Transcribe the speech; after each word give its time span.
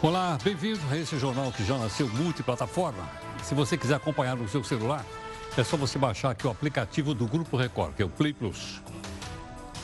Olá, 0.00 0.38
bem-vindo 0.44 0.78
a 0.92 0.96
esse 0.96 1.18
jornal 1.18 1.50
que 1.50 1.64
já 1.64 1.76
nasceu 1.76 2.08
multiplataforma. 2.08 3.02
Se 3.42 3.52
você 3.52 3.76
quiser 3.76 3.96
acompanhar 3.96 4.36
no 4.36 4.48
seu 4.48 4.62
celular, 4.62 5.04
é 5.56 5.64
só 5.64 5.76
você 5.76 5.98
baixar 5.98 6.30
aqui 6.30 6.46
o 6.46 6.50
aplicativo 6.50 7.12
do 7.14 7.26
Grupo 7.26 7.56
Record, 7.56 7.94
que 7.96 8.02
é 8.02 8.04
o 8.04 8.08
Play 8.08 8.32
Plus. 8.32 8.80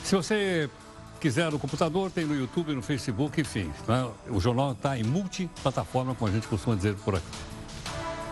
Se 0.05 0.15
você 0.15 0.69
quiser 1.19 1.51
no 1.51 1.59
computador, 1.59 2.09
tem 2.09 2.23
no 2.23 2.33
YouTube, 2.33 2.73
no 2.73 2.81
Facebook, 2.81 3.41
enfim. 3.41 3.69
Né? 3.85 4.09
O 4.29 4.39
jornal 4.39 4.71
está 4.71 4.97
em 4.97 5.03
multiplataforma, 5.03 6.15
como 6.15 6.31
a 6.31 6.33
gente 6.33 6.47
costuma 6.47 6.77
dizer 6.77 6.95
por 7.03 7.15
aqui. 7.15 7.25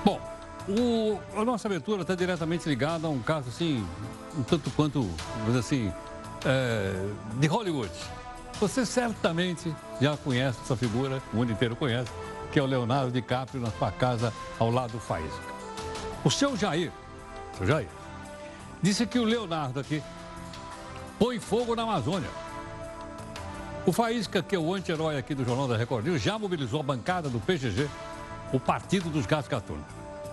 Bom, 0.06 0.22
o, 0.70 1.20
a 1.38 1.44
nossa 1.44 1.68
aventura 1.68 2.04
está 2.04 2.16
diretamente 2.16 2.68
ligada 2.70 3.08
a 3.08 3.10
um 3.10 3.20
caso 3.20 3.50
assim, 3.50 3.86
um 4.38 4.44
tanto 4.44 4.72
quanto, 4.72 5.06
assim, 5.60 5.92
é, 6.46 7.10
de 7.42 7.48
Hollywood. 7.48 7.92
Você 8.64 8.86
certamente 8.86 9.76
já 10.00 10.16
conhece 10.16 10.58
essa 10.64 10.78
figura, 10.78 11.22
o 11.34 11.36
mundo 11.36 11.52
inteiro 11.52 11.76
conhece, 11.76 12.10
que 12.50 12.58
é 12.58 12.64
o 12.64 12.66
Leonardo 12.66 13.12
DiCaprio 13.12 13.62
na 13.62 13.70
sua 13.72 13.92
casa 13.92 14.32
ao 14.58 14.72
lado 14.72 14.94
do 14.94 15.02
Faísca. 15.02 15.44
O 16.24 16.32
seu 16.32 16.56
Jair, 16.56 16.90
seu 17.58 17.68
Jair, 17.68 17.90
disse 18.82 19.06
que 19.06 19.20
o 19.20 19.26
Leonardo 19.26 19.82
aqui 19.82 20.02
põe 21.20 21.42
fogo 21.42 21.76
na 21.76 21.84
Amazônia. 21.84 22.30
O 23.86 23.92
Faísca, 23.92 24.42
que 24.42 24.56
é 24.56 24.60
o 24.60 24.74
anti-herói 24.74 25.18
aqui 25.18 25.36
do 25.36 25.44
Jornal 25.44 25.68
da 25.68 25.76
Record 25.76 26.06
News, 26.06 26.22
já 26.22 26.40
mobilizou 26.40 26.80
a 26.80 26.84
bancada 26.84 27.28
do 27.28 27.42
PGG, 27.42 27.90
o 28.54 28.62
Partido 28.62 29.10
dos 29.10 29.26
Gatos 29.26 29.50
Gatunos. 29.50 29.84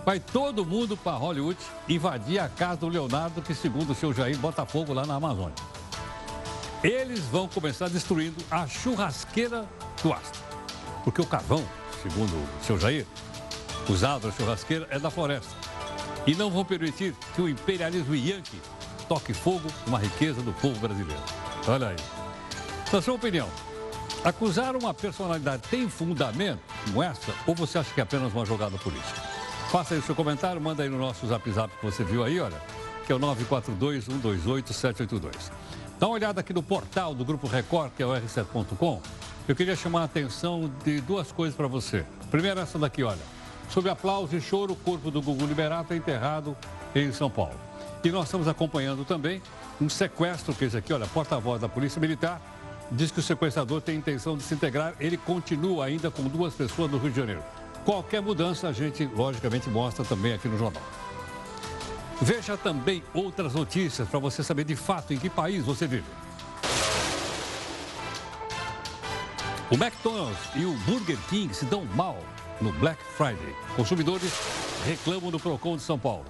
Vai 0.05 0.21
todo 0.21 0.65
mundo 0.65 0.95
para 0.95 1.17
Hollywood 1.17 1.59
invadir 1.89 2.39
a 2.39 2.47
casa 2.47 2.77
do 2.77 2.87
Leonardo, 2.87 3.41
que, 3.41 3.53
segundo 3.53 3.89
o 3.89 3.95
seu 3.95 4.13
Jair, 4.13 4.37
bota 4.37 4.65
fogo 4.65 4.93
lá 4.93 5.05
na 5.05 5.15
Amazônia. 5.15 5.80
Eles 6.83 7.19
vão 7.25 7.47
começar 7.47 7.89
destruindo 7.89 8.43
a 8.49 8.67
churrasqueira 8.67 9.67
do 10.01 10.11
Astro. 10.11 10.41
Porque 11.03 11.21
o 11.21 11.27
carvão, 11.27 11.63
segundo 12.01 12.33
o 12.33 12.47
seu 12.63 12.79
Jair, 12.79 13.05
usado 13.87 14.27
na 14.27 14.33
churrasqueira 14.33 14.87
é 14.89 14.97
da 14.97 15.11
floresta. 15.11 15.55
E 16.25 16.33
não 16.33 16.49
vão 16.49 16.65
permitir 16.65 17.15
que 17.35 17.41
o 17.41 17.47
imperialismo 17.47 18.15
yankee 18.15 18.59
toque 19.07 19.31
fogo 19.31 19.69
numa 19.85 19.99
riqueza 19.99 20.41
do 20.41 20.51
povo 20.53 20.79
brasileiro. 20.79 21.21
Olha 21.67 21.89
aí. 21.89 21.97
Na 22.91 22.99
sua 22.99 23.13
opinião, 23.13 23.47
acusar 24.23 24.75
uma 24.75 24.91
personalidade 24.93 25.61
tem 25.69 25.87
fundamento 25.87 26.61
como 26.85 27.03
essa 27.03 27.31
ou 27.45 27.53
você 27.53 27.77
acha 27.77 27.93
que 27.93 27.99
é 27.99 28.03
apenas 28.03 28.33
uma 28.33 28.45
jogada 28.45 28.75
política? 28.79 29.21
Faça 29.71 29.93
aí 29.93 29.99
o 29.99 30.03
seu 30.03 30.15
comentário, 30.15 30.59
manda 30.59 30.81
aí 30.81 30.89
no 30.89 30.97
nosso 30.97 31.27
zap 31.27 31.47
zap 31.51 31.71
que 31.77 31.85
você 31.85 32.03
viu 32.03 32.23
aí, 32.23 32.39
olha, 32.39 32.59
que 33.05 33.11
é 33.11 33.15
o 33.15 33.19
942-128-782. 33.19 35.51
Dá 36.01 36.07
uma 36.07 36.15
olhada 36.15 36.41
aqui 36.41 36.51
no 36.51 36.63
portal 36.63 37.13
do 37.13 37.23
Grupo 37.23 37.45
Record, 37.45 37.91
que 37.95 38.01
é 38.01 38.05
o 38.07 38.09
r7.com. 38.09 38.99
Eu 39.47 39.55
queria 39.55 39.75
chamar 39.75 40.01
a 40.01 40.03
atenção 40.05 40.71
de 40.83 40.99
duas 40.99 41.31
coisas 41.31 41.55
para 41.55 41.67
você. 41.67 42.03
Primeiro, 42.31 42.59
essa 42.59 42.79
daqui, 42.79 43.03
olha. 43.03 43.21
Sob 43.69 43.87
aplauso 43.87 44.35
e 44.35 44.41
choro, 44.41 44.73
o 44.73 44.75
corpo 44.75 45.11
do 45.11 45.21
Gugu 45.21 45.45
Liberato 45.45 45.93
é 45.93 45.97
enterrado 45.97 46.57
em 46.95 47.11
São 47.11 47.29
Paulo. 47.29 47.53
E 48.03 48.09
nós 48.09 48.25
estamos 48.25 48.47
acompanhando 48.47 49.05
também 49.05 49.43
um 49.79 49.87
sequestro, 49.87 50.55
que 50.55 50.65
esse 50.65 50.75
aqui, 50.75 50.91
olha, 50.91 51.05
porta-voz 51.05 51.61
da 51.61 51.69
Polícia 51.69 52.01
Militar, 52.01 52.41
diz 52.91 53.11
que 53.11 53.19
o 53.19 53.21
sequestrador 53.21 53.79
tem 53.79 53.95
intenção 53.95 54.35
de 54.35 54.41
se 54.41 54.55
integrar. 54.55 54.95
Ele 54.99 55.17
continua 55.17 55.85
ainda 55.85 56.09
com 56.09 56.23
duas 56.23 56.55
pessoas 56.55 56.89
no 56.89 56.97
Rio 56.97 57.11
de 57.11 57.17
Janeiro. 57.17 57.43
Qualquer 57.85 58.23
mudança 58.23 58.67
a 58.67 58.71
gente, 58.71 59.05
logicamente, 59.05 59.69
mostra 59.69 60.03
também 60.03 60.33
aqui 60.33 60.47
no 60.47 60.57
jornal. 60.57 60.81
Veja 62.23 62.55
também 62.55 63.03
outras 63.15 63.55
notícias 63.55 64.07
para 64.07 64.19
você 64.19 64.43
saber 64.43 64.63
de 64.63 64.75
fato 64.75 65.11
em 65.11 65.17
que 65.17 65.27
país 65.27 65.65
você 65.65 65.87
vive. 65.87 66.05
O 69.71 69.73
McDonald's 69.73 70.37
e 70.55 70.63
o 70.63 70.73
Burger 70.85 71.17
King 71.29 71.51
se 71.51 71.65
dão 71.65 71.83
mal 71.83 72.19
no 72.61 72.71
Black 72.73 73.01
Friday. 73.03 73.55
Consumidores 73.75 74.31
reclamam 74.85 75.31
do 75.31 75.39
Procon 75.39 75.77
de 75.77 75.81
São 75.81 75.97
Paulo. 75.97 76.25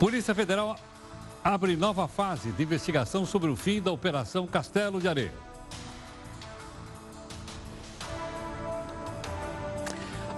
Polícia 0.00 0.34
Federal 0.34 0.76
abre 1.44 1.76
nova 1.76 2.08
fase 2.08 2.50
de 2.50 2.62
investigação 2.64 3.24
sobre 3.24 3.50
o 3.52 3.54
fim 3.54 3.80
da 3.80 3.92
Operação 3.92 4.48
Castelo 4.48 5.00
de 5.00 5.06
Areia. 5.06 5.32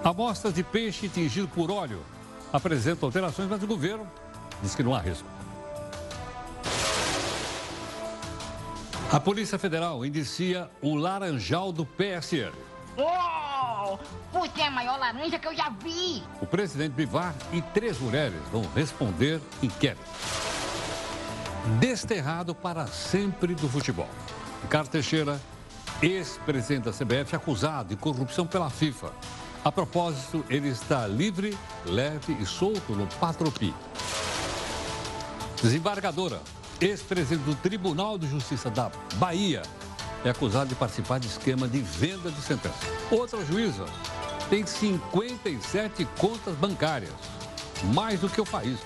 Amostras 0.03 0.53
de 0.53 0.63
peixe 0.63 1.09
tingido 1.09 1.47
por 1.47 1.71
óleo 1.71 2.05
apresentam 2.51 3.07
alterações, 3.07 3.49
mas 3.49 3.61
o 3.61 3.67
governo 3.67 4.07
diz 4.61 4.75
que 4.75 4.83
não 4.83 4.93
há 4.93 4.99
risco. 4.99 5.27
A 9.11 9.19
Polícia 9.19 9.57
Federal 9.57 10.05
indicia 10.05 10.69
o 10.81 10.95
laranjal 10.95 11.71
do 11.71 11.85
PSL. 11.85 12.53
Uou! 12.97 13.99
Você 14.33 14.61
é 14.61 14.67
a 14.67 14.71
maior 14.71 14.99
laranja 14.99 15.39
que 15.39 15.47
eu 15.47 15.55
já 15.55 15.69
vi! 15.69 16.21
O 16.41 16.45
presidente 16.45 16.91
Bivar 16.91 17.33
e 17.53 17.61
três 17.61 17.99
mulheres 17.99 18.39
vão 18.51 18.63
responder 18.75 19.39
inquérito. 19.63 20.01
Desterrado 21.79 22.53
para 22.53 22.85
sempre 22.87 23.55
do 23.55 23.69
futebol. 23.69 24.09
Ricardo 24.61 24.89
Teixeira, 24.89 25.39
ex-presidente 26.01 26.85
da 26.85 26.91
CBF, 26.91 27.35
acusado 27.35 27.89
de 27.89 27.95
corrupção 27.95 28.45
pela 28.45 28.69
FIFA. 28.69 29.11
A 29.63 29.71
propósito, 29.71 30.45
ele 30.49 30.69
está 30.69 31.05
livre, 31.07 31.57
leve 31.85 32.33
e 32.39 32.45
solto 32.45 32.93
no 32.93 33.07
Patropi. 33.19 33.73
Desembargadora, 35.61 36.41
ex-presidente 36.79 37.43
do 37.43 37.55
Tribunal 37.55 38.17
de 38.17 38.27
Justiça 38.27 38.69
da 38.69 38.91
Bahia, 39.15 39.63
é 40.23 40.29
acusado 40.29 40.69
de 40.69 40.75
participar 40.75 41.19
de 41.19 41.27
esquema 41.27 41.67
de 41.67 41.79
venda 41.79 42.31
de 42.31 42.41
sentença. 42.41 42.75
Outra 43.11 43.43
juíza 43.45 43.85
tem 44.49 44.65
57 44.65 46.07
contas 46.17 46.55
bancárias, 46.55 47.13
mais 47.93 48.19
do 48.19 48.29
que 48.29 48.39
o 48.39 48.45
país. 48.45 48.79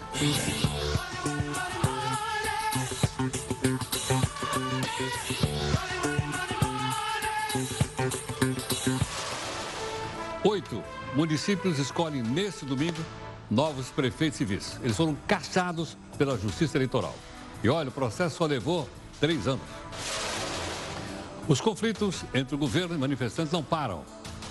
Municípios 11.14 11.80
escolhem 11.80 12.22
neste 12.22 12.66
domingo 12.66 13.04
novos 13.50 13.90
prefeitos 13.90 14.38
civis. 14.38 14.80
Eles 14.82 14.96
foram 14.96 15.16
caçados 15.28 15.98
pela 16.18 16.38
Justiça 16.38 16.78
Eleitoral. 16.78 17.16
E 17.64 17.70
olha, 17.70 17.90
o 17.90 17.92
processo 17.92 18.38
só 18.38 18.46
levou 18.46 18.88
três 19.20 19.48
anos. 19.48 19.66
Os 21.48 21.60
conflitos 21.60 22.24
entre 22.34 22.56
o 22.56 22.58
governo 22.58 22.96
e 22.96 22.98
manifestantes 22.98 23.52
não 23.52 23.64
param. 23.64 24.04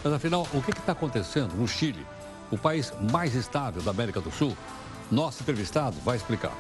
Mas 0.05 0.13
afinal, 0.13 0.47
o 0.53 0.63
que 0.63 0.71
está 0.71 0.93
acontecendo 0.93 1.55
no 1.55 1.67
Chile, 1.67 2.07
o 2.51 2.59
país 2.59 2.93
mais 3.11 3.35
estável 3.35 3.83
da 3.83 3.91
América 3.91 4.21
do 4.21 4.31
Sul? 4.31 4.57
Nosso 5.11 5.43
entrevistado 5.43 5.97
vai 6.05 6.17
explicar. 6.17 6.53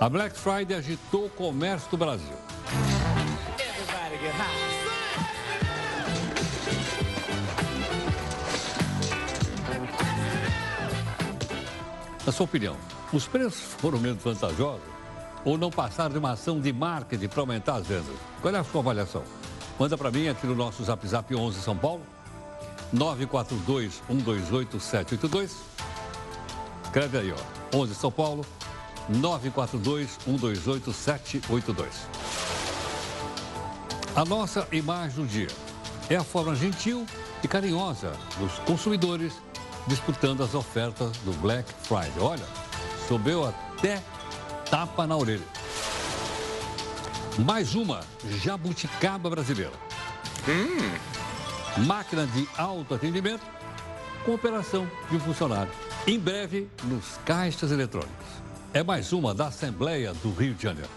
A 0.00 0.08
Black 0.08 0.38
Friday 0.38 0.76
agitou 0.76 1.26
o 1.26 1.30
comércio 1.30 1.90
do 1.90 1.96
Brasil. 1.96 2.36
Sua 12.36 12.44
opinião, 12.44 12.76
os 13.14 13.26
preços 13.26 13.72
foram 13.78 13.98
menos 13.98 14.22
vantajosos 14.22 14.82
ou 15.42 15.56
não 15.56 15.70
passaram 15.70 16.10
de 16.10 16.18
uma 16.18 16.32
ação 16.32 16.60
de 16.60 16.70
marketing 16.70 17.28
para 17.28 17.40
aumentar 17.40 17.76
as 17.76 17.86
vendas? 17.86 18.14
Qual 18.42 18.54
é 18.54 18.58
a 18.58 18.64
sua 18.64 18.82
avaliação? 18.82 19.22
Manda 19.78 19.96
para 19.96 20.10
mim 20.10 20.28
aqui 20.28 20.46
no 20.46 20.54
nosso 20.54 20.84
Zap 20.84 21.08
Zap 21.08 21.34
11 21.34 21.62
São 21.62 21.74
Paulo, 21.74 22.02
942-128-782. 22.94 25.52
Escreve 26.84 27.18
aí, 27.18 27.32
ó, 27.32 27.38
11 27.74 27.94
São 27.94 28.12
Paulo, 28.12 28.44
942-128-782. 29.12 31.86
A 34.14 34.26
nossa 34.26 34.68
imagem 34.72 35.24
do 35.24 35.26
dia 35.26 35.48
é 36.10 36.16
a 36.16 36.24
forma 36.24 36.54
gentil 36.54 37.06
e 37.42 37.48
carinhosa 37.48 38.12
dos 38.38 38.52
consumidores 38.66 39.32
disputando 39.86 40.42
as 40.42 40.54
ofertas 40.54 41.16
do 41.18 41.32
Black 41.34 41.72
Friday. 41.82 42.20
Olha, 42.20 42.44
subiu 43.08 43.46
até 43.46 44.02
tapa 44.70 45.06
na 45.06 45.16
orelha. 45.16 45.46
Mais 47.38 47.74
uma 47.74 48.00
jabuticaba 48.42 49.28
brasileira. 49.28 49.72
Hum. 50.48 51.84
Máquina 51.84 52.26
de 52.26 52.48
autoatendimento 52.56 53.44
com 54.24 54.34
operação 54.34 54.90
de 55.10 55.16
um 55.16 55.20
funcionário. 55.20 55.70
Em 56.06 56.18
breve, 56.18 56.68
nos 56.84 57.18
caixas 57.24 57.70
eletrônicos. 57.70 58.26
É 58.72 58.82
mais 58.82 59.12
uma 59.12 59.34
da 59.34 59.46
Assembleia 59.46 60.12
do 60.14 60.32
Rio 60.32 60.54
de 60.54 60.62
Janeiro. 60.62 60.90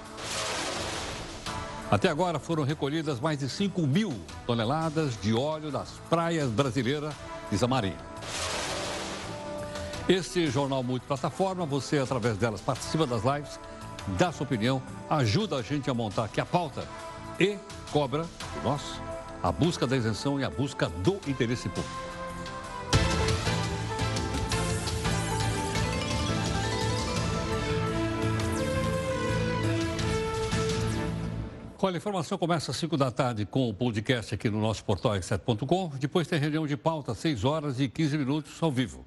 Até 1.91 2.09
agora 2.09 2.39
foram 2.39 2.63
recolhidas 2.63 3.19
mais 3.19 3.39
de 3.39 3.49
5 3.49 3.81
mil 3.87 4.13
toneladas 4.45 5.19
de 5.21 5.33
óleo 5.33 5.71
das 5.71 5.89
praias 6.09 6.49
brasileiras, 6.49 7.13
diz 7.51 7.63
a 7.63 7.67
Marinha. 7.67 8.08
Este 10.09 10.47
jornal 10.47 10.81
multiplataforma, 10.81 11.67
você 11.67 11.99
através 11.99 12.35
delas 12.35 12.59
participa 12.59 13.05
das 13.05 13.21
lives, 13.23 13.59
dá 14.17 14.31
sua 14.31 14.43
opinião, 14.43 14.81
ajuda 15.07 15.57
a 15.57 15.61
gente 15.61 15.87
a 15.87 15.93
montar 15.93 16.25
aqui 16.25 16.41
a 16.41 16.45
pauta 16.47 16.83
e 17.39 17.59
cobra 17.91 18.25
nosso 18.63 18.99
a 19.43 19.51
busca 19.51 19.85
da 19.85 19.95
isenção 19.95 20.39
e 20.39 20.43
a 20.43 20.49
busca 20.49 20.89
do 20.89 21.19
interesse 21.27 21.69
público. 21.69 22.09
Olha, 31.79 31.95
a 31.95 31.97
informação 31.97 32.37
começa 32.39 32.71
às 32.71 32.77
5 32.77 32.97
da 32.97 33.11
tarde 33.11 33.45
com 33.45 33.69
o 33.69 33.73
podcast 33.75 34.33
aqui 34.33 34.49
no 34.49 34.59
nosso 34.59 34.83
portal 34.83 35.11
x7.com. 35.13 35.91
Depois 35.99 36.27
tem 36.27 36.39
reunião 36.39 36.65
de 36.65 36.75
pauta, 36.75 37.13
6 37.13 37.45
horas 37.45 37.79
e 37.79 37.87
15 37.87 38.17
minutos 38.17 38.51
ao 38.63 38.71
vivo. 38.71 39.05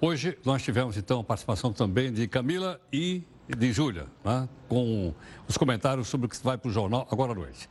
Hoje 0.00 0.38
nós 0.44 0.62
tivemos 0.62 0.96
então 0.96 1.18
a 1.18 1.24
participação 1.24 1.72
também 1.72 2.12
de 2.12 2.28
Camila 2.28 2.80
e 2.92 3.24
de 3.48 3.72
Júlia, 3.72 4.06
né, 4.24 4.48
com 4.68 5.12
os 5.48 5.56
comentários 5.56 6.06
sobre 6.06 6.28
o 6.28 6.30
que 6.30 6.36
vai 6.40 6.56
para 6.56 6.68
o 6.68 6.72
jornal 6.72 7.08
agora 7.10 7.32
à 7.32 7.34
noite. 7.34 7.68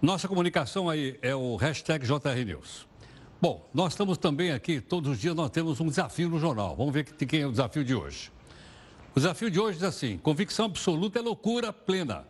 Nossa 0.00 0.26
comunicação 0.26 0.88
aí 0.88 1.18
é 1.20 1.34
o 1.34 1.54
hashtag 1.56 2.06
JRNews. 2.06 2.88
Bom, 3.42 3.68
nós 3.74 3.92
estamos 3.92 4.16
também 4.16 4.52
aqui, 4.52 4.80
todos 4.80 5.10
os 5.10 5.20
dias 5.20 5.34
nós 5.34 5.50
temos 5.50 5.78
um 5.78 5.88
desafio 5.88 6.30
no 6.30 6.40
jornal. 6.40 6.74
Vamos 6.74 6.94
ver 6.94 7.04
quem 7.04 7.42
é 7.42 7.46
o 7.46 7.50
desafio 7.50 7.84
de 7.84 7.94
hoje. 7.94 8.32
O 9.14 9.20
desafio 9.20 9.50
de 9.50 9.60
hoje 9.60 9.76
diz 9.76 9.86
assim: 9.86 10.16
convicção 10.16 10.64
absoluta 10.64 11.18
é 11.18 11.22
loucura 11.22 11.74
plena. 11.74 12.24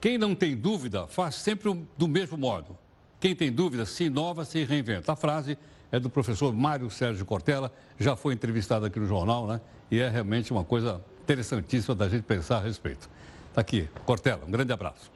Quem 0.00 0.18
não 0.18 0.34
tem 0.34 0.56
dúvida 0.56 1.06
faz 1.06 1.36
sempre 1.36 1.86
do 1.96 2.08
mesmo 2.08 2.36
modo. 2.36 2.76
Quem 3.20 3.32
tem 3.32 3.52
dúvida 3.52 3.86
se 3.86 4.04
inova, 4.04 4.44
se 4.44 4.64
reinventa. 4.64 5.12
A 5.12 5.16
frase 5.16 5.56
é 5.92 5.98
do 5.98 6.08
professor 6.08 6.52
Mário 6.52 6.90
Sérgio 6.90 7.24
Cortella, 7.24 7.72
já 7.98 8.16
foi 8.16 8.34
entrevistado 8.34 8.86
aqui 8.86 9.00
no 9.00 9.06
jornal, 9.06 9.46
né? 9.46 9.60
E 9.90 10.00
é 10.00 10.08
realmente 10.08 10.52
uma 10.52 10.64
coisa 10.64 11.02
interessantíssima 11.22 11.94
da 11.94 12.08
gente 12.08 12.22
pensar 12.22 12.58
a 12.58 12.60
respeito. 12.60 13.08
Está 13.48 13.60
aqui, 13.60 13.88
Cortella, 14.04 14.44
um 14.46 14.50
grande 14.50 14.72
abraço. 14.72 15.10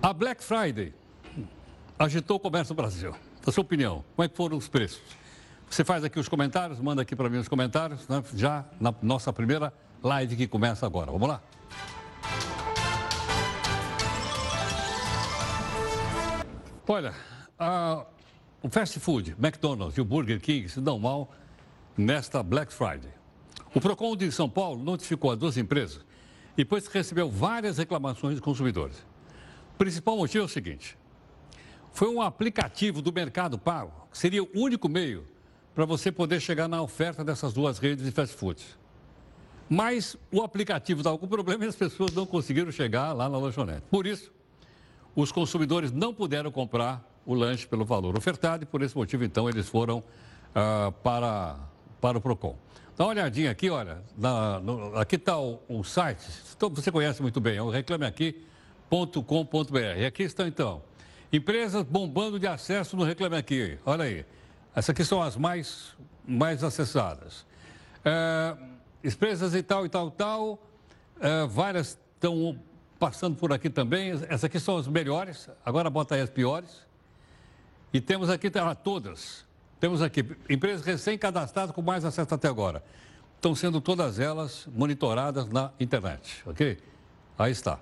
A 0.00 0.12
Black 0.12 0.42
Friday 0.42 0.92
agitou 1.98 2.36
o 2.36 2.40
comércio 2.40 2.72
no 2.72 2.76
Brasil. 2.76 3.14
A 3.44 3.50
sua 3.50 3.62
opinião, 3.62 4.04
como 4.14 4.24
é 4.24 4.28
que 4.28 4.36
foram 4.36 4.56
os 4.56 4.68
preços? 4.68 5.02
Você 5.68 5.84
faz 5.84 6.04
aqui 6.04 6.20
os 6.20 6.28
comentários, 6.28 6.78
manda 6.78 7.02
aqui 7.02 7.16
para 7.16 7.28
mim 7.28 7.38
os 7.38 7.48
comentários, 7.48 8.06
né? 8.06 8.22
já 8.34 8.64
na 8.80 8.94
nossa 9.02 9.32
primeira 9.32 9.72
live 10.02 10.36
que 10.36 10.46
começa 10.46 10.84
agora. 10.84 11.10
Vamos 11.10 11.28
lá? 11.28 11.40
Olha, 16.86 17.14
a, 17.58 18.04
o 18.62 18.68
fast 18.68 18.98
food, 19.00 19.34
McDonald's 19.38 19.96
e 19.96 20.00
o 20.00 20.04
Burger 20.04 20.40
King 20.40 20.68
se 20.68 20.80
dão 20.80 20.98
mal 20.98 21.32
nesta 21.96 22.42
Black 22.42 22.72
Friday. 22.72 23.10
O 23.74 23.80
PROCON 23.80 24.16
de 24.16 24.30
São 24.30 24.48
Paulo 24.48 24.82
notificou 24.82 25.30
as 25.30 25.38
duas 25.38 25.56
empresas 25.56 26.04
depois 26.54 26.86
recebeu 26.86 27.30
várias 27.30 27.78
reclamações 27.78 28.36
de 28.36 28.40
consumidores. 28.40 28.98
O 29.74 29.78
principal 29.78 30.16
motivo 30.16 30.44
é 30.44 30.46
o 30.46 30.48
seguinte: 30.48 30.98
foi 31.92 32.08
um 32.08 32.20
aplicativo 32.20 33.00
do 33.00 33.12
Mercado 33.12 33.58
Pago, 33.58 33.92
que 34.10 34.18
seria 34.18 34.42
o 34.42 34.48
único 34.54 34.88
meio 34.88 35.26
para 35.74 35.84
você 35.84 36.12
poder 36.12 36.40
chegar 36.40 36.68
na 36.68 36.82
oferta 36.82 37.24
dessas 37.24 37.52
duas 37.52 37.78
redes 37.78 38.04
de 38.04 38.10
fast 38.10 38.36
food. 38.36 38.62
Mas 39.68 40.16
o 40.30 40.42
aplicativo 40.42 41.00
estava 41.00 41.16
com 41.16 41.26
problema 41.26 41.64
e 41.64 41.68
as 41.68 41.76
pessoas 41.76 42.12
não 42.12 42.26
conseguiram 42.26 42.70
chegar 42.70 43.12
lá 43.12 43.28
na 43.28 43.38
lanchonete. 43.38 43.82
Por 43.90 44.06
isso, 44.06 44.30
os 45.16 45.32
consumidores 45.32 45.90
não 45.90 46.12
puderam 46.12 46.50
comprar 46.50 47.02
o 47.24 47.34
lanche 47.34 47.66
pelo 47.66 47.84
valor 47.84 48.16
ofertado 48.16 48.64
e 48.64 48.66
por 48.66 48.82
esse 48.82 48.96
motivo, 48.96 49.24
então, 49.24 49.48
eles 49.48 49.68
foram 49.68 50.02
ah, 50.54 50.92
para, 51.02 51.56
para 52.00 52.18
o 52.18 52.20
PROCON. 52.20 52.56
Dá 52.96 53.04
uma 53.04 53.10
olhadinha 53.10 53.50
aqui, 53.50 53.70
olha, 53.70 54.02
na, 54.18 54.60
no, 54.60 54.98
aqui 54.98 55.16
está 55.16 55.38
o, 55.38 55.60
o, 55.68 55.82
site, 55.82 56.22
você 56.70 56.92
conhece 56.92 57.22
muito 57.22 57.40
bem, 57.40 57.56
é 57.56 57.62
o 57.62 57.70
reclameaqui.com.br. 57.70 59.98
E 59.98 60.04
aqui 60.04 60.24
estão, 60.24 60.46
então, 60.46 60.82
empresas 61.32 61.82
bombando 61.84 62.38
de 62.38 62.46
acesso 62.46 62.96
no 62.96 63.04
Reclame 63.04 63.36
Aqui. 63.36 63.78
Olha 63.86 64.04
aí, 64.04 64.26
essas 64.74 64.90
aqui 64.90 65.04
são 65.04 65.22
as 65.22 65.36
mais, 65.36 65.94
mais 66.26 66.62
acessadas. 66.62 67.46
É, 68.04 68.56
empresas 69.02 69.54
e 69.54 69.62
tal, 69.62 69.86
e 69.86 69.88
tal, 69.88 70.10
tal, 70.10 70.62
é, 71.18 71.46
várias 71.46 71.98
estão 72.14 72.58
passando 72.98 73.36
por 73.36 73.52
aqui 73.52 73.70
também. 73.70 74.10
Essas 74.10 74.44
aqui 74.44 74.60
são 74.60 74.76
as 74.76 74.86
melhores, 74.86 75.48
agora 75.64 75.88
bota 75.88 76.14
aí 76.14 76.20
as 76.20 76.30
piores. 76.30 76.91
E 77.92 78.00
temos 78.00 78.30
aqui 78.30 78.50
ah, 78.54 78.74
todas. 78.74 79.44
Temos 79.78 80.00
aqui 80.00 80.24
empresas 80.48 80.84
recém-cadastradas 80.84 81.74
com 81.74 81.82
mais 81.82 82.04
acesso 82.04 82.34
até 82.34 82.48
agora. 82.48 82.82
Estão 83.34 83.54
sendo 83.54 83.80
todas 83.80 84.18
elas 84.18 84.68
monitoradas 84.72 85.48
na 85.48 85.72
internet, 85.78 86.42
ok? 86.46 86.78
Aí 87.38 87.50
está. 87.52 87.80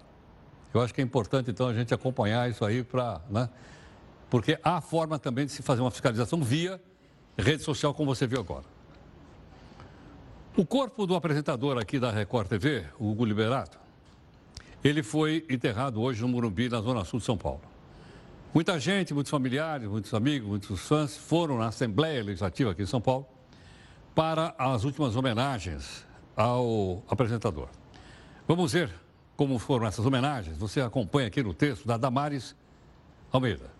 Eu 0.72 0.80
acho 0.80 0.94
que 0.94 1.00
é 1.00 1.04
importante, 1.04 1.50
então, 1.50 1.68
a 1.68 1.74
gente 1.74 1.92
acompanhar 1.92 2.48
isso 2.48 2.64
aí 2.64 2.82
para. 2.82 3.20
Né? 3.28 3.48
Porque 4.30 4.58
há 4.62 4.80
forma 4.80 5.18
também 5.18 5.44
de 5.44 5.52
se 5.52 5.62
fazer 5.62 5.80
uma 5.80 5.90
fiscalização 5.90 6.42
via 6.42 6.80
rede 7.36 7.62
social, 7.62 7.92
como 7.92 8.14
você 8.14 8.26
viu 8.26 8.40
agora. 8.40 8.64
O 10.56 10.64
corpo 10.64 11.06
do 11.06 11.14
apresentador 11.14 11.78
aqui 11.78 11.98
da 11.98 12.10
Record 12.10 12.48
TV, 12.48 12.84
o 12.98 13.10
Hugo 13.10 13.24
Liberato, 13.24 13.78
ele 14.82 15.02
foi 15.02 15.46
enterrado 15.48 16.00
hoje 16.00 16.22
no 16.22 16.28
Morumbi, 16.28 16.68
na 16.68 16.80
Zona 16.80 17.04
Sul 17.04 17.20
de 17.20 17.26
São 17.26 17.36
Paulo. 17.36 17.69
Muita 18.52 18.80
gente, 18.80 19.14
muitos 19.14 19.30
familiares, 19.30 19.88
muitos 19.88 20.12
amigos, 20.12 20.48
muitos 20.48 20.80
fãs 20.80 21.16
foram 21.16 21.56
na 21.56 21.68
Assembleia 21.68 22.20
Legislativa 22.20 22.72
aqui 22.72 22.82
em 22.82 22.86
São 22.86 23.00
Paulo 23.00 23.24
para 24.12 24.52
as 24.58 24.82
últimas 24.82 25.14
homenagens 25.14 26.04
ao 26.36 27.00
apresentador. 27.08 27.68
Vamos 28.48 28.72
ver 28.72 28.92
como 29.36 29.56
foram 29.60 29.86
essas 29.86 30.04
homenagens. 30.04 30.58
Você 30.58 30.80
acompanha 30.80 31.28
aqui 31.28 31.44
no 31.44 31.54
texto 31.54 31.86
da 31.86 31.96
Damares 31.96 32.56
Almeida. 33.30 33.70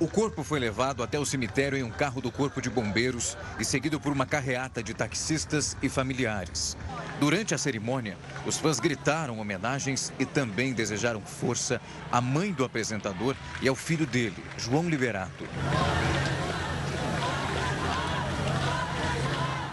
O 0.00 0.08
corpo 0.08 0.42
foi 0.42 0.58
levado 0.58 1.04
até 1.04 1.20
o 1.20 1.24
cemitério 1.24 1.78
em 1.78 1.84
um 1.84 1.90
carro 1.90 2.20
do 2.20 2.30
Corpo 2.30 2.60
de 2.60 2.68
Bombeiros 2.68 3.38
e 3.60 3.64
seguido 3.64 4.00
por 4.00 4.12
uma 4.12 4.26
carreata 4.26 4.82
de 4.82 4.92
taxistas 4.92 5.76
e 5.80 5.88
familiares. 5.88 6.76
Durante 7.20 7.54
a 7.54 7.58
cerimônia, 7.58 8.16
os 8.44 8.58
fãs 8.58 8.80
gritaram 8.80 9.38
homenagens 9.38 10.12
e 10.18 10.26
também 10.26 10.72
desejaram 10.72 11.20
força 11.20 11.80
à 12.10 12.20
mãe 12.20 12.52
do 12.52 12.64
apresentador 12.64 13.36
e 13.62 13.68
ao 13.68 13.76
filho 13.76 14.04
dele, 14.04 14.42
João 14.58 14.88
Liberato. 14.88 15.46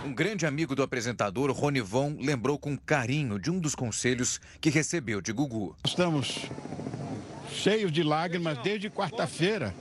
Um 0.05 0.13
grande 0.13 0.45
amigo 0.45 0.75
do 0.75 0.83
apresentador, 0.83 1.49
Ronivon, 1.51 2.15
lembrou 2.19 2.59
com 2.59 2.77
carinho 2.77 3.39
de 3.39 3.49
um 3.49 3.57
dos 3.57 3.73
conselhos 3.73 4.39
que 4.59 4.69
recebeu 4.69 5.19
de 5.19 5.31
Gugu. 5.31 5.75
Estamos 5.83 6.45
cheios 7.51 7.91
de 7.91 8.03
lágrimas 8.03 8.59
desde 8.59 8.87
quarta-feira. 8.87 9.73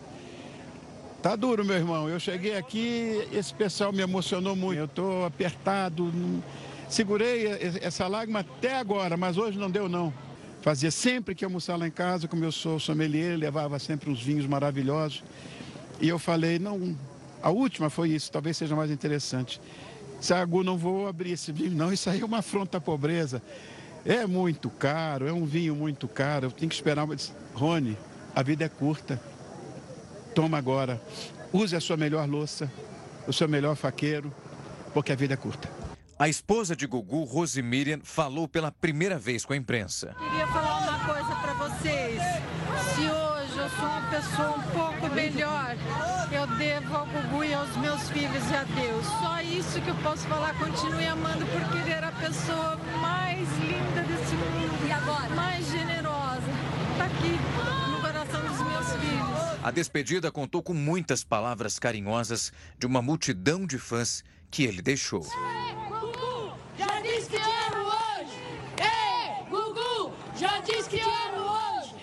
Tá 1.23 1.37
duro, 1.37 1.62
meu 1.67 1.77
irmão. 1.77 2.09
Eu 2.09 2.19
cheguei 2.19 2.57
aqui, 2.57 3.29
esse 3.31 3.53
pessoal 3.53 3.93
me 3.93 4.00
emocionou 4.00 4.57
muito. 4.57 4.79
Eu 4.79 4.87
estou 4.87 5.27
apertado. 5.27 6.11
Segurei 6.89 7.47
essa 7.83 8.07
lágrima 8.09 8.41
até 8.41 8.79
agora, 8.79 9.19
mas 9.19 9.37
hoje 9.37 9.59
não 9.59 9.71
deu 9.71 9.87
não. 9.87 10.15
Fazia 10.62 10.91
sempre 10.91 11.35
que 11.35 11.45
almoçar 11.45 11.77
lá 11.77 11.87
em 11.87 11.91
casa, 11.91 12.27
como 12.27 12.43
eu 12.43 12.50
sou 12.50 12.81
sommelier, 12.81 13.37
levava 13.37 13.79
sempre 13.79 14.11
uns 14.11 14.23
vinhos 14.23 14.47
maravilhosos. 14.47 15.23
E 16.00 16.09
eu 16.09 16.19
falei, 16.19 16.59
não, 16.59 16.97
a 17.43 17.50
última 17.50 17.91
foi 17.91 18.11
isso, 18.11 18.33
talvez 18.33 18.57
seja 18.57 18.75
mais 18.75 18.91
interessante. 18.91 19.61
Sagu, 20.23 20.65
não 20.65 20.79
vou 20.79 21.07
abrir 21.07 21.33
esse 21.33 21.53
vinho, 21.53 21.77
não. 21.77 21.93
Isso 21.93 22.09
aí 22.09 22.23
é 22.23 22.25
uma 22.25 22.39
afronta 22.39 22.79
à 22.79 22.81
pobreza. 22.81 23.43
É 24.07 24.27
muito 24.27 24.71
caro, 24.71 25.29
é 25.29 25.33
um 25.35 25.45
vinho 25.45 25.77
muito 25.77 26.09
caro. 26.09 26.47
Eu 26.47 26.50
tenho 26.50 26.71
que 26.71 26.75
esperar. 26.75 27.07
Rony, 27.53 27.97
a 28.35 28.43
vida 28.43 28.65
é 28.65 28.69
curta. 28.71 29.21
Toma 30.35 30.59
agora. 30.59 31.01
Use 31.53 31.75
a 31.75 31.81
sua 31.81 31.97
melhor 31.97 32.29
louça, 32.29 32.71
o 33.27 33.33
seu 33.33 33.49
melhor 33.49 33.75
faqueiro, 33.75 34.33
porque 34.95 35.13
a 35.13 35.17
vida 35.17 35.35
é 35.35 35.37
curta. 35.37 35.69
A 36.19 36.29
esposa 36.29 36.77
de 36.77 36.87
Gugu, 36.87 37.25
Rose 37.25 37.63
Miriam, 37.63 38.01
falou 38.03 38.47
pela 38.47 38.71
primeira 38.71 39.19
vez 39.19 39.45
com 39.45 39.55
a 39.55 39.57
imprensa. 39.57 40.15
Queria 40.19 40.47
falar 40.49 40.79
uma 40.79 40.99
coisa 41.07 41.35
para 41.37 41.55
vocês. 41.55 42.23
Se 42.95 43.01
hoje 43.01 43.59
eu 43.59 43.71
sou 43.71 43.87
uma 43.87 44.11
pessoa 44.11 44.51
um 44.51 44.63
pouco 44.71 45.15
melhor, 45.15 45.77
eu 46.31 46.47
devo 46.59 46.95
ao 46.95 47.07
Gugu 47.07 47.45
e 47.45 47.55
aos 47.55 47.75
meus 47.79 48.11
filhos 48.11 48.51
e 48.51 48.55
a 48.55 48.65
Deus. 48.65 49.07
Só 49.07 49.41
isso 49.41 49.81
que 49.81 49.89
eu 49.89 49.97
posso 49.97 50.27
falar. 50.29 50.55
Continue 50.59 51.07
amando 51.07 51.47
porque 51.47 51.79
ele 51.79 51.91
era 51.91 52.09
a 52.09 52.13
pessoa 52.13 52.77
mais 53.01 53.49
linda 53.59 54.03
desse 54.03 54.35
mundo. 54.35 54.87
E 54.87 54.93
agora? 54.93 55.35
Mais 55.35 55.67
generosa. 55.71 56.43
Está 56.93 57.07
aqui. 57.07 58.00
A 59.62 59.71
despedida 59.71 60.33
contou 60.33 60.62
com 60.62 60.73
muitas 60.73 61.23
palavras 61.23 61.78
carinhosas 61.78 62.50
de 62.78 62.87
uma 62.87 63.02
multidão 63.02 63.66
de 63.66 63.78
fãs 63.78 64.25
que 64.50 64.64
ele 64.64 64.80
deixou. 64.80 65.21
Gugu, 65.21 66.54
já 66.78 67.00
disse 67.00 67.28
que 67.28 67.37
amo 67.37 67.87
hoje! 67.87 68.37
Ei, 68.78 69.50
Gugu, 69.50 70.12
já 70.37 70.61
disse 70.61 70.88
que 70.88 71.00
amo 71.00 71.47
hoje! 71.47 71.95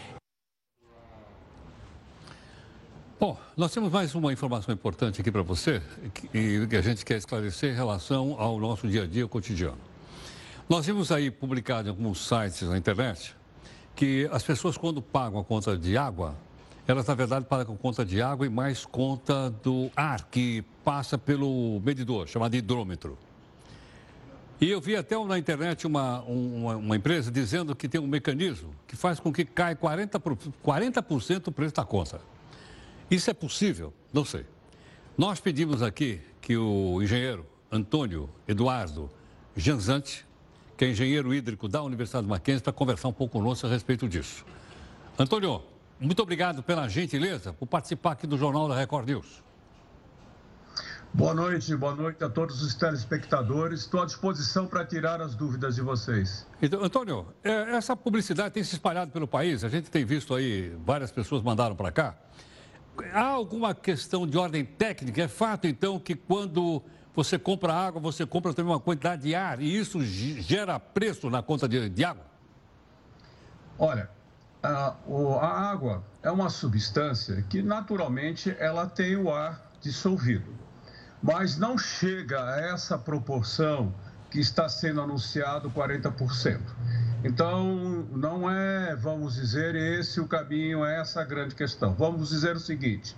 Bom, 3.19 3.39
nós 3.57 3.71
temos 3.73 3.91
mais 3.91 4.13
uma 4.13 4.31
informação 4.31 4.71
importante 4.71 5.19
aqui 5.19 5.31
para 5.31 5.41
você 5.41 5.81
e 6.31 6.67
que 6.67 6.75
a 6.75 6.81
gente 6.81 7.03
quer 7.03 7.17
esclarecer 7.17 7.73
em 7.73 7.75
relação 7.75 8.39
ao 8.39 8.59
nosso 8.59 8.87
dia 8.87 9.03
a 9.03 9.07
dia 9.07 9.27
cotidiano. 9.27 9.79
Nós 10.69 10.85
vimos 10.85 11.11
aí 11.11 11.31
publicado 11.31 11.87
em 11.87 11.91
alguns 11.91 12.27
sites 12.27 12.61
na 12.61 12.77
internet 12.77 13.35
que 13.95 14.29
as 14.31 14.43
pessoas, 14.43 14.77
quando 14.77 15.01
pagam 15.01 15.39
a 15.39 15.43
conta 15.43 15.75
de 15.75 15.97
água, 15.97 16.35
Elas, 16.87 17.05
na 17.05 17.13
verdade, 17.13 17.45
pagam 17.45 17.75
conta 17.75 18.05
de 18.05 18.21
água 18.21 18.45
e 18.45 18.49
mais 18.49 18.85
conta 18.85 19.49
do 19.61 19.91
ar 19.93 20.23
que 20.31 20.63
passa 20.85 21.17
pelo 21.17 21.81
medidor, 21.83 22.29
chamado 22.29 22.55
hidrômetro. 22.55 23.17
E 24.59 24.71
eu 24.71 24.79
vi 24.79 24.95
até 24.95 25.21
na 25.25 25.37
internet 25.37 25.85
uma, 25.85 26.21
uma, 26.21 26.77
uma, 26.77 26.95
empresa 26.95 27.29
dizendo 27.29 27.75
que 27.75 27.89
tem 27.89 27.99
um 27.99 28.07
mecanismo 28.07 28.73
que 28.87 28.95
faz 28.95 29.19
com 29.19 29.31
que 29.33 29.43
caia 29.43 29.75
40%, 29.75 30.53
40 30.63 31.05
o 31.47 31.51
preço 31.51 31.75
da 31.75 31.83
conta. 31.83 32.21
Isso 33.11 33.29
é 33.29 33.33
possível? 33.33 33.93
Não 34.11 34.23
sei. 34.23 34.45
Nós 35.17 35.41
pedimos 35.41 35.83
aqui 35.83 36.21
que 36.41 36.55
o 36.55 37.01
engenheiro 37.03 37.45
Antônio 37.69 38.29
Eduardo 38.47 39.09
Janzante, 39.55 40.25
que 40.77 40.85
é 40.85 40.89
engenheiro 40.89 41.33
hídrico 41.33 41.67
da 41.67 41.83
Universidade 41.83 42.25
Mackenzie, 42.25 42.63
para 42.63 42.71
conversar 42.71 43.09
um 43.09 43.13
pouco 43.13 43.37
conosco 43.37 43.67
a 43.67 43.69
respeito 43.69 44.07
disso. 44.07 44.45
Antônio, 45.19 45.61
muito 45.99 46.21
obrigado 46.21 46.61
pela 46.61 46.87
gentileza 46.87 47.53
por 47.53 47.67
participar 47.67 48.11
aqui 48.11 48.27
do 48.27 48.37
Jornal 48.37 48.67
da 48.67 48.75
Record 48.75 49.07
News. 49.07 49.43
Boa 51.13 51.33
noite, 51.33 51.75
boa 51.75 51.95
noite 51.95 52.23
a 52.23 52.29
todos 52.29 52.61
os 52.61 52.75
telespectadores. 52.75 53.81
Estou 53.81 54.01
à 54.01 54.05
disposição 54.05 54.67
para 54.67 54.85
tirar 54.85 55.21
as 55.21 55.33
dúvidas 55.33 55.75
de 55.75 55.81
vocês. 55.81 56.45
Então, 56.61 56.83
Antônio, 56.83 57.27
é, 57.43 57.75
essa 57.75 57.95
publicidade 57.95 58.53
tem 58.53 58.63
se 58.63 58.75
espalhado 58.75 59.11
pelo 59.11 59.27
país, 59.27 59.63
a 59.63 59.69
gente 59.69 59.89
tem 59.89 60.05
visto 60.05 60.35
aí, 60.35 60.75
várias 60.85 61.11
pessoas 61.11 61.41
mandaram 61.41 61.75
para 61.75 61.91
cá. 61.91 62.15
Há 63.13 63.25
alguma 63.25 63.73
questão 63.73 64.27
de 64.27 64.37
ordem 64.37 64.65
técnica? 64.65 65.23
É 65.23 65.27
fato, 65.27 65.65
então, 65.65 65.99
que 65.99 66.13
quando 66.13 66.83
você 67.15 67.39
compra 67.39 67.73
água, 67.73 67.99
você 67.99 68.25
compra 68.25 68.53
também 68.53 68.71
uma 68.71 68.79
quantidade 68.79 69.23
de 69.23 69.33
ar 69.33 69.59
e 69.59 69.75
isso 69.75 70.03
gera 70.03 70.79
preço 70.79 71.31
na 71.31 71.41
conta 71.41 71.67
de, 71.67 71.89
de 71.89 72.05
água? 72.05 72.25
Olha, 73.79 74.09
a, 74.61 74.95
a 75.41 75.71
água 75.71 76.03
é 76.23 76.31
uma 76.31 76.49
substância 76.49 77.41
que 77.43 77.61
naturalmente 77.61 78.55
ela 78.59 78.87
tem 78.87 79.15
o 79.15 79.33
ar 79.33 79.61
dissolvido, 79.81 80.53
mas 81.21 81.57
não 81.57 81.77
chega 81.77 82.43
a 82.43 82.59
essa 82.59 82.97
proporção 82.97 83.93
que 84.29 84.39
está 84.39 84.67
sendo 84.67 85.01
anunciado 85.01 85.69
40%. 85.71 86.59
Então, 87.23 88.07
não 88.11 88.49
é, 88.49 88.95
vamos 88.95 89.35
dizer, 89.35 89.75
esse 89.75 90.19
o 90.19 90.27
caminho, 90.27 90.85
é 90.85 90.99
essa 90.99 91.21
a 91.21 91.23
grande 91.23 91.55
questão. 91.55 91.93
Vamos 91.93 92.29
dizer 92.29 92.55
o 92.55 92.59
seguinte: 92.59 93.15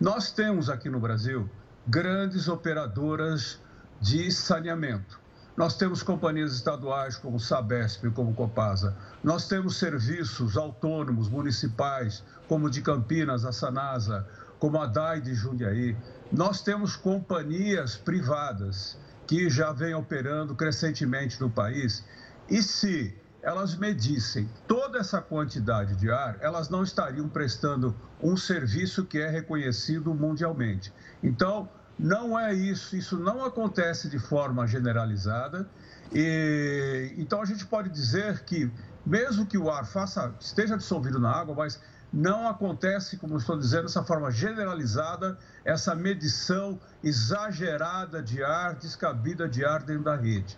nós 0.00 0.30
temos 0.30 0.70
aqui 0.70 0.88
no 0.88 0.98
Brasil 1.00 1.48
grandes 1.86 2.48
operadoras 2.48 3.60
de 4.00 4.30
saneamento. 4.30 5.20
Nós 5.56 5.76
temos 5.76 6.02
companhias 6.02 6.52
estaduais 6.52 7.16
como 7.16 7.38
Sabesp, 7.38 8.10
como 8.10 8.34
Copasa. 8.34 8.96
Nós 9.22 9.46
temos 9.46 9.76
serviços 9.76 10.56
autônomos 10.56 11.28
municipais, 11.28 12.24
como 12.48 12.68
de 12.68 12.82
Campinas, 12.82 13.44
a 13.44 13.52
Sanasa, 13.52 14.26
como 14.58 14.82
a 14.82 14.86
DAI 14.86 15.20
de 15.20 15.32
Jundiaí. 15.32 15.96
Nós 16.32 16.60
temos 16.60 16.96
companhias 16.96 17.96
privadas 17.96 18.98
que 19.28 19.48
já 19.48 19.72
vêm 19.72 19.94
operando 19.94 20.56
crescentemente 20.56 21.40
no 21.40 21.48
país. 21.48 22.04
E 22.50 22.60
se 22.60 23.16
elas 23.40 23.76
medissem 23.76 24.50
toda 24.66 24.98
essa 24.98 25.20
quantidade 25.20 25.94
de 25.96 26.10
ar, 26.10 26.36
elas 26.40 26.68
não 26.68 26.82
estariam 26.82 27.28
prestando 27.28 27.94
um 28.20 28.36
serviço 28.36 29.04
que 29.04 29.18
é 29.18 29.28
reconhecido 29.28 30.12
mundialmente. 30.14 30.92
Então, 31.22 31.68
não 31.98 32.38
é 32.38 32.52
isso, 32.52 32.96
isso 32.96 33.18
não 33.18 33.44
acontece 33.44 34.08
de 34.08 34.18
forma 34.18 34.66
generalizada. 34.66 35.68
E, 36.12 37.14
então 37.16 37.40
a 37.40 37.44
gente 37.44 37.64
pode 37.66 37.88
dizer 37.88 38.40
que, 38.44 38.70
mesmo 39.06 39.46
que 39.46 39.56
o 39.56 39.70
ar 39.70 39.86
faça, 39.86 40.34
esteja 40.40 40.76
dissolvido 40.76 41.18
na 41.18 41.30
água, 41.30 41.54
mas 41.54 41.80
não 42.12 42.48
acontece, 42.48 43.16
como 43.16 43.36
estou 43.36 43.58
dizendo, 43.58 43.84
dessa 43.84 44.04
forma 44.04 44.30
generalizada, 44.30 45.36
essa 45.64 45.94
medição 45.94 46.78
exagerada 47.02 48.22
de 48.22 48.42
ar, 48.42 48.74
descabida 48.74 49.48
de 49.48 49.64
ar 49.64 49.82
dentro 49.82 50.04
da 50.04 50.14
rede. 50.14 50.56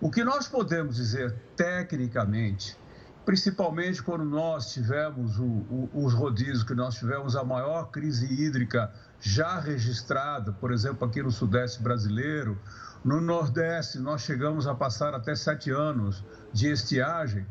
O 0.00 0.10
que 0.10 0.22
nós 0.22 0.46
podemos 0.46 0.96
dizer 0.96 1.34
tecnicamente, 1.56 2.76
principalmente 3.24 4.02
quando 4.02 4.24
nós 4.24 4.72
tivemos 4.72 5.38
o, 5.38 5.44
o, 5.44 5.90
os 5.94 6.12
rodízios, 6.12 6.62
que 6.62 6.74
nós 6.74 6.96
tivemos 6.96 7.34
a 7.34 7.44
maior 7.44 7.90
crise 7.90 8.26
hídrica 8.26 8.92
já 9.20 9.60
registrada, 9.60 10.52
por 10.52 10.72
exemplo, 10.72 11.06
aqui 11.06 11.22
no 11.22 11.30
Sudeste 11.30 11.82
brasileiro. 11.82 12.58
No 13.04 13.20
Nordeste, 13.20 13.98
nós 13.98 14.22
chegamos 14.22 14.66
a 14.66 14.74
passar 14.74 15.14
até 15.14 15.34
sete 15.34 15.70
anos 15.70 16.24
de 16.52 16.70
estiagem. 16.70 17.46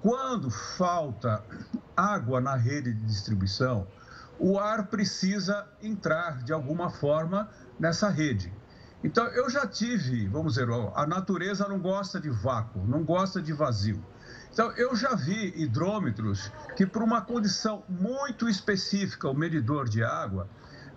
Quando 0.00 0.50
falta 0.50 1.42
água 1.96 2.40
na 2.40 2.54
rede 2.54 2.92
de 2.92 3.04
distribuição, 3.04 3.86
o 4.38 4.58
ar 4.58 4.86
precisa 4.86 5.66
entrar 5.82 6.42
de 6.42 6.52
alguma 6.52 6.90
forma 6.90 7.48
nessa 7.78 8.08
rede. 8.08 8.52
Então, 9.02 9.26
eu 9.28 9.48
já 9.48 9.66
tive, 9.66 10.26
vamos 10.28 10.54
dizer, 10.54 10.68
a 10.94 11.06
natureza 11.06 11.68
não 11.68 11.78
gosta 11.78 12.20
de 12.20 12.30
vácuo, 12.30 12.84
não 12.86 13.04
gosta 13.04 13.40
de 13.40 13.52
vazio. 13.52 14.04
Então, 14.52 14.72
eu 14.72 14.94
já 14.96 15.14
vi 15.14 15.52
hidrômetros 15.56 16.50
que, 16.76 16.84
por 16.86 17.02
uma 17.02 17.20
condição 17.20 17.84
muito 17.88 18.48
específica, 18.48 19.28
o 19.28 19.34
medidor 19.34 19.88
de 19.88 20.02
água, 20.02 20.48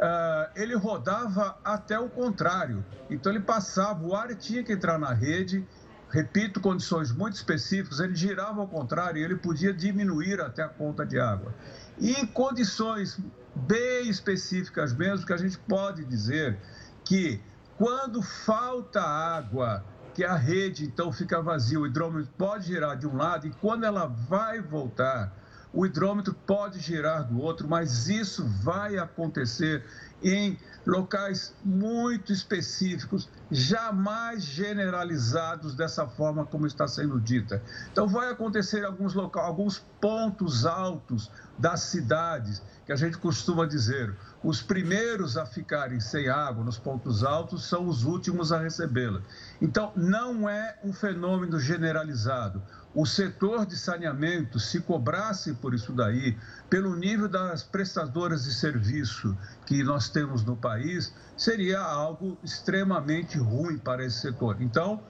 uh, 0.01 0.49
ele 0.55 0.75
rodava 0.75 1.57
até 1.63 1.99
o 1.99 2.09
contrário. 2.09 2.83
Então 3.09 3.31
ele 3.31 3.41
passava, 3.41 4.03
o 4.03 4.15
ar 4.15 4.33
tinha 4.35 4.63
que 4.63 4.73
entrar 4.73 4.97
na 4.97 5.13
rede, 5.13 5.65
repito, 6.09 6.59
condições 6.59 7.11
muito 7.11 7.35
específicas, 7.35 7.99
ele 7.99 8.15
girava 8.15 8.61
ao 8.61 8.67
contrário 8.67 9.19
e 9.19 9.23
ele 9.23 9.35
podia 9.35 9.73
diminuir 9.73 10.41
até 10.41 10.63
a 10.63 10.67
conta 10.67 11.05
de 11.05 11.19
água. 11.19 11.53
E 11.99 12.13
em 12.13 12.25
condições 12.25 13.19
bem 13.55 14.09
específicas 14.09 14.93
mesmo, 14.93 15.25
que 15.25 15.33
a 15.33 15.37
gente 15.37 15.57
pode 15.59 16.03
dizer 16.03 16.57
que 17.05 17.41
quando 17.77 18.21
falta 18.21 19.01
água, 19.01 19.83
que 20.13 20.23
a 20.23 20.35
rede 20.35 20.85
então 20.85 21.11
fica 21.11 21.41
vazia, 21.41 21.79
o 21.79 21.87
hidrômetro 21.87 22.31
pode 22.37 22.67
girar 22.67 22.97
de 22.97 23.07
um 23.07 23.15
lado 23.15 23.47
e 23.47 23.51
quando 23.61 23.85
ela 23.85 24.05
vai 24.05 24.61
voltar, 24.61 25.33
o 25.73 25.85
hidrômetro 25.85 26.33
pode 26.45 26.79
girar 26.79 27.25
do 27.27 27.39
outro, 27.39 27.67
mas 27.67 28.09
isso 28.09 28.45
vai 28.45 28.97
acontecer 28.97 29.85
em 30.23 30.57
locais 30.85 31.53
muito 31.63 32.33
específicos, 32.33 33.29
jamais 33.49 34.43
generalizados 34.43 35.75
dessa 35.75 36.07
forma 36.07 36.45
como 36.45 36.65
está 36.65 36.87
sendo 36.87 37.19
dita. 37.19 37.61
Então, 37.91 38.07
vai 38.07 38.31
acontecer 38.31 38.83
alguns 38.83 39.13
locais, 39.13 39.47
alguns 39.47 39.79
pontos 39.99 40.65
altos 40.65 41.31
das 41.57 41.81
cidades, 41.81 42.61
que 42.85 42.91
a 42.91 42.95
gente 42.95 43.17
costuma 43.17 43.65
dizer, 43.65 44.15
os 44.43 44.61
primeiros 44.61 45.37
a 45.37 45.45
ficarem 45.45 45.99
sem 45.99 46.27
água 46.27 46.63
nos 46.63 46.79
pontos 46.79 47.23
altos 47.23 47.65
são 47.65 47.87
os 47.87 48.03
últimos 48.03 48.51
a 48.51 48.59
recebê-la. 48.59 49.21
Então, 49.61 49.91
não 49.95 50.49
é 50.49 50.77
um 50.83 50.91
fenômeno 50.91 51.59
generalizado 51.59 52.61
o 52.93 53.05
setor 53.05 53.65
de 53.65 53.77
saneamento 53.77 54.59
se 54.59 54.81
cobrasse 54.81 55.53
por 55.53 55.73
isso 55.73 55.93
daí, 55.93 56.37
pelo 56.69 56.95
nível 56.95 57.29
das 57.29 57.63
prestadoras 57.63 58.43
de 58.43 58.53
serviço 58.53 59.37
que 59.65 59.81
nós 59.83 60.09
temos 60.09 60.43
no 60.43 60.57
país, 60.57 61.13
seria 61.37 61.79
algo 61.79 62.37
extremamente 62.43 63.37
ruim 63.37 63.77
para 63.77 64.05
esse 64.05 64.19
setor. 64.19 64.57
Então, 64.59 65.01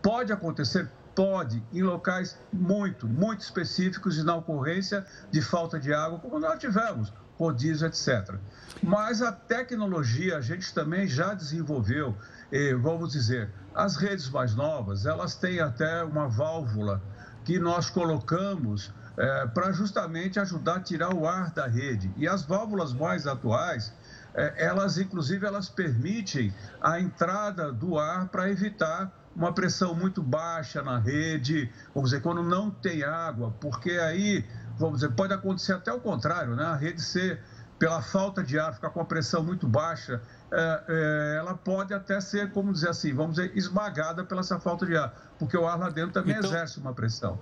pode 0.00 0.32
acontecer, 0.32 0.88
pode, 1.14 1.62
em 1.72 1.82
locais 1.82 2.38
muito, 2.52 3.08
muito 3.08 3.40
específicos 3.40 4.16
e 4.16 4.22
na 4.22 4.36
ocorrência 4.36 5.04
de 5.30 5.42
falta 5.42 5.78
de 5.78 5.92
água, 5.92 6.20
como 6.20 6.38
nós 6.38 6.58
tivemos, 6.60 7.12
rodízio, 7.36 7.88
etc. 7.88 8.36
Mas 8.80 9.22
a 9.22 9.32
tecnologia 9.32 10.38
a 10.38 10.40
gente 10.40 10.72
também 10.72 11.08
já 11.08 11.34
desenvolveu, 11.34 12.16
eh, 12.52 12.74
vamos 12.74 13.12
dizer, 13.12 13.50
as 13.74 13.96
redes 13.96 14.28
mais 14.30 14.54
novas, 14.54 15.04
elas 15.04 15.34
têm 15.34 15.58
até 15.58 16.04
uma 16.04 16.28
válvula 16.28 17.02
que 17.44 17.58
nós 17.58 17.90
colocamos 17.90 18.92
é, 19.16 19.46
para 19.46 19.70
justamente 19.72 20.40
ajudar 20.40 20.76
a 20.76 20.80
tirar 20.80 21.14
o 21.14 21.26
ar 21.26 21.52
da 21.52 21.66
rede. 21.66 22.12
E 22.16 22.26
as 22.26 22.42
válvulas 22.42 22.92
mais 22.92 23.26
atuais, 23.26 23.92
é, 24.34 24.64
elas 24.64 24.98
inclusive 24.98 25.46
elas 25.46 25.68
permitem 25.68 26.52
a 26.80 26.98
entrada 26.98 27.72
do 27.72 27.98
ar 27.98 28.28
para 28.28 28.50
evitar 28.50 29.12
uma 29.34 29.52
pressão 29.52 29.94
muito 29.94 30.22
baixa 30.22 30.82
na 30.82 30.98
rede, 30.98 31.70
vamos 31.92 32.10
dizer, 32.10 32.22
quando 32.22 32.42
não 32.42 32.70
tem 32.70 33.02
água, 33.02 33.52
porque 33.60 33.92
aí, 33.92 34.44
vamos 34.78 35.00
dizer, 35.00 35.12
pode 35.12 35.32
acontecer 35.32 35.72
até 35.72 35.92
o 35.92 36.00
contrário, 36.00 36.54
né? 36.54 36.64
A 36.64 36.76
rede 36.76 37.02
ser, 37.02 37.40
pela 37.78 38.00
falta 38.00 38.42
de 38.42 38.58
ar, 38.58 38.74
ficar 38.74 38.90
com 38.90 39.00
a 39.00 39.04
pressão 39.04 39.42
muito 39.42 39.66
baixa, 39.66 40.22
é, 40.50 40.82
é, 40.88 41.36
ela 41.38 41.54
pode 41.54 41.92
até 41.92 42.20
ser, 42.20 42.52
como 42.52 42.72
dizer 42.72 42.90
assim, 42.90 43.12
vamos 43.12 43.36
dizer, 43.36 43.56
esmagada 43.56 44.24
pela 44.24 44.40
essa 44.40 44.60
falta 44.60 44.86
de 44.86 44.96
ar, 44.96 45.12
porque 45.38 45.56
o 45.56 45.66
ar 45.66 45.78
lá 45.78 45.90
dentro 45.90 46.12
também 46.12 46.36
então, 46.36 46.48
exerce 46.48 46.78
uma 46.78 46.92
pressão. 46.92 47.38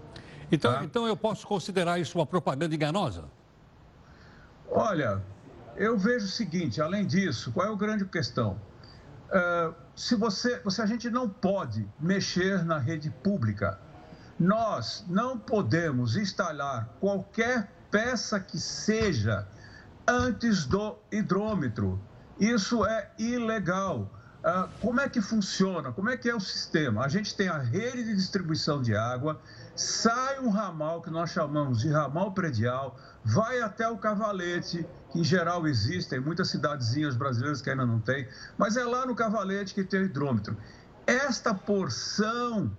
Então, 0.50 0.72
tá? 0.72 0.84
então 0.84 1.06
eu 1.06 1.16
posso 1.16 1.46
considerar 1.46 1.98
isso 1.98 2.18
uma 2.18 2.26
propaganda 2.26 2.74
enganosa? 2.74 3.24
Olha, 4.70 5.22
eu 5.76 5.98
vejo 5.98 6.26
o 6.26 6.28
seguinte, 6.28 6.80
além 6.80 7.06
disso, 7.06 7.52
qual 7.52 7.66
é 7.66 7.72
a 7.72 7.76
grande 7.76 8.04
questão? 8.06 8.58
Uh, 9.28 9.74
se 9.94 10.14
você, 10.14 10.60
se 10.68 10.82
a 10.82 10.86
gente 10.86 11.08
não 11.10 11.28
pode 11.28 11.88
mexer 12.00 12.64
na 12.64 12.78
rede 12.78 13.10
pública, 13.10 13.78
nós 14.38 15.04
não 15.08 15.38
podemos 15.38 16.16
instalar 16.16 16.88
qualquer 17.00 17.70
peça 17.90 18.40
que 18.40 18.58
seja 18.58 19.46
antes 20.06 20.66
do 20.66 20.96
hidrômetro. 21.10 22.00
Isso 22.38 22.84
é 22.84 23.10
ilegal. 23.18 24.10
Ah, 24.44 24.68
como 24.80 25.00
é 25.00 25.08
que 25.08 25.20
funciona? 25.20 25.92
Como 25.92 26.10
é 26.10 26.16
que 26.16 26.28
é 26.28 26.34
o 26.34 26.40
sistema? 26.40 27.04
A 27.04 27.08
gente 27.08 27.36
tem 27.36 27.48
a 27.48 27.58
rede 27.58 28.02
de 28.02 28.14
distribuição 28.16 28.82
de 28.82 28.96
água, 28.96 29.40
sai 29.76 30.40
um 30.40 30.50
ramal 30.50 31.00
que 31.00 31.10
nós 31.10 31.30
chamamos 31.30 31.80
de 31.80 31.88
ramal 31.88 32.32
predial, 32.32 32.96
vai 33.24 33.60
até 33.60 33.88
o 33.88 33.96
cavalete, 33.96 34.84
que 35.12 35.20
em 35.20 35.24
geral 35.24 35.68
existe, 35.68 36.16
em 36.16 36.20
muitas 36.20 36.48
cidadezinhas 36.50 37.14
brasileiras 37.14 37.62
que 37.62 37.70
ainda 37.70 37.86
não 37.86 38.00
tem, 38.00 38.26
mas 38.58 38.76
é 38.76 38.84
lá 38.84 39.06
no 39.06 39.14
cavalete 39.14 39.74
que 39.74 39.84
tem 39.84 40.00
o 40.00 40.04
hidrômetro. 40.06 40.56
Esta 41.06 41.54
porção 41.54 42.76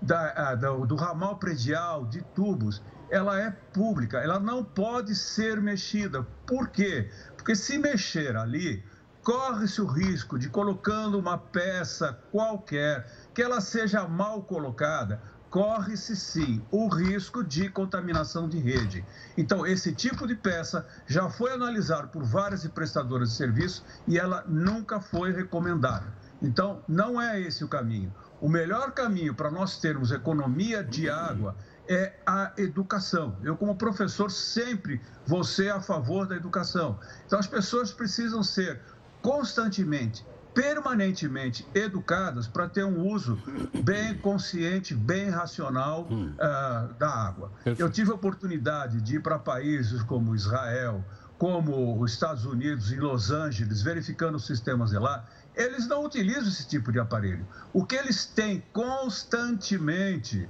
da, 0.00 0.54
do, 0.54 0.86
do 0.86 0.94
ramal 0.94 1.38
predial 1.38 2.06
de 2.06 2.22
tubos, 2.22 2.80
ela 3.10 3.38
é 3.38 3.50
pública, 3.50 4.18
ela 4.18 4.38
não 4.38 4.62
pode 4.62 5.14
ser 5.14 5.60
mexida. 5.60 6.26
Por 6.46 6.68
quê? 6.68 7.10
Porque 7.36 7.56
se 7.56 7.76
mexer 7.76 8.36
ali, 8.36 8.84
corre-se 9.22 9.80
o 9.80 9.86
risco 9.86 10.38
de 10.38 10.48
colocando 10.48 11.18
uma 11.18 11.36
peça 11.36 12.18
qualquer, 12.30 13.06
que 13.34 13.42
ela 13.42 13.60
seja 13.60 14.06
mal 14.06 14.42
colocada, 14.42 15.20
corre-se 15.50 16.14
sim 16.14 16.62
o 16.70 16.88
risco 16.88 17.42
de 17.42 17.68
contaminação 17.68 18.48
de 18.48 18.58
rede. 18.58 19.04
Então, 19.36 19.66
esse 19.66 19.92
tipo 19.92 20.26
de 20.26 20.36
peça 20.36 20.86
já 21.06 21.28
foi 21.28 21.52
analisado 21.52 22.08
por 22.08 22.22
várias 22.22 22.64
prestadoras 22.68 23.30
de 23.30 23.36
serviço 23.36 23.84
e 24.06 24.16
ela 24.16 24.44
nunca 24.46 25.00
foi 25.00 25.32
recomendada. 25.32 26.06
Então, 26.40 26.82
não 26.88 27.20
é 27.20 27.40
esse 27.40 27.64
o 27.64 27.68
caminho. 27.68 28.14
O 28.40 28.48
melhor 28.48 28.92
caminho 28.92 29.34
para 29.34 29.50
nós 29.50 29.78
termos 29.78 30.12
economia 30.12 30.82
de 30.82 31.10
água 31.10 31.54
é 31.90 32.12
a 32.24 32.52
educação. 32.56 33.36
Eu, 33.42 33.56
como 33.56 33.74
professor, 33.74 34.30
sempre 34.30 35.00
vou 35.26 35.42
ser 35.42 35.72
a 35.72 35.80
favor 35.80 36.24
da 36.24 36.36
educação. 36.36 37.00
Então, 37.26 37.36
as 37.36 37.48
pessoas 37.48 37.92
precisam 37.92 38.44
ser 38.44 38.80
constantemente, 39.20 40.24
permanentemente 40.54 41.66
educadas 41.74 42.46
para 42.46 42.68
ter 42.68 42.84
um 42.84 43.04
uso 43.08 43.42
bem 43.82 44.16
consciente, 44.18 44.94
bem 44.94 45.30
racional 45.30 46.06
uh, 46.08 46.94
da 46.94 47.10
água. 47.10 47.50
Eu 47.76 47.90
tive 47.90 48.12
a 48.12 48.14
oportunidade 48.14 49.00
de 49.00 49.16
ir 49.16 49.20
para 49.20 49.36
países 49.36 50.00
como 50.04 50.36
Israel, 50.36 51.04
como 51.38 52.00
os 52.00 52.12
Estados 52.12 52.44
Unidos, 52.44 52.92
em 52.92 53.00
Los 53.00 53.32
Angeles, 53.32 53.82
verificando 53.82 54.36
os 54.36 54.46
sistemas 54.46 54.90
de 54.90 54.98
lá. 54.98 55.24
Eles 55.56 55.88
não 55.88 56.04
utilizam 56.04 56.46
esse 56.46 56.68
tipo 56.68 56.92
de 56.92 57.00
aparelho. 57.00 57.44
O 57.72 57.84
que 57.84 57.96
eles 57.96 58.26
têm 58.26 58.62
constantemente 58.72 60.48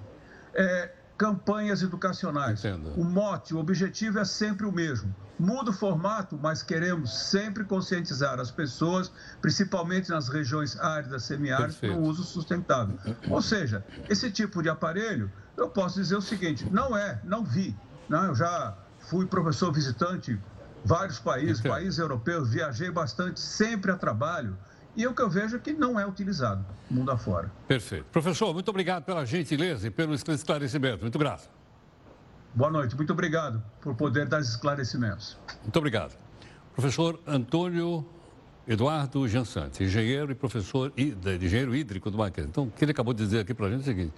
é 0.52 0.99
campanhas 1.20 1.82
educacionais. 1.82 2.64
Entendo. 2.64 2.98
O 2.98 3.04
mote, 3.04 3.54
o 3.54 3.58
objetivo 3.58 4.18
é 4.18 4.24
sempre 4.24 4.64
o 4.64 4.72
mesmo. 4.72 5.14
Muda 5.38 5.68
o 5.68 5.72
formato, 5.72 6.38
mas 6.40 6.62
queremos 6.62 7.14
sempre 7.28 7.62
conscientizar 7.62 8.40
as 8.40 8.50
pessoas, 8.50 9.12
principalmente 9.42 10.08
nas 10.08 10.28
regiões 10.30 10.80
áridas, 10.80 11.24
semiáridas, 11.24 11.76
para 11.76 11.92
o 11.92 12.00
uso 12.00 12.24
sustentável. 12.24 12.98
Ou 13.28 13.42
seja, 13.42 13.84
esse 14.08 14.30
tipo 14.30 14.62
de 14.62 14.70
aparelho, 14.70 15.30
eu 15.58 15.68
posso 15.68 16.00
dizer 16.00 16.16
o 16.16 16.22
seguinte: 16.22 16.66
não 16.70 16.96
é, 16.96 17.20
não 17.22 17.44
vi. 17.44 17.76
Não, 18.08 18.24
eu 18.24 18.34
já 18.34 18.74
fui 18.98 19.26
professor 19.26 19.70
visitante 19.70 20.40
vários 20.86 21.18
países, 21.18 21.58
Entendo. 21.58 21.72
países 21.72 21.98
europeus, 21.98 22.48
viajei 22.48 22.90
bastante, 22.90 23.40
sempre 23.40 23.90
a 23.90 23.96
trabalho. 23.96 24.56
E 24.96 25.06
o 25.06 25.14
que 25.14 25.22
eu 25.22 25.30
vejo 25.30 25.56
é 25.56 25.58
que 25.58 25.72
não 25.72 25.98
é 25.98 26.06
utilizado 26.06 26.64
mundo 26.90 27.10
afora. 27.10 27.50
Perfeito. 27.68 28.06
Professor, 28.10 28.52
muito 28.52 28.68
obrigado 28.68 29.04
pela 29.04 29.24
gentileza 29.24 29.86
e 29.86 29.90
pelo 29.90 30.14
esclarecimento. 30.14 31.02
Muito 31.02 31.18
grato. 31.18 31.48
Boa 32.54 32.70
noite. 32.70 32.96
Muito 32.96 33.12
obrigado 33.12 33.62
por 33.80 33.94
poder 33.94 34.26
dar 34.26 34.40
esclarecimentos. 34.40 35.38
Muito 35.62 35.76
obrigado. 35.76 36.18
Professor 36.74 37.20
Antônio 37.26 38.04
Eduardo 38.66 39.26
Jansante, 39.28 39.84
engenheiro 39.84 40.32
e 40.32 40.34
professor 40.34 40.92
de 40.92 41.44
engenheiro 41.44 41.74
hídrico 41.74 42.10
do 42.10 42.18
Mackenzie. 42.18 42.50
Então, 42.50 42.64
o 42.64 42.70
que 42.70 42.84
ele 42.84 42.92
acabou 42.92 43.14
de 43.14 43.24
dizer 43.24 43.40
aqui 43.40 43.54
para 43.54 43.66
a 43.66 43.70
gente 43.70 43.80
é 43.80 43.82
o 43.82 43.84
seguinte: 43.84 44.12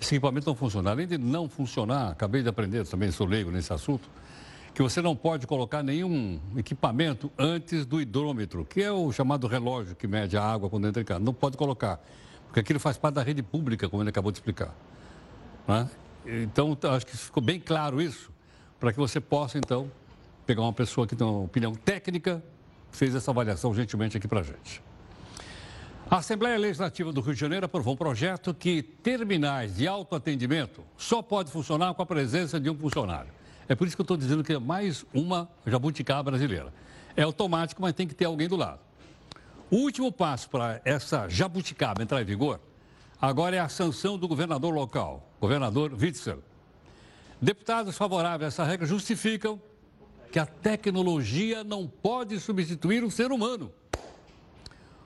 esse 0.00 0.14
equipamento 0.14 0.46
não 0.48 0.56
funciona. 0.56 0.90
Além 0.90 1.06
de 1.06 1.16
não 1.16 1.48
funcionar, 1.48 2.10
acabei 2.10 2.42
de 2.42 2.48
aprender, 2.48 2.86
também 2.86 3.10
sou 3.10 3.26
leigo 3.26 3.50
nesse 3.50 3.72
assunto, 3.72 4.08
que 4.76 4.82
você 4.82 5.00
não 5.00 5.16
pode 5.16 5.46
colocar 5.46 5.82
nenhum 5.82 6.38
equipamento 6.54 7.32
antes 7.38 7.86
do 7.86 7.98
hidrômetro, 7.98 8.62
que 8.62 8.82
é 8.82 8.92
o 8.92 9.10
chamado 9.10 9.46
relógio 9.46 9.96
que 9.96 10.06
mede 10.06 10.36
a 10.36 10.44
água 10.44 10.68
quando 10.68 10.86
entra 10.86 11.00
em 11.00 11.04
casa. 11.04 11.18
Não 11.18 11.32
pode 11.32 11.56
colocar, 11.56 11.98
porque 12.44 12.60
aquilo 12.60 12.78
faz 12.78 12.98
parte 12.98 13.14
da 13.14 13.22
rede 13.22 13.42
pública, 13.42 13.88
como 13.88 14.02
ele 14.02 14.10
acabou 14.10 14.30
de 14.30 14.36
explicar. 14.36 14.76
Né? 15.66 15.88
Então, 16.26 16.76
acho 16.94 17.06
que 17.06 17.16
ficou 17.16 17.42
bem 17.42 17.58
claro 17.58 18.02
isso, 18.02 18.30
para 18.78 18.92
que 18.92 18.98
você 18.98 19.18
possa, 19.18 19.56
então, 19.56 19.90
pegar 20.44 20.60
uma 20.60 20.74
pessoa 20.74 21.06
que 21.06 21.16
tem 21.16 21.26
uma 21.26 21.44
opinião 21.44 21.74
técnica, 21.74 22.44
fez 22.90 23.14
essa 23.14 23.30
avaliação 23.30 23.74
gentilmente 23.74 24.18
aqui 24.18 24.28
para 24.28 24.40
a 24.40 24.42
gente. 24.42 24.82
A 26.10 26.18
Assembleia 26.18 26.58
Legislativa 26.58 27.14
do 27.14 27.22
Rio 27.22 27.32
de 27.32 27.40
Janeiro 27.40 27.64
aprovou 27.64 27.94
um 27.94 27.96
projeto 27.96 28.52
que 28.52 28.82
terminais 28.82 29.76
de 29.76 29.88
autoatendimento 29.88 30.82
só 30.98 31.22
pode 31.22 31.50
funcionar 31.50 31.94
com 31.94 32.02
a 32.02 32.06
presença 32.06 32.60
de 32.60 32.68
um 32.68 32.76
funcionário. 32.76 33.34
É 33.68 33.74
por 33.74 33.86
isso 33.86 33.96
que 33.96 34.00
eu 34.00 34.04
estou 34.04 34.16
dizendo 34.16 34.44
que 34.44 34.52
é 34.52 34.58
mais 34.58 35.04
uma 35.12 35.48
jabuticaba 35.66 36.30
brasileira. 36.30 36.72
É 37.16 37.22
automático, 37.22 37.82
mas 37.82 37.94
tem 37.94 38.06
que 38.06 38.14
ter 38.14 38.26
alguém 38.26 38.48
do 38.48 38.56
lado. 38.56 38.80
O 39.70 39.76
último 39.76 40.12
passo 40.12 40.48
para 40.48 40.80
essa 40.84 41.28
jabuticaba 41.28 42.02
entrar 42.02 42.22
em 42.22 42.24
vigor 42.24 42.60
agora 43.20 43.56
é 43.56 43.58
a 43.58 43.68
sanção 43.68 44.16
do 44.18 44.28
governador 44.28 44.72
local, 44.72 45.28
governador 45.40 45.92
Witzel. 45.92 46.42
Deputados 47.40 47.96
favoráveis 47.96 48.42
a 48.42 48.46
essa 48.46 48.64
regra 48.64 48.86
justificam 48.86 49.60
que 50.30 50.38
a 50.38 50.46
tecnologia 50.46 51.64
não 51.64 51.86
pode 51.86 52.38
substituir 52.38 53.02
o 53.02 53.10
ser 53.10 53.32
humano. 53.32 53.72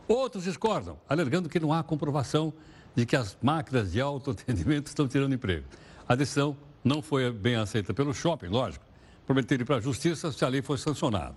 Outros 0.07 0.45
discordam, 0.45 0.99
alegando 1.09 1.49
que 1.49 1.61
não 1.61 1.73
há 1.73 1.83
comprovação 1.83 2.53
de 2.95 3.07
que 3.07 3.15
as 3.15 3.39
máquinas 3.41 3.93
de 3.93 4.01
autoatendimento 4.01 4.89
estão 4.89 5.07
tirando 5.07 5.35
emprego. 5.35 5.67
A 6.09 6.15
decisão 6.15 6.57
não 6.85 7.03
foi 7.03 7.31
bem 7.31 7.57
aceita 7.57 7.93
pelo 7.93 8.13
shopping, 8.15 8.49
lógico. 8.49 8.85
Prometeram 9.27 9.63
ir 9.63 9.65
para 9.65 9.77
a 9.77 9.81
justiça 9.81 10.33
se 10.33 10.45
a 10.45 10.49
lei 10.49 10.63
for 10.63 10.79
sancionada. 10.79 11.37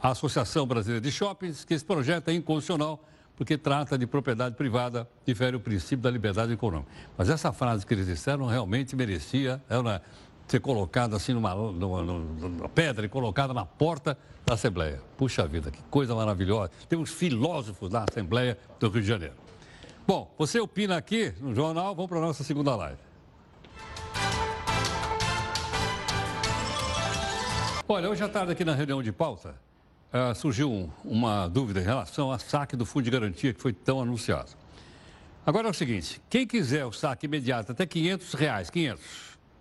A 0.00 0.10
Associação 0.10 0.66
Brasileira 0.66 1.00
de 1.00 1.10
Shoppings 1.10 1.64
que 1.64 1.74
esse 1.74 1.84
projeto 1.84 2.28
é 2.28 2.34
inconstitucional 2.34 3.02
porque 3.36 3.58
trata 3.58 3.98
de 3.98 4.06
propriedade 4.06 4.56
privada, 4.56 5.06
difere 5.26 5.56
o 5.56 5.60
princípio 5.60 5.98
da 5.98 6.10
liberdade 6.10 6.52
econômica. 6.52 6.90
Mas 7.16 7.28
essa 7.28 7.52
frase 7.52 7.84
que 7.84 7.92
eles 7.92 8.06
disseram 8.06 8.46
realmente 8.46 8.96
merecia 8.96 9.62
ela, 9.68 10.02
ser 10.48 10.60
colocada 10.60 11.16
assim 11.16 11.34
numa, 11.34 11.54
numa, 11.54 12.02
numa 12.02 12.68
pedra 12.68 13.04
e 13.04 13.08
colocada 13.08 13.52
na 13.52 13.66
porta 13.66 14.16
da 14.44 14.54
Assembleia. 14.54 15.02
Puxa 15.18 15.46
vida, 15.46 15.70
que 15.70 15.82
coisa 15.90 16.14
maravilhosa. 16.14 16.70
Tem 16.88 16.98
uns 16.98 17.10
filósofos 17.10 17.90
da 17.90 18.04
Assembleia 18.08 18.56
do 18.80 18.88
Rio 18.88 19.02
de 19.02 19.08
Janeiro. 19.08 19.34
Bom, 20.06 20.32
você 20.38 20.60
opina 20.60 20.96
aqui 20.96 21.34
no 21.40 21.54
jornal, 21.54 21.94
vamos 21.94 22.08
para 22.08 22.18
a 22.18 22.22
nossa 22.22 22.44
segunda 22.44 22.74
live. 22.76 23.05
Olha, 27.88 28.10
hoje 28.10 28.24
à 28.24 28.28
tarde 28.28 28.50
aqui 28.50 28.64
na 28.64 28.74
reunião 28.74 29.00
de 29.00 29.12
pauta, 29.12 29.54
uh, 30.12 30.34
surgiu 30.34 30.68
um, 30.68 30.90
uma 31.04 31.46
dúvida 31.46 31.80
em 31.80 31.84
relação 31.84 32.32
ao 32.32 32.38
saque 32.40 32.74
do 32.74 32.84
fundo 32.84 33.04
de 33.04 33.10
garantia 33.12 33.54
que 33.54 33.60
foi 33.60 33.72
tão 33.72 34.00
anunciado. 34.00 34.50
Agora 35.46 35.68
é 35.68 35.70
o 35.70 35.74
seguinte, 35.74 36.20
quem 36.28 36.48
quiser 36.48 36.84
o 36.84 36.90
saque 36.90 37.26
imediato 37.26 37.70
até 37.70 37.86
500 37.86 38.34
reais, 38.34 38.70
500 38.70 39.04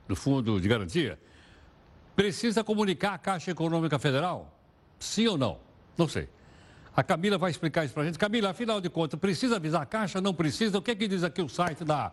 do 0.07 0.15
fundo 0.15 0.59
de 0.59 0.67
garantia, 0.67 1.19
precisa 2.15 2.63
comunicar 2.63 3.13
à 3.13 3.17
Caixa 3.19 3.51
Econômica 3.51 3.99
Federal? 3.99 4.51
Sim 4.97 5.27
ou 5.27 5.37
não? 5.37 5.59
Não 5.95 6.07
sei. 6.07 6.27
A 6.95 7.03
Camila 7.03 7.37
vai 7.37 7.51
explicar 7.51 7.85
isso 7.85 7.93
para 7.93 8.01
a 8.01 8.05
gente. 8.07 8.17
Camila, 8.17 8.49
afinal 8.49 8.81
de 8.81 8.89
contas, 8.89 9.19
precisa 9.19 9.57
avisar 9.57 9.83
a 9.83 9.85
Caixa? 9.85 10.19
Não 10.19 10.33
precisa? 10.33 10.79
O 10.79 10.81
que, 10.81 10.89
é 10.89 10.95
que 10.95 11.07
diz 11.07 11.23
aqui 11.23 11.43
o 11.43 11.47
site 11.47 11.85
da, 11.85 12.11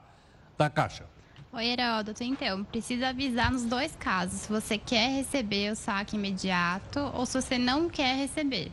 da 0.59 0.69
Caixa? 0.69 1.07
Oi, 1.55 1.67
Heródoto. 1.67 2.25
Então, 2.25 2.65
precisa 2.65 3.09
avisar 3.09 3.53
nos 3.53 3.65
dois 3.65 3.95
casos, 3.95 4.41
se 4.41 4.49
você 4.49 4.79
quer 4.79 5.11
receber 5.11 5.71
o 5.71 5.77
saque 5.77 6.17
imediato 6.17 6.99
ou 7.13 7.27
se 7.27 7.39
você 7.39 7.59
não 7.59 7.91
quer 7.91 8.17
receber. 8.17 8.73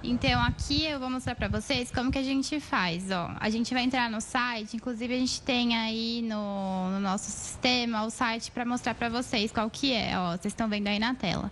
Então, 0.00 0.40
aqui 0.40 0.84
eu 0.84 1.00
vou 1.00 1.10
mostrar 1.10 1.34
para 1.34 1.48
vocês 1.48 1.90
como 1.90 2.12
que 2.12 2.18
a 2.18 2.22
gente 2.22 2.60
faz. 2.60 3.10
Ó, 3.10 3.34
a 3.40 3.50
gente 3.50 3.74
vai 3.74 3.82
entrar 3.82 4.08
no 4.08 4.20
site, 4.20 4.76
inclusive 4.76 5.12
a 5.12 5.18
gente 5.18 5.42
tem 5.42 5.76
aí 5.76 6.22
no, 6.22 6.92
no 6.92 7.00
nosso 7.00 7.28
sistema 7.28 8.04
o 8.04 8.10
site 8.10 8.52
para 8.52 8.64
mostrar 8.64 8.94
para 8.94 9.08
vocês 9.08 9.50
qual 9.50 9.68
que 9.68 9.92
é. 9.92 10.16
Ó, 10.16 10.36
vocês 10.36 10.52
estão 10.52 10.68
vendo 10.68 10.86
aí 10.86 11.00
na 11.00 11.16
tela. 11.16 11.50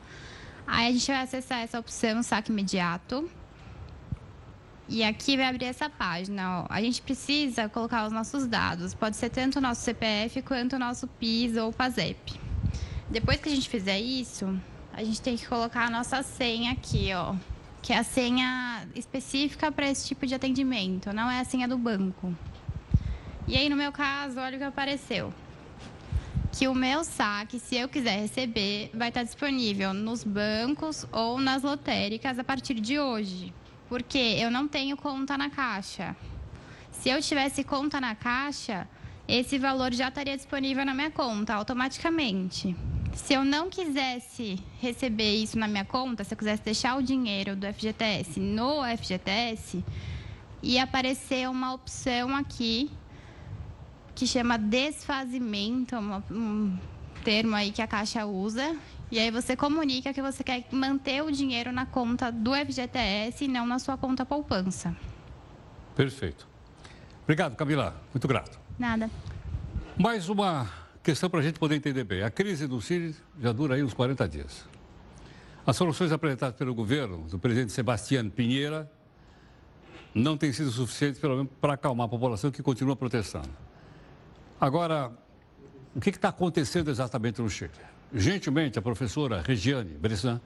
Aí 0.65 0.87
a 0.87 0.93
gente 0.93 1.07
vai 1.09 1.23
acessar 1.23 1.63
essa 1.63 1.81
opção 1.81 2.23
saque 2.23 2.53
imediato. 2.53 3.29
E 4.89 5.05
aqui 5.05 5.37
vai 5.37 5.47
abrir 5.47 5.67
essa 5.67 5.91
página. 5.91 6.63
Ó. 6.63 6.67
A 6.71 6.81
gente 6.81 7.03
precisa 7.03 7.69
colocar 7.69 8.07
os 8.07 8.13
nossos 8.13 8.47
dados. 8.47 8.95
Pode 8.95 9.17
ser 9.17 9.29
tanto 9.29 9.59
o 9.59 9.61
nosso 9.61 9.83
CPF 9.83 10.41
quanto 10.43 10.77
o 10.77 10.79
nosso 10.79 11.07
PIS 11.07 11.57
ou 11.57 11.73
PASEP. 11.73 12.41
Depois 13.11 13.39
que 13.39 13.49
a 13.49 13.55
gente 13.55 13.69
fizer 13.69 13.99
isso, 14.01 14.59
a 14.93 15.05
gente 15.05 15.21
tem 15.21 15.37
que 15.37 15.47
colocar 15.47 15.87
a 15.87 15.91
nossa 15.91 16.23
senha 16.23 16.73
aqui, 16.73 17.11
ó. 17.15 17.35
Que 17.83 17.93
é 17.93 17.99
a 17.99 18.03
senha 18.03 18.89
específica 18.95 19.71
para 19.71 19.89
esse 19.91 20.07
tipo 20.07 20.27
de 20.27 20.35
atendimento, 20.35 21.13
não 21.13 21.31
é 21.31 21.41
a 21.41 21.45
senha 21.45 21.69
do 21.69 21.79
banco. 21.79 22.35
E 23.47 23.57
aí, 23.57 23.69
no 23.69 23.77
meu 23.77 23.93
caso, 23.93 24.41
olha 24.41 24.57
o 24.57 24.59
que 24.59 24.65
apareceu. 24.65 25.33
que 26.53 26.67
o 26.67 26.75
meu 26.75 27.05
saque, 27.05 27.61
se 27.61 27.77
eu 27.77 27.89
quiser 27.89 28.19
receber, 28.21 28.91
vai 28.93 29.09
estar 29.09 29.23
disponível 29.23 29.95
nos 29.95 30.25
bancos 30.25 31.07
ou 31.13 31.39
nas 31.39 31.63
lotéricas 31.63 32.39
a 32.39 32.45
partir 32.45 32.75
de 32.75 32.99
hoje. 32.99 33.53
Porque 33.89 34.19
eu 34.19 34.51
não 34.51 34.69
tenho 34.69 34.97
conta 34.97 35.39
na 35.39 35.49
Caixa. 35.51 36.17
Se 36.93 37.09
eu 37.09 37.23
tivesse 37.23 37.65
conta 37.65 38.01
na 38.01 38.15
Caixa, 38.15 38.89
esse 39.27 39.59
valor 39.59 39.93
já 39.93 40.09
estaria 40.09 40.37
disponível 40.37 40.85
na 40.85 40.95
minha 40.95 41.11
conta 41.11 41.55
automaticamente. 41.55 42.75
Se 43.15 43.35
eu 43.35 43.45
não 43.45 43.69
quisesse 43.69 44.59
receber 44.81 45.35
isso 45.35 45.59
na 45.59 45.67
minha 45.67 45.85
conta, 45.85 46.25
se 46.25 46.35
eu 46.35 46.39
quisesse 46.39 46.63
deixar 46.63 46.97
o 46.97 47.03
dinheiro 47.03 47.57
do 47.57 47.67
FGTS 47.67 48.39
no 48.39 48.83
FGTS, 48.97 49.85
ia 50.63 50.85
aparecer 50.85 51.49
uma 51.49 51.73
opção 51.75 52.35
aqui 52.35 52.91
que 54.15 54.27
chama 54.27 54.59
desfazimento, 54.59 55.97
um 56.31 56.77
termo 57.23 57.55
aí 57.55 57.71
que 57.71 57.83
a 57.83 57.87
Caixa 57.87 58.27
usa. 58.27 58.77
E 59.11 59.19
aí 59.19 59.31
você 59.31 59.57
comunica 59.57 60.13
que 60.13 60.21
você 60.21 60.45
quer 60.45 60.67
manter 60.71 61.23
o 61.23 61.31
dinheiro 61.31 61.73
na 61.73 61.87
conta 61.87 62.31
do 62.31 62.55
FGTS 62.55 63.45
e 63.45 63.49
não 63.49 63.67
na 63.67 63.79
sua 63.79 63.97
conta 63.97 64.27
poupança. 64.27 64.95
Perfeito. 65.97 66.47
Obrigado, 67.23 67.57
Camila. 67.57 67.95
Muito 68.13 68.29
grato. 68.29 68.59
Nada. 68.79 69.11
Mais 69.99 70.29
uma 70.29 70.71
questão 71.03 71.31
para 71.31 71.41
a 71.41 71.43
gente 71.43 71.59
poder 71.59 71.77
entender 71.77 72.05
bem. 72.05 72.23
A 72.23 72.31
crise 72.31 72.67
do 72.67 72.81
Chile 72.83 73.17
já 73.41 73.51
dura 73.51 73.77
aí 73.77 73.83
uns 73.83 73.95
40 73.95 74.29
dias. 74.29 74.67
As 75.67 75.75
soluções 75.75 76.13
apresentadas 76.13 76.57
pelo 76.57 76.75
governo 76.75 77.27
do 77.29 77.39
presidente 77.39 77.73
Sebastião 77.73 78.29
Pinheira 78.29 78.91
não 80.15 80.37
têm 80.37 80.53
sido 80.53 80.71
suficientes, 80.71 81.19
pelo 81.21 81.37
menos, 81.37 81.53
para 81.61 81.75
acalmar 81.75 82.07
a 82.07 82.09
população 82.09 82.51
que 82.51 82.63
continua 82.63 82.95
protestando. 82.95 83.49
Agora, 84.61 85.11
o 85.95 86.01
que 86.01 86.11
está 86.11 86.29
acontecendo 86.29 86.91
exatamente 86.91 87.41
no 87.41 87.49
Chile? 87.49 87.71
Gentilmente, 88.13 88.79
a 88.79 88.83
professora 88.83 89.43
Regiane 89.47 89.91
Bressan, 89.91 90.41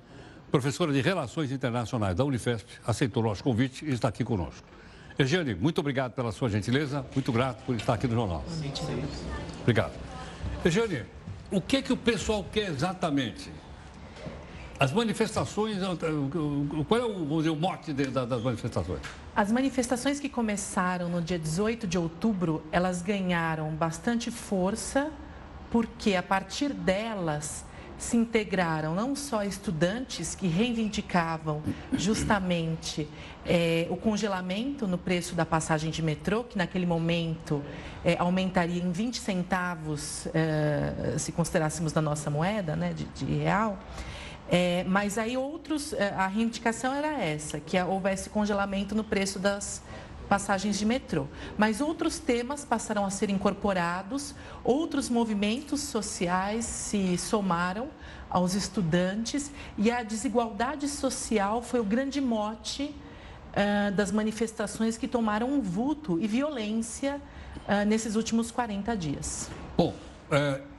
professora 0.51 0.93
de 0.93 1.01
Relações 1.01 1.53
Internacionais 1.53 2.17
da 2.17 2.25
Unifesp, 2.25 2.69
aceitou 2.85 3.23
nosso 3.23 3.43
convite 3.43 3.85
e 3.85 3.91
está 3.91 4.09
aqui 4.09 4.25
conosco. 4.25 4.67
Regiane, 5.17 5.55
muito 5.55 5.79
obrigado 5.79 6.13
pela 6.13 6.33
sua 6.33 6.49
gentileza, 6.49 7.07
muito 7.15 7.31
grato 7.31 7.63
por 7.65 7.77
estar 7.77 7.95
aqui 7.95 8.09
no 8.09 8.15
jornal. 8.15 8.45
Obrigado. 9.61 9.93
Regiane, 10.65 11.05
o 11.51 11.61
que, 11.61 11.83
que 11.83 11.93
o 11.93 11.97
pessoal 11.97 12.45
quer 12.51 12.69
exatamente? 12.69 13.51
As 14.81 14.91
manifestações, 14.91 15.79
qual 16.89 17.01
é 17.01 17.05
o, 17.05 17.37
dizer, 17.39 17.51
o 17.51 17.57
mote 17.57 17.93
das 17.93 18.43
manifestações? 18.43 19.01
As 19.37 19.53
manifestações 19.53 20.19
que 20.19 20.29
começaram 20.29 21.09
no 21.09 21.23
dia 21.23 21.39
18 21.39 21.87
de 21.87 21.97
outubro, 21.97 22.65
elas 22.73 23.01
ganharam 23.01 23.71
bastante 23.71 24.31
força, 24.33 25.13
porque 25.73 26.15
a 26.15 26.23
partir 26.23 26.75
delas 26.75 27.65
se 27.97 28.17
integraram 28.17 28.95
não 28.95 29.15
só 29.17 29.43
estudantes 29.45 30.35
que 30.35 30.47
reivindicavam 30.49 31.63
justamente 31.93 33.09
é, 33.47 33.87
o 33.89 33.97
congelamento 33.97 34.87
no 34.87 34.99
preço 34.99 35.35
da 35.35 35.47
passagem 35.47 35.91
de 35.91 36.03
metrô, 36.03 36.45
que 36.45 36.59
naquele 36.59 36.85
momento 36.85 37.63
é, 38.05 38.17
aumentaria 38.19 38.83
em 38.83 38.91
20 38.91 39.19
centavos, 39.19 40.27
é, 40.35 41.17
se 41.17 41.33
considerássemos 41.33 41.93
da 41.93 42.03
nossa 42.03 42.29
moeda, 42.29 42.77
né, 42.77 42.93
de, 42.93 43.05
de 43.05 43.25
real, 43.25 43.79
mas 44.87 45.17
aí 45.17 45.35
outros, 45.35 45.95
a 45.95 46.27
reivindicação 46.27 46.93
era 46.93 47.19
essa, 47.19 47.59
que 47.59 47.81
houvesse 47.81 48.29
congelamento 48.29 48.95
no 48.95 49.03
preço 49.03 49.39
das 49.39 49.81
passagens 50.33 50.79
de 50.79 50.87
metrô. 50.87 51.27
Mas 51.59 51.83
outros 51.83 52.19
temas 52.19 52.65
passaram 52.65 53.05
a 53.05 53.11
ser 53.11 53.29
incorporados, 53.29 54.35
outros 54.65 55.11
movimentos 55.11 55.83
sociais 55.83 56.65
se 56.65 57.19
somaram 57.19 57.91
aos 58.31 58.55
estudantes 58.55 59.51
e 59.77 59.91
a 59.91 60.03
desigualdade 60.03 60.89
social 60.89 61.61
foi 61.61 61.81
o 61.81 61.85
grande 61.85 62.19
mote 62.19 62.85
uh, 62.85 63.93
das 63.95 64.11
manifestações 64.11 64.97
que 64.97 65.07
tomaram 65.07 65.53
um 65.53 65.61
vulto 65.61 66.19
e 66.19 66.27
violência 66.27 67.21
uh, 67.69 67.85
nesses 67.87 68.17
últimos 68.17 68.51
40 68.51 68.97
dias. 68.97 69.51
Bom, 69.77 69.95
uh 70.31 70.73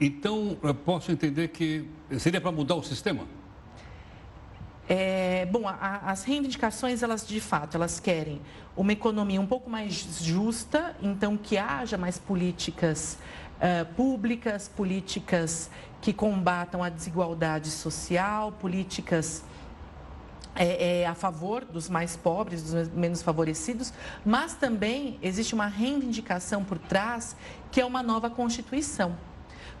então, 0.00 0.56
eu 0.60 0.74
posso 0.74 1.12
entender 1.12 1.48
que 1.48 1.88
seria 2.18 2.40
para 2.40 2.50
mudar 2.50 2.74
o 2.74 2.82
sistema? 2.82 3.24
É, 4.88 5.46
bom, 5.46 5.66
a, 5.66 6.02
as 6.10 6.24
reivindicações, 6.24 7.02
elas 7.02 7.26
de 7.26 7.40
fato, 7.40 7.76
elas 7.76 7.98
querem 7.98 8.40
uma 8.76 8.92
economia 8.92 9.40
um 9.40 9.46
pouco 9.46 9.70
mais 9.70 9.94
justa, 10.20 10.94
então 11.00 11.36
que 11.36 11.56
haja 11.56 11.96
mais 11.96 12.18
políticas 12.18 13.18
uh, 13.56 13.86
públicas, 13.94 14.68
políticas 14.68 15.70
que 16.02 16.12
combatam 16.12 16.82
a 16.82 16.90
desigualdade 16.90 17.70
social, 17.70 18.52
políticas 18.52 19.42
é, 20.54 21.00
é, 21.00 21.06
a 21.06 21.14
favor 21.14 21.64
dos 21.64 21.88
mais 21.88 22.16
pobres, 22.16 22.62
dos 22.62 22.88
menos 22.90 23.22
favorecidos, 23.22 23.92
mas 24.24 24.54
também 24.54 25.18
existe 25.22 25.54
uma 25.54 25.66
reivindicação 25.66 26.62
por 26.62 26.78
trás 26.78 27.34
que 27.72 27.80
é 27.80 27.84
uma 27.84 28.02
nova 28.02 28.28
Constituição. 28.28 29.16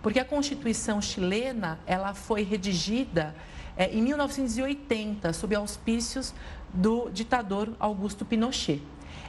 Porque 0.02 0.18
a 0.18 0.24
Constituição 0.24 1.00
chilena, 1.00 1.78
ela 1.86 2.12
foi 2.14 2.42
redigida 2.42 3.34
é, 3.76 3.90
em 3.90 4.02
1980, 4.02 5.32
sob 5.32 5.54
auspícios 5.54 6.34
do 6.72 7.08
ditador 7.10 7.72
Augusto 7.78 8.24
Pinochet. 8.24 8.82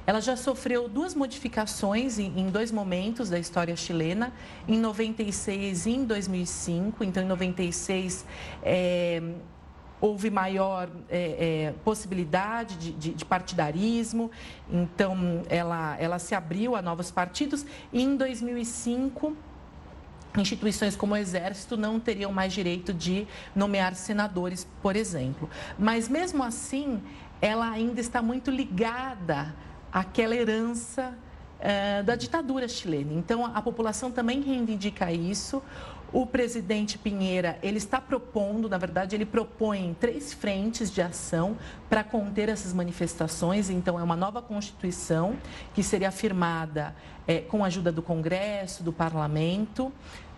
Ela 0.08 0.22
já 0.22 0.36
sofreu 0.36 0.88
duas 0.88 1.16
modificações 1.16 2.20
em, 2.20 2.48
dois 2.50 2.72
momentos 2.72 3.30
da 3.30 3.40
história 3.40 3.76
chilena, 3.76 4.32
em 4.68 4.78
96 4.78 5.88
e 5.88 5.92
em 5.92 6.06
2005. 6.06 7.04
Então, 7.04 7.24
em 7.24 7.26
96, 7.26 8.24
é, 8.62 9.22
houve 10.00 10.30
maior 10.30 10.90
é, 11.10 11.70
é, 11.70 11.74
possibilidade 11.84 12.76
de, 12.76 12.92
de, 12.92 13.14
de, 13.14 13.26
partidarismo, 13.26 14.30
então 14.70 15.44
ela, 15.50 15.98
ela 16.00 16.20
se 16.20 16.36
abriu 16.36 16.76
a 16.76 16.82
novos 16.84 17.10
partidos. 17.10 17.66
E 17.92 18.04
em 18.04 18.16
2005 18.16 19.36
instituições 20.38 20.96
como 20.96 21.14
o 21.14 21.18
Exército 21.18 21.78
não 21.78 22.00
teriam 22.00 22.32
mais 22.32 22.54
direito 22.54 22.94
de 22.94 23.28
nomear 23.56 23.96
senadores, 23.96 24.68
por 24.82 24.96
exemplo. 24.96 25.50
Mas, 25.78 26.08
mesmo 26.08 26.44
assim, 26.44 27.02
ela 27.42 27.70
ainda 27.70 28.02
está 28.02 28.22
muito 28.22 28.52
ligada 28.52 29.54
àquela 29.92 30.36
herança 30.36 31.14
uh, 31.60 32.04
da 32.04 32.16
ditadura 32.16 32.68
chilena. 32.68 33.14
Então, 33.14 33.46
a, 33.46 33.50
a 33.50 33.62
população 33.62 34.12
também 34.12 34.42
reivindica 34.42 35.12
isso. 35.12 35.62
O 36.14 36.26
presidente 36.26 36.98
Pinheira, 36.98 37.58
ele 37.62 37.78
está 37.78 38.00
propondo, 38.00 38.70
na 38.70 38.78
verdade, 38.78 39.16
ele 39.16 39.26
propõe 39.26 39.96
três 40.00 40.32
frentes 40.32 40.90
de 40.90 41.02
ação 41.02 41.58
para 41.90 42.04
conter 42.04 42.48
essas 42.48 42.74
manifestações. 42.74 43.70
Então, 43.70 44.00
é 44.00 44.04
uma 44.04 44.16
nova 44.16 44.42
Constituição 44.42 45.36
que 45.74 45.84
seria 45.84 46.12
firmada 46.12 46.96
é, 47.28 47.40
com 47.40 47.64
a 47.64 47.68
ajuda 47.68 47.92
do 47.92 48.02
Congresso, 48.02 48.82
do 48.82 48.94
Parlamento, 48.94 49.92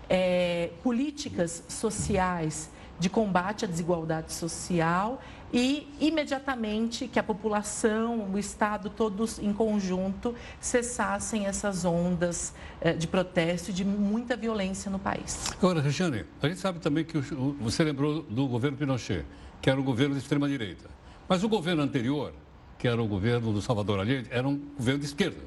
é, 0.10 0.72
políticas 0.84 1.64
sociais 1.68 2.70
de 3.00 3.10
combate 3.10 3.66
à 3.66 3.68
desigualdade 3.68 4.34
social 4.34 5.22
e, 5.54 5.88
imediatamente, 6.00 7.08
que 7.08 7.20
a 7.20 7.24
população, 7.24 8.30
o 8.34 8.38
Estado, 8.38 8.90
todos 8.90 9.40
em 9.40 9.54
conjunto, 9.54 10.36
cessassem 10.60 11.46
essas 11.46 11.86
ondas 11.86 12.54
é, 12.82 12.94
de 12.94 13.08
protesto 13.08 13.72
e 13.72 13.74
de 13.74 13.86
muita 13.86 14.36
violência 14.36 14.92
no 14.92 15.00
país. 15.00 15.52
Agora, 15.54 15.80
Regiane, 15.80 16.26
a 16.42 16.48
gente 16.48 16.60
sabe 16.60 16.80
também 16.80 17.06
que 17.06 17.18
você 17.60 17.84
lembrou 17.84 18.24
do 18.24 18.48
governo 18.48 18.78
Pinochet, 18.78 19.26
que 19.62 19.70
era 19.70 19.80
um 19.80 19.84
governo 19.84 20.16
de 20.16 20.22
extrema-direita. 20.22 20.90
Mas 21.30 21.44
o 21.44 21.50
governo 21.50 21.82
anterior, 21.82 22.34
que 22.78 22.88
era 22.88 23.02
o 23.02 23.08
governo 23.08 23.54
do 23.54 23.62
Salvador 23.62 24.00
Allende, 24.00 24.28
era 24.32 24.48
um 24.48 24.58
governo 24.78 25.00
de 25.00 25.06
esquerda, 25.06 25.42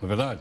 não 0.00 0.06
é 0.06 0.06
verdade? 0.06 0.40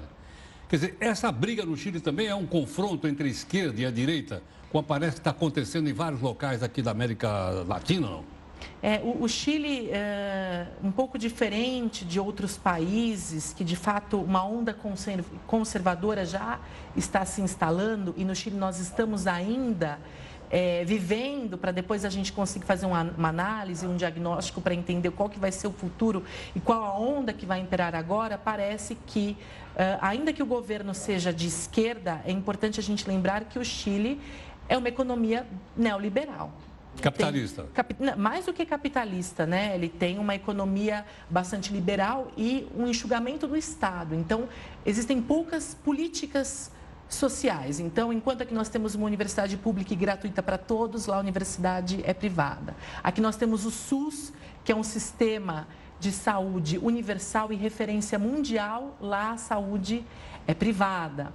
Quer 0.75 0.79
dizer, 0.79 0.97
essa 0.99 1.31
briga 1.31 1.65
no 1.65 1.77
Chile 1.77 2.01
também 2.01 2.27
é 2.27 2.35
um 2.35 2.45
confronto 2.45 3.07
entre 3.07 3.29
a 3.29 3.31
esquerda 3.31 3.79
e 3.79 3.85
a 3.85 3.91
direita, 3.91 4.43
como 4.69 4.83
parece 4.83 5.13
que 5.13 5.19
está 5.19 5.29
acontecendo 5.29 5.89
em 5.89 5.93
vários 5.93 6.19
locais 6.19 6.61
aqui 6.61 6.81
da 6.81 6.91
América 6.91 7.63
Latina, 7.65 8.09
não? 8.09 8.25
É, 8.83 8.99
o, 9.01 9.23
o, 9.23 9.29
Chile 9.29 9.89
é 9.89 10.67
um 10.83 10.91
pouco 10.91 11.17
diferente 11.17 12.03
de 12.03 12.19
outros 12.19 12.57
países, 12.57 13.53
que 13.53 13.63
de 13.63 13.77
fato 13.77 14.19
uma 14.19 14.43
onda 14.43 14.75
conservadora 15.47 16.25
já 16.25 16.59
está 16.93 17.23
se 17.23 17.39
instalando, 17.39 18.13
e 18.17 18.25
no 18.25 18.35
Chile 18.35 18.57
nós 18.57 18.77
estamos 18.77 19.27
ainda 19.27 19.97
é, 20.49 20.83
vivendo 20.85 21.57
para 21.57 21.71
depois 21.71 22.05
a 22.05 22.09
gente 22.09 22.31
conseguir 22.31 22.65
fazer 22.65 22.85
uma, 22.85 23.03
uma 23.17 23.29
análise, 23.29 23.85
um 23.85 23.95
diagnóstico 23.95 24.61
para 24.61 24.73
entender 24.73 25.11
qual 25.11 25.29
que 25.29 25.39
vai 25.39 25.51
ser 25.51 25.67
o 25.67 25.71
futuro 25.71 26.23
e 26.55 26.59
qual 26.59 26.83
a 26.83 26.97
onda 26.97 27.33
que 27.33 27.45
vai 27.45 27.59
imperar 27.59 27.95
agora, 27.95 28.37
parece 28.37 28.95
que, 29.05 29.37
uh, 29.73 29.99
ainda 30.01 30.31
que 30.33 30.43
o 30.43 30.45
governo 30.45 30.93
seja 30.93 31.33
de 31.33 31.47
esquerda, 31.47 32.21
é 32.25 32.31
importante 32.31 32.79
a 32.79 32.83
gente 32.83 33.07
lembrar 33.07 33.45
que 33.45 33.59
o 33.59 33.65
Chile 33.65 34.21
é 34.67 34.77
uma 34.77 34.89
economia 34.89 35.45
neoliberal. 35.75 36.51
Capitalista. 37.01 37.63
Tem, 37.63 37.71
cap, 37.73 38.17
mais 38.17 38.45
do 38.45 38.53
que 38.53 38.65
capitalista, 38.65 39.45
né? 39.45 39.75
Ele 39.75 39.89
tem 39.89 40.17
uma 40.17 40.33
economia 40.33 41.05
bastante 41.29 41.73
liberal 41.73 42.31
e 42.37 42.67
um 42.75 42.87
enxugamento 42.87 43.47
do 43.47 43.57
Estado. 43.57 44.15
Então, 44.15 44.47
existem 44.85 45.21
poucas 45.21 45.75
políticas 45.75 46.71
sociais. 47.15 47.79
Então, 47.79 48.11
enquanto 48.11 48.41
aqui 48.41 48.53
nós 48.53 48.69
temos 48.69 48.95
uma 48.95 49.05
universidade 49.05 49.57
pública 49.57 49.93
e 49.93 49.95
gratuita 49.95 50.43
para 50.43 50.57
todos, 50.57 51.07
lá 51.07 51.17
a 51.17 51.19
universidade 51.19 52.01
é 52.05 52.13
privada. 52.13 52.75
Aqui 53.03 53.21
nós 53.21 53.35
temos 53.35 53.65
o 53.65 53.71
SUS, 53.71 54.31
que 54.63 54.71
é 54.71 54.75
um 54.75 54.83
sistema 54.83 55.67
de 55.99 56.11
saúde 56.11 56.77
universal 56.77 57.51
e 57.51 57.55
referência 57.55 58.19
mundial, 58.19 58.97
lá 58.99 59.31
a 59.31 59.37
saúde 59.37 60.05
é 60.45 60.53
privada. 60.53 61.31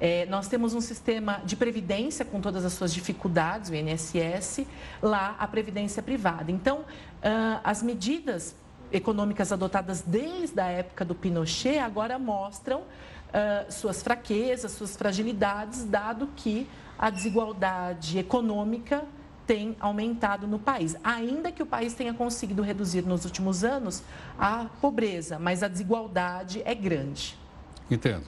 É, 0.00 0.26
nós 0.26 0.48
temos 0.48 0.74
um 0.74 0.80
sistema 0.80 1.40
de 1.44 1.54
previdência 1.54 2.24
com 2.24 2.40
todas 2.40 2.64
as 2.64 2.72
suas 2.72 2.92
dificuldades, 2.92 3.70
o 3.70 3.74
INSS, 3.74 4.66
lá 5.00 5.36
a 5.38 5.46
previdência 5.46 6.02
privada. 6.02 6.50
Então, 6.50 6.80
uh, 6.80 7.60
as 7.62 7.82
medidas 7.82 8.56
econômicas 8.90 9.52
adotadas 9.52 10.02
desde 10.02 10.60
a 10.60 10.66
época 10.66 11.04
do 11.04 11.14
Pinochet 11.14 11.78
agora 11.78 12.18
mostram 12.18 12.82
uh, 13.32 13.72
suas 13.72 14.02
fraquezas, 14.02 14.72
suas 14.72 14.96
fragilidades, 14.96 15.84
dado 15.84 16.28
que 16.36 16.68
a 16.98 17.10
desigualdade 17.10 18.18
econômica 18.18 19.04
tem 19.46 19.76
aumentado 19.80 20.46
no 20.46 20.58
país. 20.58 20.96
Ainda 21.02 21.50
que 21.50 21.62
o 21.62 21.66
país 21.66 21.94
tenha 21.94 22.14
conseguido 22.14 22.62
reduzir 22.62 23.02
nos 23.02 23.24
últimos 23.24 23.64
anos 23.64 24.02
a 24.38 24.66
pobreza, 24.80 25.38
mas 25.38 25.62
a 25.62 25.68
desigualdade 25.68 26.62
é 26.64 26.74
grande. 26.74 27.36
Entendo. 27.90 28.24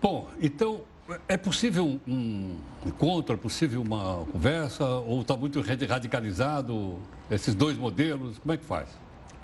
Bom, 0.00 0.28
então 0.40 0.80
é 1.28 1.36
possível 1.36 2.00
um 2.06 2.56
encontro, 2.86 3.34
é 3.34 3.38
possível 3.38 3.82
uma 3.82 4.24
conversa 4.32 4.84
ou 4.84 5.20
está 5.20 5.36
muito 5.36 5.60
radicalizado 5.60 6.98
esses 7.30 7.54
dois 7.54 7.76
modelos? 7.76 8.38
Como 8.38 8.52
é 8.52 8.56
que 8.56 8.64
faz? 8.64 8.88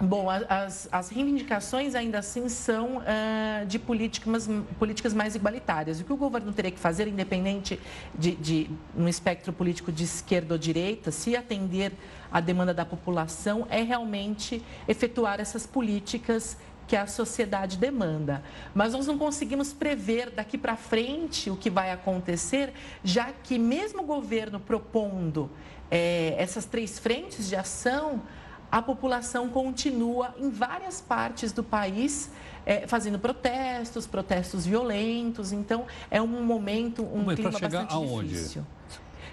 Bom, 0.02 0.30
as, 0.30 0.88
as 0.90 1.10
reivindicações 1.10 1.94
ainda 1.94 2.20
assim 2.20 2.48
são 2.48 2.98
uh, 2.98 3.66
de 3.66 3.78
políticas, 3.78 4.48
políticas 4.78 5.12
mais 5.12 5.34
igualitárias. 5.34 6.00
O 6.00 6.04
que 6.04 6.12
o 6.12 6.16
governo 6.16 6.52
teria 6.52 6.70
que 6.70 6.78
fazer, 6.78 7.06
independente 7.06 7.78
de, 8.18 8.34
de 8.34 8.70
um 8.96 9.06
espectro 9.06 9.52
político 9.52 9.92
de 9.92 10.04
esquerda 10.04 10.54
ou 10.54 10.58
direita, 10.58 11.10
se 11.10 11.36
atender 11.36 11.92
à 12.32 12.40
demanda 12.40 12.72
da 12.72 12.86
população, 12.86 13.66
é 13.68 13.82
realmente 13.82 14.64
efetuar 14.88 15.38
essas 15.38 15.66
políticas 15.66 16.56
que 16.88 16.96
a 16.96 17.06
sociedade 17.06 17.76
demanda. 17.76 18.42
Mas 18.74 18.94
nós 18.94 19.06
não 19.06 19.18
conseguimos 19.18 19.70
prever 19.70 20.30
daqui 20.30 20.56
para 20.56 20.76
frente 20.76 21.50
o 21.50 21.56
que 21.56 21.68
vai 21.68 21.90
acontecer, 21.90 22.72
já 23.04 23.30
que 23.44 23.58
mesmo 23.58 24.02
o 24.02 24.06
governo 24.06 24.58
propondo 24.58 25.50
é, 25.90 26.34
essas 26.38 26.64
três 26.64 26.98
frentes 26.98 27.48
de 27.48 27.54
ação, 27.54 28.22
a 28.70 28.80
população 28.80 29.48
continua 29.48 30.35
em 30.38 30.50
várias 30.50 31.00
partes 31.00 31.52
do 31.52 31.62
país 31.62 32.30
é, 32.64 32.87
fazendo 32.87 33.18
protestos, 33.18 34.06
protestos 34.06 34.66
violentos. 34.66 35.52
Então, 35.52 35.87
é 36.11 36.20
um 36.20 36.26
momento, 36.26 37.02
um 37.02 37.24
Mas 37.24 37.37
clima 37.37 37.50
bastante 37.50 37.92
aonde? 37.92 38.28
difícil 38.28 38.64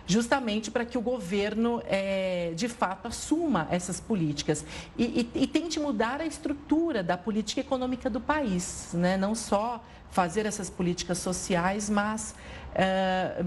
justamente 0.07 0.71
para 0.71 0.85
que 0.85 0.97
o 0.97 1.01
governo, 1.01 1.83
é, 1.85 2.53
de 2.55 2.69
fato, 2.69 3.09
assuma 3.09 3.67
essas 3.69 3.99
políticas 3.99 4.63
e, 4.97 5.03
e, 5.03 5.43
e, 5.43 5.45
tente 5.45 5.79
mudar 5.79 6.21
a 6.21 6.25
estrutura 6.25 7.03
da 7.03 7.17
política 7.17 7.59
econômica 7.59 8.09
do 8.09 8.21
país, 8.21 8.91
né? 8.93 9.17
não 9.17 9.35
só 9.35 9.83
fazer 10.09 10.45
essas 10.45 10.69
políticas 10.69 11.17
sociais, 11.17 11.89
mas 11.89 12.33
é, 12.73 13.43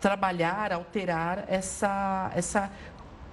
trabalhar, 0.00 0.72
alterar 0.72 1.44
essa, 1.46 2.30
essa 2.34 2.70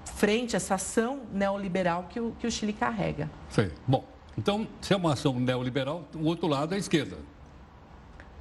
frente, 0.06 0.56
essa 0.56 0.76
ação 0.76 1.22
neoliberal 1.32 2.08
que 2.10 2.20
o, 2.20 2.32
que 2.40 2.48
o 2.48 2.52
Chile 2.52 2.74
carrega. 2.74 3.30
Sim. 3.50 3.70
Bom, 3.88 4.06
então, 4.38 4.68
se 4.80 4.94
é 4.94 4.98
uma 4.98 5.14
ação 5.14 5.40
neoliberal, 5.40 6.08
o 6.16 6.26
outro 6.26 6.48
lado 6.48 6.74
é 6.74 6.76
a 6.76 6.80
esquerda. 6.80 7.18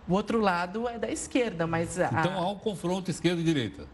O 0.08 0.14
outro 0.14 0.40
lado 0.40 0.88
é 0.88 0.98
da 0.98 1.10
esquerda, 1.10 1.66
mas... 1.66 1.98
A... 1.98 2.06
Então 2.06 2.34
há 2.34 2.50
um 2.50 2.58
confronto 2.58 3.10
esquerda 3.10 3.40
e 3.40 3.44
direita. 3.44 3.86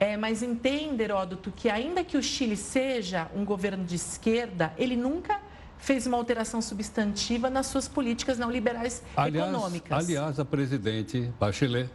É, 0.00 0.16
mas 0.16 0.42
entende, 0.42 1.02
Heródoto, 1.02 1.52
que 1.52 1.68
ainda 1.68 2.02
que 2.02 2.16
o 2.16 2.22
Chile 2.22 2.56
seja 2.56 3.30
um 3.34 3.44
governo 3.44 3.84
de 3.84 3.94
esquerda, 3.94 4.72
ele 4.76 4.96
nunca 4.96 5.40
fez 5.78 6.06
uma 6.06 6.16
alteração 6.16 6.62
substantiva 6.62 7.50
nas 7.50 7.66
suas 7.66 7.88
políticas 7.88 8.38
neoliberais 8.38 9.02
aliás, 9.16 9.50
econômicas. 9.50 10.04
Aliás, 10.04 10.40
a 10.40 10.44
presidente 10.44 11.32
Bachelet, 11.38 11.90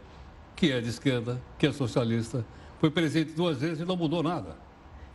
que 0.54 0.72
é 0.72 0.80
de 0.80 0.88
esquerda, 0.88 1.40
que 1.58 1.66
é 1.66 1.72
socialista, 1.72 2.44
foi 2.80 2.90
presidente 2.90 3.32
duas 3.34 3.58
vezes 3.58 3.80
e 3.80 3.84
não 3.84 3.96
mudou 3.96 4.22
nada. 4.22 4.56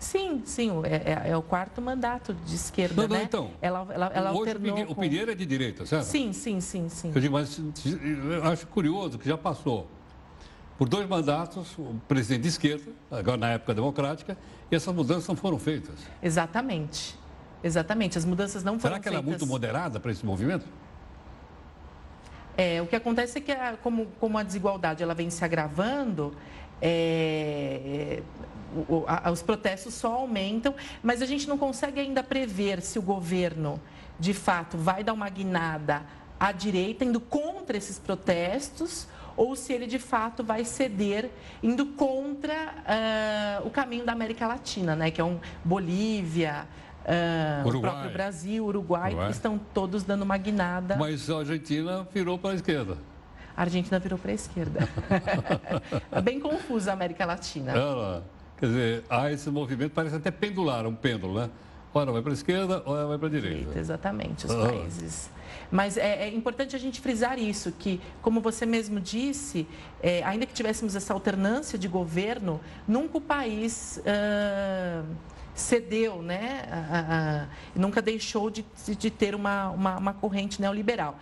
Sim, 0.03 0.41
sim, 0.45 0.69
é, 0.83 1.27
é, 1.27 1.29
é 1.31 1.37
o 1.37 1.41
quarto 1.41 1.81
mandato 1.81 2.33
de 2.33 2.55
esquerda, 2.55 3.01
não, 3.01 3.07
não, 3.07 3.15
né? 3.15 3.23
Então, 3.23 3.51
ela, 3.61 3.87
ela, 3.89 4.11
ela 4.13 4.31
hoje 4.31 4.39
alternou 4.39 4.83
o 4.89 4.95
Pinheiro 4.95 5.27
com... 5.27 5.31
é 5.31 5.35
de 5.35 5.45
direita, 5.45 5.85
certo? 5.85 6.03
Sim, 6.03 6.33
sim, 6.33 6.59
sim, 6.59 6.89
sim. 6.89 7.11
Eu 7.15 7.21
digo, 7.21 7.33
mas 7.33 7.57
eu 7.57 8.43
acho 8.43 8.67
curioso 8.67 9.17
que 9.17 9.27
já 9.27 9.37
passou 9.37 9.87
por 10.77 10.89
dois 10.89 11.07
mandatos, 11.07 11.77
o 11.77 11.95
presidente 12.07 12.41
de 12.41 12.49
esquerda, 12.49 12.91
agora 13.09 13.37
na 13.37 13.49
época 13.51 13.73
democrática, 13.73 14.37
e 14.69 14.75
essas 14.75 14.93
mudanças 14.93 15.27
não 15.27 15.35
foram 15.37 15.57
feitas. 15.57 15.95
Exatamente. 16.21 17.17
Exatamente, 17.63 18.17
as 18.17 18.25
mudanças 18.25 18.61
não 18.61 18.77
foram 18.77 18.95
feitas. 18.95 19.03
Será 19.03 19.21
que 19.21 19.25
ela 19.25 19.25
é 19.25 19.37
muito 19.37 19.47
moderada 19.47 20.01
para 20.01 20.11
esse 20.11 20.25
movimento? 20.25 20.65
É, 22.57 22.81
o 22.81 22.87
que 22.87 22.95
acontece 22.95 23.37
é 23.37 23.41
que, 23.41 23.51
a, 23.51 23.77
como, 23.81 24.07
como 24.19 24.37
a 24.37 24.43
desigualdade 24.43 25.01
ela 25.01 25.13
vem 25.15 25.29
se 25.29 25.43
agravando, 25.43 26.35
é, 26.85 28.21
o, 28.89 29.05
a, 29.07 29.31
os 29.31 29.41
protestos 29.41 29.93
só 29.93 30.13
aumentam, 30.15 30.75
mas 31.01 31.21
a 31.21 31.25
gente 31.25 31.47
não 31.47 31.57
consegue 31.57 32.01
ainda 32.01 32.21
prever 32.21 32.81
se 32.81 32.99
o 32.99 33.01
governo, 33.01 33.79
de 34.19 34.33
fato, 34.33 34.77
vai 34.77 35.01
dar 35.03 35.13
uma 35.13 35.29
guinada 35.29 36.01
à 36.37 36.51
direita, 36.51 37.05
indo 37.05 37.21
contra 37.21 37.77
esses 37.77 37.97
protestos, 37.97 39.07
ou 39.37 39.55
se 39.55 39.71
ele 39.71 39.87
de 39.87 39.97
fato 39.97 40.43
vai 40.43 40.65
ceder 40.65 41.29
indo 41.61 41.85
contra 41.85 42.75
uh, 43.63 43.67
o 43.67 43.69
caminho 43.69 44.05
da 44.05 44.11
América 44.11 44.45
Latina, 44.45 44.95
né? 44.95 45.09
Que 45.09 45.21
é 45.21 45.23
um 45.23 45.39
Bolívia, 45.63 46.67
uh, 47.05 47.67
o 47.67 47.81
próprio 47.81 48.11
Brasil, 48.11 48.65
Uruguai, 48.65 49.11
Uruguai, 49.11 49.31
estão 49.31 49.57
todos 49.73 50.03
dando 50.03 50.23
uma 50.23 50.37
guinada. 50.37 50.97
Mas 50.97 51.29
a 51.29 51.39
Argentina 51.39 52.05
virou 52.13 52.37
para 52.37 52.51
a 52.51 52.55
esquerda. 52.55 52.97
A 53.55 53.61
Argentina 53.61 53.99
virou 53.99 54.17
para 54.17 54.31
a 54.31 54.35
esquerda. 54.35 54.87
é 56.11 56.21
bem 56.21 56.39
confusa 56.39 56.91
a 56.91 56.93
América 56.93 57.25
Latina. 57.25 57.71
Ela, 57.71 58.23
quer 58.57 58.65
dizer, 58.65 59.03
há 59.09 59.31
esse 59.31 59.49
movimento, 59.49 59.91
parece 59.91 60.15
até 60.15 60.31
pendular, 60.31 60.85
um 60.87 60.95
pêndulo, 60.95 61.39
né? 61.39 61.49
Ora 61.93 62.11
vai 62.11 62.23
para 62.23 62.31
a 62.31 62.33
esquerda, 62.33 62.81
ora 62.85 63.05
vai 63.05 63.17
para 63.19 63.27
a 63.27 63.31
direita. 63.31 63.77
Exatamente, 63.77 64.47
os 64.47 64.51
ah. 64.51 64.65
países. 64.65 65.29
Mas 65.69 65.97
é, 65.97 66.23
é, 66.23 66.29
importante 66.29 66.75
a 66.75 66.79
gente 66.79 66.99
frisar 66.99 67.37
isso, 67.37 67.71
que, 67.71 68.01
como 68.21 68.41
você 68.41 68.65
mesmo 68.65 68.99
disse, 68.99 69.67
é, 70.01 70.23
ainda 70.23 70.45
que 70.45 70.53
tivéssemos 70.53 70.95
essa 70.95 71.13
alternância 71.13 71.77
de 71.77 71.87
governo, 71.87 72.59
nunca 72.87 73.17
o 73.17 73.21
país 73.21 73.99
uh, 73.99 75.05
cedeu, 75.53 76.21
né? 76.21 77.47
Nunca 77.75 78.01
deixou 78.01 78.49
de, 78.49 78.65
de 78.87 79.09
ter 79.11 79.35
uma, 79.35 79.69
uma, 79.69 79.97
uma 79.97 80.13
corrente 80.13 80.59
neoliberal. 80.59 81.19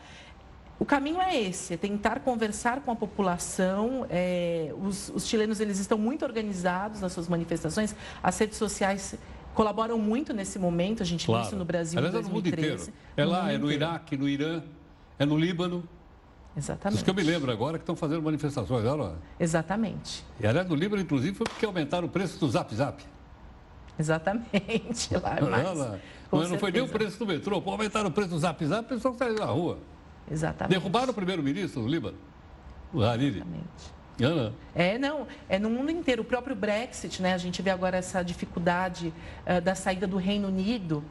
O 0.82 0.86
caminho 0.86 1.22
é 1.22 1.40
esse, 1.40 1.76
é 1.76 1.78
tentar 1.78 2.22
conversar 2.22 2.82
com 2.82 2.90
a 2.90 2.96
população. 2.96 4.04
É, 4.10 4.74
os, 4.82 5.12
os, 5.14 5.28
chilenos 5.28 5.60
eles 5.60 5.78
estão 5.78 5.96
muito 5.96 6.26
organizados 6.26 7.02
nas 7.02 7.14
suas 7.14 7.28
manifestações. 7.28 7.96
As 8.24 8.36
redes 8.40 8.58
sociais 8.58 9.14
colaboram 9.54 10.00
muito 10.00 10.34
nesse 10.34 10.58
momento. 10.58 11.04
A 11.04 11.06
gente 11.06 11.28
claro. 11.28 11.44
viu 11.44 11.50
isso 11.50 11.56
no 11.56 11.64
Brasil 11.64 12.00
Aliás, 12.00 12.16
em 12.16 12.32
2013. 12.32 12.66
É 12.66 12.74
no 12.74 12.74
mundo 12.74 12.88
inteiro. 12.88 12.94
É 13.16 13.26
lá, 13.26 13.52
é 13.52 13.60
no 13.60 13.66
inteiro. 13.66 13.84
Iraque, 13.84 14.18
no 14.18 14.28
Irã, 14.28 14.64
é 15.20 15.26
no 15.28 15.38
Líbano. 15.38 15.88
Exatamente. 16.58 16.96
Isso 16.96 17.04
que 17.04 17.12
eu 17.12 17.14
me 17.14 17.22
lembro 17.22 17.52
agora 17.52 17.78
que 17.78 17.84
estão 17.84 17.96
fazendo 17.96 18.24
manifestações, 18.24 18.84
olha 18.84 19.14
Exatamente. 19.40 20.26
E 20.40 20.48
aliás, 20.48 20.68
no 20.68 20.74
Líbano, 20.74 21.04
inclusive, 21.04 21.38
foi 21.38 21.46
porque 21.46 21.64
aumentaram 21.64 22.08
o 22.08 22.10
preço 22.10 22.40
do 22.40 22.50
Zap 22.50 22.74
Zap. 22.74 23.04
Exatamente. 24.00 25.14
Lá, 25.14 25.38
mas, 25.48 25.78
não, 26.32 26.50
não 26.50 26.58
foi 26.58 26.72
nem 26.72 26.82
o 26.82 26.88
preço 26.88 27.20
do 27.20 27.28
metrô, 27.28 27.62
pô, 27.62 27.70
aumentaram 27.70 28.10
o 28.10 28.12
preço 28.12 28.32
do 28.32 28.40
Zap 28.40 28.66
Zap, 28.66 28.84
o 28.84 28.96
pessoal 28.96 29.14
saiu 29.14 29.36
na 29.36 29.46
rua. 29.46 29.78
Exatamente. 30.30 30.78
Derrubaram 30.78 31.12
o 31.12 31.14
primeiro-ministro 31.14 31.82
do 31.82 31.88
Líbano, 31.88 32.18
o 32.94 33.02
Hariri. 33.04 33.38
Exatamente. 33.38 34.02
É, 34.76 34.98
não, 34.98 35.28
é 35.50 35.58
no 35.58 35.70
mundo 35.70 35.90
inteiro. 35.90 36.22
O 36.22 36.26
próprio 36.26 36.56
Brexit, 36.56 37.22
né? 37.22 37.34
A 37.34 37.38
gente 37.38 37.62
vê 37.62 37.70
agora 37.72 37.98
essa 37.98 38.22
dificuldade 38.22 39.14
uh, 39.48 39.62
da 39.62 39.74
saída 39.74 40.06
do 40.06 40.18
Reino 40.18 40.48
Unido, 40.48 41.04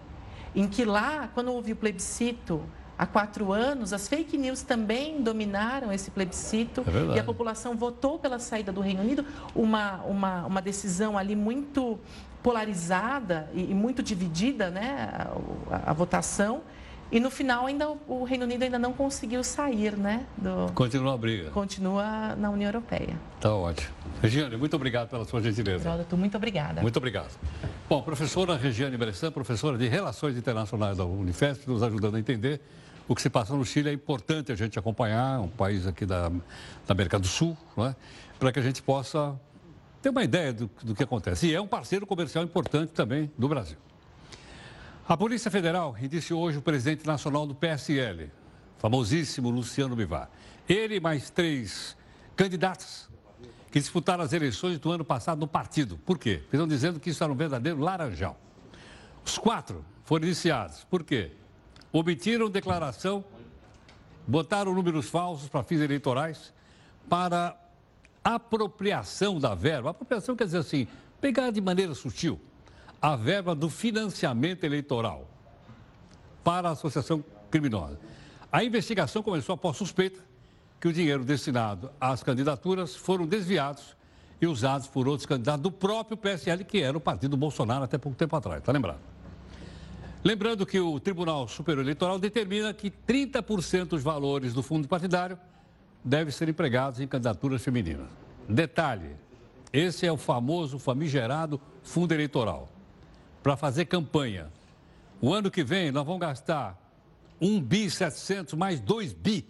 em 0.55 0.69
que 0.69 0.85
lá, 0.85 1.29
quando 1.35 1.53
houve 1.53 1.73
o 1.73 1.77
plebiscito, 1.77 2.63
há 3.01 3.07
quatro 3.07 3.51
anos, 3.51 3.93
as 3.95 4.07
fake 4.07 4.37
news 4.37 4.63
também 4.63 5.23
dominaram 5.23 5.91
esse 5.91 6.11
plebiscito 6.11 6.85
é 6.87 7.17
e 7.17 7.19
a 7.19 7.25
população 7.25 7.75
votou 7.75 8.19
pela 8.19 8.39
saída 8.39 8.71
do 8.71 8.83
Reino 8.83 9.01
Unido, 9.01 9.25
uma, 9.55 10.03
uma, 10.03 10.47
uma 10.47 10.63
decisão 10.63 11.17
ali 11.17 11.35
muito 11.35 11.99
polarizada 12.43 13.49
e, 13.55 13.71
e 13.71 13.75
muito 13.75 14.03
dividida, 14.03 14.71
né, 14.71 15.09
a, 15.71 15.77
a, 15.77 15.91
a 15.91 15.93
votação. 15.95 16.61
E 17.13 17.19
no 17.19 17.31
final 17.31 17.67
ainda 17.67 17.89
o 18.07 18.25
Reino 18.25 18.45
Unido 18.45 18.63
ainda 18.63 18.79
não 18.79 18.93
conseguiu 18.93 19.43
sair, 19.43 19.97
né? 19.97 20.25
Do... 20.37 20.73
Continua 20.75 21.15
a 21.15 21.17
briga. 21.17 21.51
Continua 21.51 22.37
na 22.37 22.51
União 22.51 22.69
Europeia. 22.69 23.19
Tá 23.41 23.53
ótimo. 23.53 23.93
Regiane, 24.23 24.57
muito 24.57 24.77
obrigado 24.77 25.09
pela 25.09 25.25
sua 25.25 25.43
gentileza. 25.43 25.91
Rodato, 25.91 26.17
muito 26.17 26.37
obrigada. 26.37 26.81
Muito 26.81 26.97
obrigado. 26.97 27.37
Bom, 27.89 28.03
professora 28.03 28.57
Regiane 28.57 28.97
Bressan, 28.97 29.33
professora 29.33 29.77
de 29.77 29.89
Relações 29.89 30.37
Internacionais 30.37 30.97
da 30.97 31.05
Unifesp, 31.05 31.69
nos 31.69 31.83
ajudando 31.83 32.15
a 32.15 32.21
entender 32.21 32.61
o 33.09 33.15
que 33.15 33.21
se 33.21 33.29
passa 33.29 33.55
no 33.57 33.65
Chile 33.65 33.89
é 33.89 33.93
importante 33.93 34.53
a 34.53 34.55
gente 34.55 34.79
acompanhar, 34.79 35.41
um 35.41 35.49
país 35.49 35.85
aqui 35.85 36.07
da, 36.07 36.29
da 36.29 36.41
América 36.91 37.19
do 37.19 37.27
Sul, 37.27 37.59
é? 37.79 37.93
para 38.39 38.53
que 38.53 38.61
a 38.61 38.63
gente 38.63 38.81
possa 38.81 39.35
ter 40.01 40.11
uma 40.11 40.23
ideia 40.23 40.53
do, 40.53 40.71
do 40.85 40.95
que 40.95 41.03
acontece. 41.03 41.49
E 41.49 41.55
é 41.55 41.61
um 41.61 41.67
parceiro 41.67 42.07
comercial 42.07 42.45
importante 42.45 42.93
também 42.93 43.29
do 43.37 43.49
Brasil. 43.49 43.77
A 45.11 45.17
Polícia 45.17 45.51
Federal 45.51 45.97
indiciou 46.01 46.41
hoje 46.41 46.59
o 46.59 46.63
presidente 46.63 47.05
nacional 47.05 47.45
do 47.45 47.53
PSL, 47.53 48.31
famosíssimo 48.79 49.51
Luciano 49.51 49.97
Bivar. 49.97 50.31
Ele 50.69 50.95
e 50.95 51.01
mais 51.01 51.31
três 51.31 51.97
candidatos 52.37 53.11
que 53.73 53.81
disputaram 53.81 54.23
as 54.23 54.33
eleições 54.33 54.79
do 54.79 54.89
ano 54.93 55.05
passado 55.05 55.41
no 55.41 55.49
partido. 55.49 55.99
Por 55.99 56.17
quê? 56.17 56.45
Estão 56.45 56.69
dizendo 56.69 57.01
que 57.01 57.11
isso 57.11 57.25
era 57.25 57.33
um 57.33 57.35
verdadeiro 57.35 57.81
laranjal. 57.81 58.39
Os 59.27 59.37
quatro 59.37 59.85
foram 60.05 60.27
iniciados. 60.27 60.85
Por 60.85 61.03
quê? 61.03 61.33
Omitiram 61.93 62.49
declaração, 62.49 63.25
botaram 64.29 64.73
números 64.73 65.11
falsos 65.11 65.49
para 65.49 65.65
fins 65.65 65.81
eleitorais 65.81 66.55
para 67.09 67.57
apropriação 68.23 69.41
da 69.41 69.57
verba. 69.57 69.91
Apropriação 69.91 70.37
quer 70.37 70.45
dizer 70.45 70.59
assim, 70.59 70.87
pegar 71.21 71.51
de 71.51 71.61
maneira 71.61 71.97
sutil 71.97 72.41
a 73.01 73.17
verba 73.17 73.55
do 73.55 73.71
financiamento 73.71 74.65
eleitoral 74.65 75.29
para 76.45 76.69
a 76.69 76.73
associação 76.73 77.25
criminosa. 77.51 77.99
A 78.53 78.65
investigação 78.65 79.23
começou 79.23 79.55
após 79.55 79.77
suspeita 79.77 80.21
que 80.81 80.89
o 80.89 80.93
dinheiro 80.93 81.25
destinado 81.25 81.91
às 82.01 82.23
candidaturas 82.23 82.97
foram 82.97 83.27
desviados 83.27 83.97
e 84.41 84.47
usados 84.47 84.87
por 84.87 85.07
outros 85.07 85.27
candidatos 85.27 85.63
do 85.63 85.71
próprio 85.71 86.17
PSL, 86.17 86.65
que 86.65 86.81
era 86.81 86.97
o 86.97 87.01
partido 87.01 87.37
Bolsonaro 87.37 87.85
até 87.85 87.99
pouco 87.99 88.17
tempo 88.17 88.35
atrás, 88.35 88.61
está 88.61 88.73
lembrado? 88.73 89.01
Lembrando 90.25 90.67
que 90.67 90.79
o 90.81 90.99
Tribunal 90.99 91.49
Superior 91.49 91.83
Eleitoral 91.83 92.19
determina 92.19 92.73
que 92.75 92.91
30% 92.91 93.87
dos 93.87 94.03
valores 94.03 94.53
do 94.53 94.63
fundo 94.63 94.89
partidário 94.89 95.39
devem 96.05 96.33
ser 96.33 96.49
empregados 96.49 97.01
em 97.01 97.07
candidaturas 97.07 97.63
femininas. 97.63 98.09
Detalhe: 98.49 99.17
esse 99.73 100.07
é 100.07 100.13
o 100.13 100.17
famoso, 100.17 100.79
famigerado 100.79 101.61
fundo 101.83 102.13
eleitoral. 102.13 102.69
Para 103.43 103.57
fazer 103.57 103.87
campanha. 103.87 104.51
O 105.21 105.33
ano 105.33 105.51
que 105.51 105.63
vem 105.63 105.91
nós 105.91 106.05
vamos 106.05 106.21
gastar 106.21 106.79
1 107.41 107.61
bi 107.61 107.91
700 107.91 108.55
mais 108.55 108.81
2 108.81 109.13
bi 109.13 109.47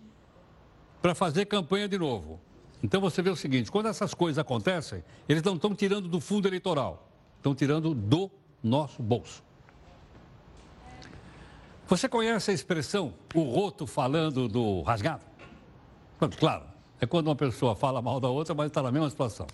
para 1.02 1.14
fazer 1.14 1.46
campanha 1.46 1.88
de 1.88 1.98
novo. 1.98 2.40
Então 2.82 3.00
você 3.00 3.20
vê 3.22 3.30
o 3.30 3.36
seguinte: 3.36 3.70
quando 3.70 3.86
essas 3.86 4.14
coisas 4.14 4.38
acontecem, 4.38 5.02
eles 5.28 5.42
não 5.42 5.54
estão 5.54 5.74
tirando 5.74 6.08
do 6.08 6.20
fundo 6.20 6.48
eleitoral, 6.48 7.08
estão 7.36 7.54
tirando 7.54 7.94
do 7.94 8.30
nosso 8.62 9.02
bolso. 9.02 9.42
Você 11.88 12.08
conhece 12.08 12.52
a 12.52 12.54
expressão 12.54 13.12
o 13.34 13.42
roto 13.42 13.86
falando 13.86 14.48
do 14.48 14.82
rasgado? 14.82 15.24
Claro, 16.38 16.64
é 17.00 17.06
quando 17.06 17.26
uma 17.26 17.36
pessoa 17.36 17.74
fala 17.74 18.00
mal 18.00 18.20
da 18.20 18.28
outra, 18.28 18.54
mas 18.54 18.66
está 18.66 18.82
na 18.82 18.92
mesma 18.92 19.10
situação. 19.10 19.46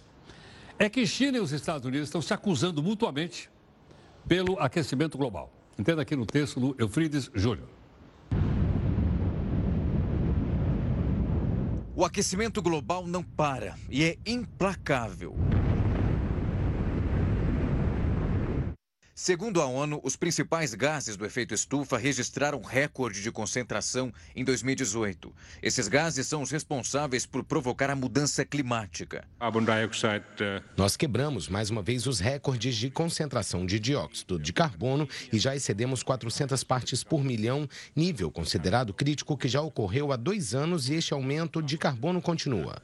É 0.79 0.91
que 0.91 1.07
China 1.07 1.39
e 1.39 1.41
os 1.41 1.53
Estados 1.53 1.87
Unidos 1.87 2.09
estão 2.09 2.21
se 2.21 2.35
acusando 2.35 2.83
mutuamente 2.83 3.49
pelo 4.29 4.59
aquecimento 4.59 5.17
global. 5.17 5.53
Entenda 5.79 6.03
aqui 6.03 6.17
no 6.17 6.27
texto 6.27 6.59
do 6.59 6.75
Eufrides 6.79 7.31
Júnior. 7.35 7.69
O 11.95 12.05
aquecimento 12.05 12.61
global 12.61 13.07
não 13.07 13.23
para 13.23 13.75
e 13.89 14.05
é 14.05 14.17
implacável. 14.27 15.35
Segundo 19.19 19.63
a 19.63 19.67
ONU, 19.67 19.99
os 20.05 20.15
principais 20.15 20.75
gases 20.75 21.17
do 21.17 21.25
efeito 21.25 21.55
estufa 21.55 21.97
registraram 21.97 22.61
recorde 22.61 23.23
de 23.23 23.33
concentração 23.33 24.13
em 24.37 24.45
2018. 24.45 25.33
Esses 25.63 25.89
gases 25.89 26.27
são 26.27 26.43
os 26.43 26.51
responsáveis 26.51 27.25
por 27.25 27.43
provocar 27.43 27.89
a 27.89 27.97
mudança 27.97 28.45
climática. 28.45 29.25
Uh, 30.43 30.63
Nós 30.77 30.99
quebramos 30.99 31.49
mais 31.49 31.71
uma 31.71 31.81
vez 31.81 32.07
os 32.07 32.21
recordes 32.21 32.77
de 32.77 32.91
concentração 32.91 33.65
de 33.65 33.81
dióxido 33.81 34.39
de 34.39 34.53
carbono 34.53 35.09
e 35.33 35.39
já 35.39 35.57
excedemos 35.57 36.03
400 36.03 36.63
partes 36.63 37.03
por 37.03 37.25
milhão, 37.25 37.67
nível 37.97 38.31
considerado 38.31 38.93
crítico 38.93 39.35
que 39.35 39.49
já 39.49 39.63
ocorreu 39.63 40.13
há 40.13 40.17
dois 40.17 40.55
anos 40.55 40.91
e 40.91 40.95
este 40.95 41.15
aumento 41.15 41.63
de 41.63 41.79
carbono 41.79 42.21
continua. 42.21 42.83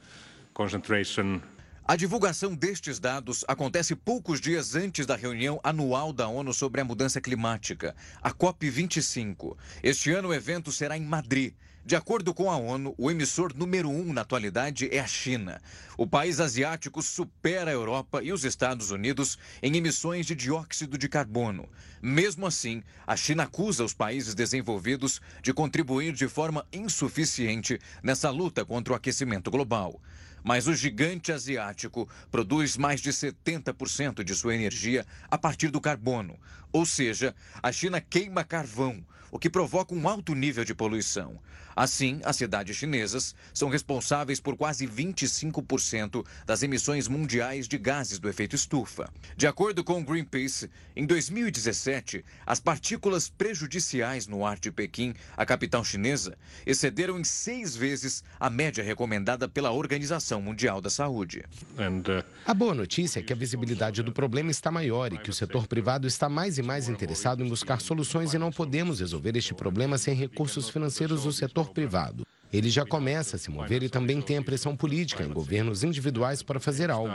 A 1.85 1.97
divulgação 1.97 2.55
destes 2.55 2.97
dados 2.97 3.43
acontece 3.45 3.93
poucos 3.93 4.39
dias 4.39 4.73
antes 4.73 5.05
da 5.05 5.17
reunião 5.17 5.59
anual 5.61 6.13
da 6.13 6.29
ONU 6.29 6.53
sobre 6.53 6.79
a 6.79 6.85
mudança 6.85 7.19
climática, 7.19 7.93
a 8.21 8.31
COP25. 8.31 9.57
Este 9.83 10.09
ano 10.11 10.29
o 10.29 10.33
evento 10.33 10.71
será 10.71 10.97
em 10.97 11.03
Madrid. 11.03 11.53
De 11.85 11.97
acordo 11.97 12.33
com 12.33 12.49
a 12.49 12.55
ONU, 12.55 12.95
o 12.97 13.11
emissor 13.11 13.53
número 13.53 13.89
um 13.89 14.13
na 14.13 14.21
atualidade 14.21 14.87
é 14.93 15.01
a 15.01 15.05
China. 15.05 15.61
O 15.97 16.07
país 16.07 16.39
asiático 16.39 17.01
supera 17.01 17.69
a 17.69 17.73
Europa 17.73 18.23
e 18.23 18.31
os 18.31 18.45
Estados 18.45 18.89
Unidos 18.89 19.37
em 19.61 19.75
emissões 19.75 20.25
de 20.25 20.35
dióxido 20.35 20.97
de 20.97 21.09
carbono. 21.09 21.67
Mesmo 22.01 22.47
assim, 22.47 22.81
a 23.05 23.17
China 23.17 23.43
acusa 23.43 23.83
os 23.83 23.93
países 23.93 24.33
desenvolvidos 24.33 25.21
de 25.41 25.53
contribuir 25.53 26.13
de 26.13 26.29
forma 26.29 26.65
insuficiente 26.71 27.77
nessa 28.01 28.29
luta 28.29 28.63
contra 28.63 28.93
o 28.93 28.95
aquecimento 28.95 29.51
global. 29.51 29.99
Mas 30.43 30.67
o 30.67 30.75
gigante 30.75 31.31
asiático 31.31 32.07
produz 32.29 32.75
mais 32.75 32.99
de 32.99 33.11
70% 33.11 34.23
de 34.23 34.35
sua 34.35 34.53
energia 34.53 35.05
a 35.31 35.37
partir 35.37 35.69
do 35.69 35.79
carbono. 35.79 36.37
Ou 36.71 36.85
seja, 36.85 37.33
a 37.61 37.71
China 37.71 38.01
queima 38.01 38.43
carvão, 38.43 39.05
o 39.31 39.39
que 39.39 39.49
provoca 39.49 39.95
um 39.95 40.07
alto 40.07 40.35
nível 40.35 40.65
de 40.65 40.75
poluição. 40.75 41.39
Assim, 41.75 42.19
as 42.23 42.35
cidades 42.35 42.75
chinesas 42.75 43.35
são 43.53 43.69
responsáveis 43.69 44.39
por 44.39 44.55
quase 44.55 44.87
25% 44.87 46.25
das 46.45 46.63
emissões 46.63 47.07
mundiais 47.07 47.67
de 47.67 47.77
gases 47.77 48.19
do 48.19 48.29
efeito 48.29 48.55
estufa. 48.55 49.09
De 49.35 49.47
acordo 49.47 49.83
com 49.83 49.99
o 49.99 50.03
Greenpeace, 50.03 50.69
em 50.95 51.05
2017, 51.05 52.23
as 52.45 52.59
partículas 52.59 53.29
prejudiciais 53.29 54.27
no 54.27 54.45
ar 54.45 54.59
de 54.59 54.71
Pequim, 54.71 55.13
a 55.35 55.45
capital 55.45 55.83
chinesa, 55.83 56.37
excederam 56.65 57.19
em 57.19 57.23
seis 57.23 57.75
vezes 57.75 58.23
a 58.39 58.49
média 58.49 58.83
recomendada 58.83 59.47
pela 59.47 59.71
Organização 59.71 60.41
Mundial 60.41 60.81
da 60.81 60.89
Saúde. 60.89 61.43
Uh, 61.73 62.23
a 62.45 62.53
boa 62.53 62.73
notícia 62.73 63.19
é 63.19 63.23
que 63.23 63.33
a 63.33 63.35
visibilidade 63.35 64.03
do 64.03 64.11
problema 64.11 64.51
está 64.51 64.71
maior 64.71 65.13
e 65.13 65.17
que 65.17 65.29
o 65.29 65.33
setor 65.33 65.67
privado 65.67 66.07
está 66.07 66.29
mais 66.29 66.57
e 66.57 66.61
mais 66.61 66.89
interessado 66.89 67.43
em 67.43 67.49
buscar 67.49 67.81
soluções 67.81 68.33
e 68.33 68.37
não 68.37 68.51
podemos 68.51 68.99
resolver 68.99 69.35
este 69.35 69.53
problema 69.53 69.97
sem 69.97 70.13
recursos 70.13 70.69
financeiros 70.69 71.23
do 71.23 71.31
setor 71.31 71.62
setor 71.63 71.73
privado. 71.73 72.27
Ele 72.51 72.69
já 72.69 72.85
começa 72.85 73.35
a 73.35 73.39
se 73.39 73.49
mover 73.49 73.81
e 73.81 73.89
também 73.89 74.21
tem 74.21 74.37
a 74.37 74.41
pressão 74.43 74.75
política 74.75 75.23
em 75.23 75.29
governos 75.29 75.83
individuais 75.83 76.43
para 76.43 76.59
fazer 76.59 76.91
algo. 76.91 77.09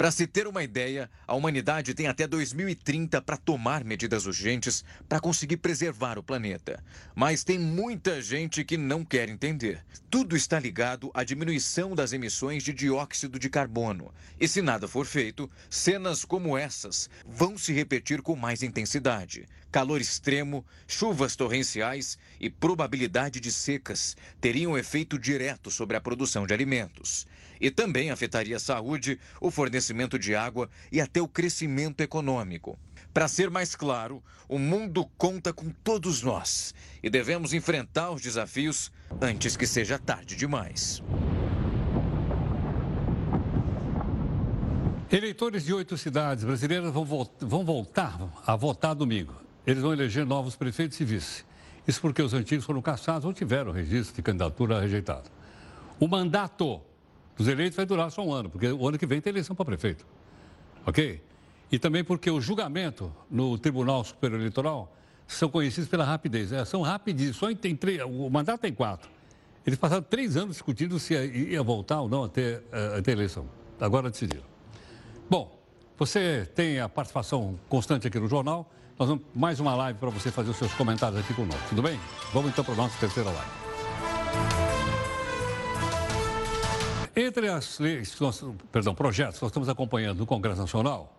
Para 0.00 0.10
se 0.10 0.26
ter 0.26 0.46
uma 0.46 0.62
ideia, 0.62 1.10
a 1.26 1.34
humanidade 1.34 1.92
tem 1.92 2.06
até 2.06 2.26
2030 2.26 3.20
para 3.20 3.36
tomar 3.36 3.84
medidas 3.84 4.24
urgentes 4.24 4.82
para 5.06 5.20
conseguir 5.20 5.58
preservar 5.58 6.18
o 6.18 6.22
planeta. 6.22 6.82
Mas 7.14 7.44
tem 7.44 7.58
muita 7.58 8.22
gente 8.22 8.64
que 8.64 8.78
não 8.78 9.04
quer 9.04 9.28
entender. 9.28 9.84
Tudo 10.08 10.34
está 10.34 10.58
ligado 10.58 11.10
à 11.12 11.22
diminuição 11.22 11.94
das 11.94 12.14
emissões 12.14 12.62
de 12.62 12.72
dióxido 12.72 13.38
de 13.38 13.50
carbono. 13.50 14.10
E 14.40 14.48
se 14.48 14.62
nada 14.62 14.88
for 14.88 15.04
feito, 15.04 15.50
cenas 15.68 16.24
como 16.24 16.56
essas 16.56 17.10
vão 17.26 17.58
se 17.58 17.70
repetir 17.70 18.22
com 18.22 18.34
mais 18.34 18.62
intensidade. 18.62 19.46
Calor 19.70 20.00
extremo, 20.00 20.64
chuvas 20.88 21.36
torrenciais 21.36 22.16
e 22.40 22.48
probabilidade 22.48 23.38
de 23.38 23.52
secas 23.52 24.16
teriam 24.40 24.78
efeito 24.78 25.18
direto 25.18 25.70
sobre 25.70 25.94
a 25.94 26.00
produção 26.00 26.46
de 26.46 26.54
alimentos 26.54 27.26
e 27.60 27.70
também 27.70 28.10
afetaria 28.10 28.56
a 28.56 28.60
saúde, 28.60 29.18
o 29.40 29.50
fornecimento 29.50 30.18
de 30.18 30.34
água 30.34 30.70
e 30.90 31.00
até 31.00 31.20
o 31.20 31.28
crescimento 31.28 32.00
econômico. 32.00 32.78
Para 33.12 33.28
ser 33.28 33.50
mais 33.50 33.74
claro, 33.74 34.22
o 34.48 34.58
mundo 34.58 35.04
conta 35.18 35.52
com 35.52 35.68
todos 35.70 36.22
nós 36.22 36.74
e 37.02 37.10
devemos 37.10 37.52
enfrentar 37.52 38.10
os 38.12 38.22
desafios 38.22 38.90
antes 39.20 39.56
que 39.56 39.66
seja 39.66 39.98
tarde 39.98 40.36
demais. 40.36 41.02
Eleitores 45.12 45.64
de 45.64 45.74
oito 45.74 45.98
cidades 45.98 46.44
brasileiras 46.44 46.92
vão, 46.92 47.04
vão 47.40 47.64
voltar 47.64 48.16
a 48.46 48.54
votar 48.54 48.94
domingo. 48.94 49.34
Eles 49.66 49.82
vão 49.82 49.92
eleger 49.92 50.24
novos 50.24 50.54
prefeitos 50.54 51.00
e 51.00 51.04
vice. 51.04 51.44
Isso 51.86 52.00
porque 52.00 52.22
os 52.22 52.32
antigos 52.32 52.64
foram 52.64 52.80
caçados 52.80 53.24
ou 53.24 53.32
tiveram 53.32 53.72
registro 53.72 54.14
de 54.14 54.22
candidatura 54.22 54.80
rejeitado. 54.80 55.28
O 55.98 56.06
mandato 56.06 56.80
os 57.40 57.48
eleitos 57.48 57.74
vai 57.74 57.86
durar 57.86 58.10
só 58.10 58.22
um 58.22 58.34
ano, 58.34 58.50
porque 58.50 58.68
o 58.70 58.86
ano 58.86 58.98
que 58.98 59.06
vem 59.06 59.18
tem 59.18 59.30
eleição 59.30 59.56
para 59.56 59.64
prefeito. 59.64 60.06
Ok? 60.84 61.22
E 61.72 61.78
também 61.78 62.04
porque 62.04 62.30
o 62.30 62.38
julgamento 62.38 63.10
no 63.30 63.56
Tribunal 63.56 64.04
Superior 64.04 64.38
Eleitoral 64.38 64.94
são 65.26 65.48
conhecidos 65.48 65.88
pela 65.88 66.04
rapidez. 66.04 66.52
É, 66.52 66.62
são 66.66 66.82
rapidíssimos. 66.82 67.38
Só 67.38 67.54
tem 67.54 67.74
três, 67.74 68.02
o 68.02 68.28
mandato 68.28 68.60
tem 68.60 68.74
quatro. 68.74 69.08
Eles 69.66 69.78
passaram 69.78 70.02
três 70.02 70.36
anos 70.36 70.56
discutindo 70.56 70.98
se 70.98 71.14
ia 71.14 71.62
voltar 71.62 72.02
ou 72.02 72.10
não 72.10 72.24
a 72.24 72.28
ter, 72.28 72.62
eh, 72.70 72.98
a 72.98 73.02
ter 73.02 73.12
eleição. 73.12 73.48
Agora 73.80 74.10
decidiram. 74.10 74.44
Bom, 75.30 75.58
você 75.98 76.46
tem 76.54 76.78
a 76.78 76.90
participação 76.90 77.58
constante 77.70 78.06
aqui 78.06 78.18
no 78.18 78.28
jornal 78.28 78.70
Nós 78.98 79.08
vamos 79.08 79.24
mais 79.34 79.60
uma 79.60 79.74
live 79.74 79.98
para 79.98 80.10
você 80.10 80.30
fazer 80.30 80.50
os 80.50 80.56
seus 80.58 80.74
comentários 80.74 81.18
aqui 81.20 81.32
conosco, 81.32 81.68
tudo 81.70 81.80
bem? 81.80 81.98
Vamos 82.34 82.50
então 82.50 82.62
para 82.62 82.74
a 82.74 82.76
nossa 82.76 82.98
terceira 82.98 83.30
live. 83.30 83.69
Entre 87.20 87.48
as 87.48 87.78
leis, 87.78 88.18
nós, 88.18 88.42
perdão, 88.72 88.94
projetos 88.94 89.36
que 89.36 89.42
nós 89.42 89.50
estamos 89.50 89.68
acompanhando 89.68 90.20
no 90.20 90.26
Congresso 90.26 90.58
Nacional, 90.58 91.14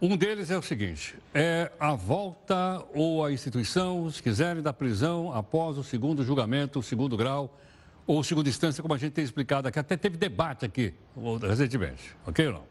um 0.00 0.16
deles 0.16 0.48
é 0.48 0.56
o 0.56 0.62
seguinte: 0.62 1.16
é 1.34 1.72
a 1.80 1.92
volta 1.96 2.80
ou 2.94 3.24
a 3.24 3.32
instituição, 3.32 4.08
se 4.08 4.22
quiserem, 4.22 4.62
da 4.62 4.72
prisão 4.72 5.32
após 5.34 5.76
o 5.76 5.82
segundo 5.82 6.22
julgamento, 6.22 6.78
o 6.78 6.82
segundo 6.84 7.16
grau 7.16 7.58
ou 8.06 8.22
segunda 8.22 8.48
instância, 8.48 8.80
como 8.80 8.94
a 8.94 8.96
gente 8.96 9.12
tem 9.12 9.24
explicado 9.24 9.66
aqui. 9.66 9.76
Até 9.76 9.96
teve 9.96 10.16
debate 10.16 10.64
aqui 10.64 10.94
recentemente, 11.40 12.16
ok 12.24 12.46
ou 12.46 12.52
não? 12.52 12.64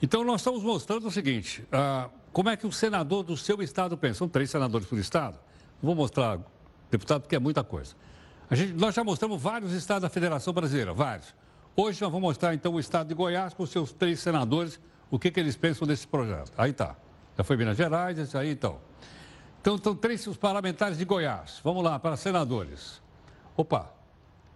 Então, 0.00 0.22
nós 0.22 0.42
estamos 0.42 0.62
mostrando 0.62 1.08
o 1.08 1.10
seguinte: 1.10 1.64
ah, 1.72 2.08
como 2.32 2.50
é 2.50 2.56
que 2.56 2.68
o 2.68 2.70
senador 2.70 3.24
do 3.24 3.36
seu 3.36 3.60
estado 3.60 3.96
pensa? 3.96 4.18
São 4.18 4.28
três 4.28 4.48
senadores 4.48 4.86
por 4.86 4.96
estado. 4.96 5.40
Vou 5.82 5.96
mostrar, 5.96 6.38
deputado, 6.88 7.22
porque 7.22 7.34
é 7.34 7.40
muita 7.40 7.64
coisa. 7.64 7.96
Gente, 8.52 8.74
nós 8.74 8.94
já 8.94 9.02
mostramos 9.02 9.40
vários 9.40 9.72
estados 9.72 10.02
da 10.02 10.10
Federação 10.10 10.52
Brasileira, 10.52 10.92
vários. 10.92 11.34
Hoje 11.74 12.02
nós 12.02 12.12
vamos 12.12 12.28
mostrar, 12.28 12.52
então, 12.52 12.74
o 12.74 12.78
estado 12.80 13.08
de 13.08 13.14
Goiás 13.14 13.54
com 13.54 13.64
seus 13.64 13.92
três 13.92 14.20
senadores 14.20 14.78
o 15.10 15.18
que, 15.18 15.30
que 15.30 15.40
eles 15.40 15.56
pensam 15.56 15.86
desse 15.86 16.06
projeto. 16.06 16.52
Aí 16.56 16.70
está. 16.70 16.94
Já 17.36 17.44
foi 17.44 17.56
Minas 17.56 17.78
Gerais, 17.78 18.18
isso 18.18 18.36
aí 18.36 18.50
então. 18.50 18.78
Então, 19.60 19.76
estão 19.76 19.94
três 19.94 20.26
os 20.26 20.36
parlamentares 20.36 20.98
de 20.98 21.04
Goiás. 21.04 21.60
Vamos 21.64 21.82
lá, 21.82 21.98
para 21.98 22.14
senadores. 22.14 23.00
Opa, 23.56 23.90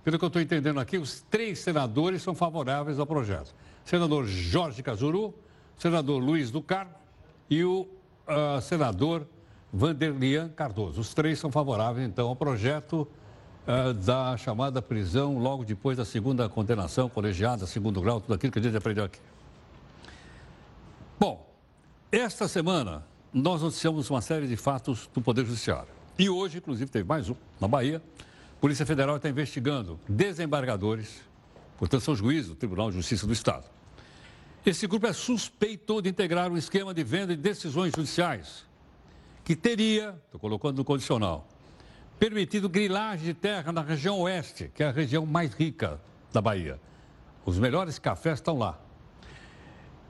pelo 0.05 0.19
que 0.19 0.25
eu 0.25 0.29
estou 0.29 0.43
entendendo 0.43 0.79
aqui, 0.79 0.99
os 0.99 1.23
três 1.31 1.61
senadores 1.61 2.23
são 2.23 2.35
favoráveis 2.35 2.99
ao 2.99 3.07
projeto. 3.07 3.55
Senador 3.83 4.27
Jorge 4.27 4.83
Casuru, 4.83 5.35
senador 5.79 6.23
Luiz 6.23 6.51
do 6.51 6.61
Carmo 6.61 6.95
e 7.49 7.65
o 7.65 7.89
uh, 8.29 8.61
senador 8.61 9.27
Vanderlian 9.73 10.51
Cardoso. 10.51 11.01
Os 11.01 11.15
três 11.15 11.39
são 11.39 11.51
favoráveis, 11.51 12.07
então, 12.07 12.29
ao 12.29 12.37
projeto 12.37 13.09
uh, 13.67 13.93
da 13.93 14.37
chamada 14.37 14.81
prisão 14.81 15.39
logo 15.39 15.65
depois 15.65 15.97
da 15.97 16.05
segunda 16.05 16.49
condenação 16.49 17.09
colegiada, 17.09 17.67
segundo 17.67 18.01
grau, 18.01 18.21
tudo 18.21 18.35
aquilo 18.35 18.53
que 18.53 18.59
a 18.59 18.63
gente 18.63 18.77
aprendeu 18.77 19.05
aqui. 19.05 19.19
Bom, 21.19 21.53
esta 22.11 22.47
semana 22.47 23.05
nós 23.33 23.63
noticiamos 23.63 24.09
uma 24.09 24.21
série 24.21 24.47
de 24.47 24.57
fatos 24.57 25.11
do 25.13 25.21
Poder 25.21 25.45
Judiciário. 25.45 25.89
E 26.19 26.31
hoje, 26.31 26.59
inclusive, 26.59 26.91
teve 26.91 27.07
mais 27.07 27.29
um 27.29 27.35
na 27.61 27.69
Bahia. 27.69 28.01
A 28.21 28.61
Polícia 28.61 28.87
Federal 28.87 29.17
está 29.17 29.29
investigando 29.29 30.01
desembargadores, 30.09 31.21
portanto, 31.77 32.03
são 32.03 32.17
juízes 32.17 32.49
do 32.49 32.55
Tribunal 32.55 32.91
de 32.91 32.97
Justiça 32.97 33.27
do 33.27 33.33
Estado. 33.33 33.65
Esse 34.65 34.87
grupo 34.87 35.07
é 35.07 35.13
suspeito 35.13 36.01
de 36.01 36.09
integrar 36.09 36.51
um 36.51 36.57
esquema 36.57 36.93
de 36.95 37.05
venda 37.05 37.37
de 37.37 37.43
decisões 37.43 37.93
judiciais 37.95 38.65
que 39.45 39.55
teria, 39.55 40.21
estou 40.25 40.41
colocando 40.41 40.79
no 40.79 40.85
condicional, 40.85 41.47
permitido 42.19 42.69
grilagem 42.69 43.27
de 43.27 43.35
terra 43.35 43.73
na 43.73 43.83
região 43.83 44.21
oeste, 44.21 44.71
que 44.75 44.83
é 44.83 44.89
a 44.89 44.93
região 44.93 45.27
mais 45.27 45.53
rica 45.53 46.01
da 46.33 46.41
Bahia. 46.41 46.81
Os 47.45 47.59
melhores 47.59 47.99
cafés 47.99 48.39
estão 48.39 48.59
lá. 48.59 48.79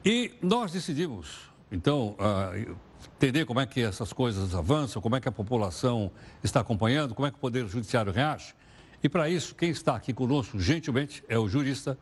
E 0.05 0.33
nós 0.41 0.71
decidimos, 0.71 1.51
então, 1.71 2.17
uh, 2.19 2.77
entender 3.17 3.45
como 3.45 3.61
é 3.61 3.67
que 3.67 3.81
essas 3.81 4.13
coisas 4.13 4.55
avançam, 4.55 5.03
como 5.03 5.17
é 5.17 5.21
que 5.21 5.29
a 5.29 5.33
população 5.33 6.11
está 6.45 6.61
acompanhando, 6.61 7.15
como 7.15 7.27
é 7.27 7.31
que 7.31 7.37
o 7.37 7.41
Poder 7.41 7.67
Judiciário 7.67 8.13
reage. 8.13 8.55
E 9.03 9.09
para 9.09 9.29
isso, 9.29 9.55
quem 9.55 9.71
está 9.71 9.97
aqui 9.97 10.13
conosco, 10.13 10.59
gentilmente, 10.59 11.25
é 11.29 11.39
o 11.39 11.49
jurista, 11.49 11.99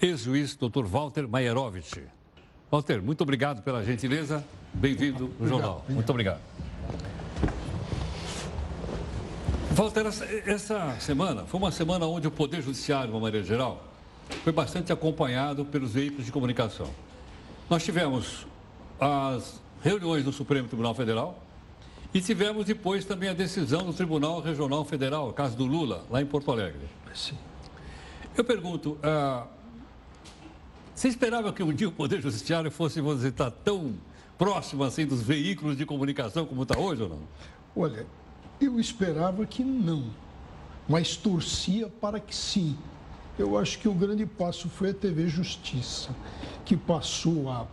ex-juiz, 0.00 0.54
doutor 0.54 0.86
Walter 0.86 1.26
Maierovitch. 1.26 1.98
Walter, 2.70 3.02
muito 3.02 3.22
obrigado 3.22 3.62
pela 3.62 3.82
gentileza. 3.84 4.44
Bem-vindo 4.72 5.34
no 5.38 5.48
jornal. 5.48 5.84
Muito 5.88 6.10
obrigado. 6.10 6.40
Walter, 9.72 10.04
essa, 10.46 10.96
semana 10.98 11.46
foi 11.46 11.58
uma 11.58 11.70
semana 11.70 12.04
onde 12.04 12.26
o 12.26 12.30
Poder 12.30 12.60
Judiciário, 12.60 13.06
de 13.06 13.12
uma 13.12 13.20
maneira 13.20 13.46
geral, 13.46 13.84
foi 14.42 14.52
bastante 14.52 14.92
acompanhado 14.92 15.64
pelos 15.64 15.92
veículos 15.92 16.26
de 16.26 16.32
comunicação. 16.32 16.90
Nós 17.68 17.84
tivemos 17.84 18.46
as 18.98 19.60
reuniões 19.82 20.24
do 20.24 20.32
Supremo 20.32 20.66
Tribunal 20.66 20.94
Federal 20.94 21.40
e 22.12 22.20
tivemos 22.20 22.66
depois 22.66 23.04
também 23.04 23.28
a 23.28 23.32
decisão 23.32 23.84
do 23.84 23.92
Tribunal 23.92 24.40
Regional 24.40 24.84
Federal, 24.84 25.28
o 25.28 25.32
caso 25.32 25.56
do 25.56 25.64
Lula, 25.64 26.04
lá 26.10 26.20
em 26.20 26.26
Porto 26.26 26.50
Alegre. 26.50 26.88
Sim. 27.14 27.38
Eu 28.36 28.42
pergunto, 28.42 28.98
ah, 29.02 29.46
você 30.92 31.08
esperava 31.08 31.52
que 31.52 31.62
um 31.62 31.72
dia 31.72 31.88
o 31.88 31.92
Poder 31.92 32.20
Judiciário 32.20 32.70
fosse, 32.72 33.00
vamos 33.00 33.18
dizer, 33.18 33.28
estar 33.28 33.50
tão 33.52 33.94
próximo 34.36 34.82
assim 34.82 35.06
dos 35.06 35.22
veículos 35.22 35.76
de 35.76 35.86
comunicação 35.86 36.44
como 36.44 36.64
está 36.64 36.76
hoje 36.78 37.02
ou 37.02 37.08
não? 37.08 37.20
Olha, 37.76 38.04
eu 38.60 38.78
esperava 38.78 39.46
que 39.46 39.64
não, 39.64 40.04
mas 40.88 41.16
torcia 41.16 41.88
para 41.88 42.20
que 42.20 42.34
sim. 42.34 42.76
Eu 43.38 43.56
acho 43.56 43.78
que 43.78 43.88
o 43.88 43.94
grande 43.94 44.26
passo 44.26 44.68
foi 44.68 44.90
a 44.90 44.94
TV 44.94 45.28
Justiça, 45.28 46.14
que 46.64 46.76
passou 46.76 47.48
a 47.48 47.66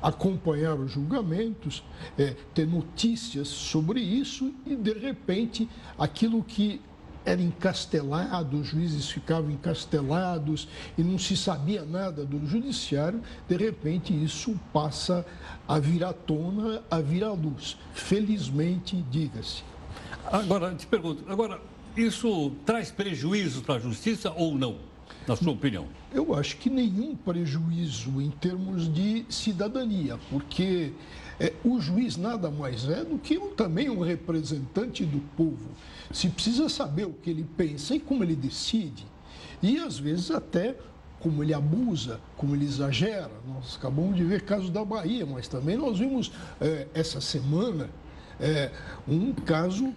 acompanhar 0.00 0.74
os 0.74 0.90
julgamentos, 0.90 1.84
é, 2.18 2.34
ter 2.54 2.66
notícias 2.66 3.48
sobre 3.48 4.00
isso 4.00 4.52
e, 4.66 4.74
de 4.74 4.92
repente, 4.94 5.68
aquilo 5.98 6.42
que 6.42 6.80
era 7.24 7.40
encastelado, 7.40 8.58
os 8.58 8.66
juízes 8.66 9.08
ficavam 9.08 9.50
encastelados 9.50 10.66
e 10.98 11.02
não 11.02 11.18
se 11.18 11.36
sabia 11.36 11.84
nada 11.84 12.24
do 12.24 12.44
judiciário, 12.46 13.22
de 13.48 13.56
repente 13.56 14.12
isso 14.12 14.58
passa 14.72 15.24
a 15.68 15.78
vir 15.78 16.02
à 16.04 16.12
tona, 16.12 16.82
a 16.90 17.00
vir 17.00 17.22
à 17.22 17.32
luz. 17.32 17.76
Felizmente, 17.92 18.96
diga-se. 19.08 19.71
Agora, 20.32 20.74
te 20.74 20.86
pergunto, 20.86 21.30
agora, 21.30 21.60
isso 21.94 22.52
traz 22.64 22.90
prejuízo 22.90 23.60
para 23.60 23.74
a 23.74 23.78
justiça 23.78 24.32
ou 24.34 24.54
não? 24.54 24.78
na 25.26 25.36
sua 25.36 25.52
opinião? 25.52 25.86
Eu 26.10 26.34
acho 26.34 26.56
que 26.56 26.70
nenhum 26.70 27.14
prejuízo 27.14 28.20
em 28.20 28.30
termos 28.30 28.92
de 28.92 29.26
cidadania, 29.28 30.18
porque 30.30 30.92
é, 31.38 31.52
o 31.62 31.78
juiz 31.78 32.16
nada 32.16 32.50
mais 32.50 32.88
é 32.88 33.04
do 33.04 33.18
que 33.18 33.38
um, 33.38 33.50
também 33.50 33.90
um 33.90 34.00
representante 34.00 35.04
do 35.04 35.20
povo. 35.36 35.68
Se 36.10 36.30
precisa 36.30 36.66
saber 36.68 37.04
o 37.04 37.12
que 37.12 37.28
ele 37.28 37.46
pensa 37.56 37.94
e 37.94 38.00
como 38.00 38.24
ele 38.24 38.34
decide, 38.34 39.06
e 39.62 39.78
às 39.78 39.98
vezes 39.98 40.30
até 40.30 40.76
como 41.20 41.42
ele 41.42 41.54
abusa, 41.54 42.20
como 42.36 42.56
ele 42.56 42.64
exagera. 42.64 43.30
Nós 43.46 43.76
acabamos 43.76 44.16
de 44.16 44.24
ver 44.24 44.42
casos 44.42 44.70
da 44.70 44.84
Bahia, 44.84 45.24
mas 45.24 45.46
também 45.46 45.76
nós 45.76 45.98
vimos 45.98 46.32
é, 46.60 46.88
essa 46.94 47.20
semana 47.20 47.88
é, 48.40 48.72
um 49.06 49.32
caso 49.32 49.94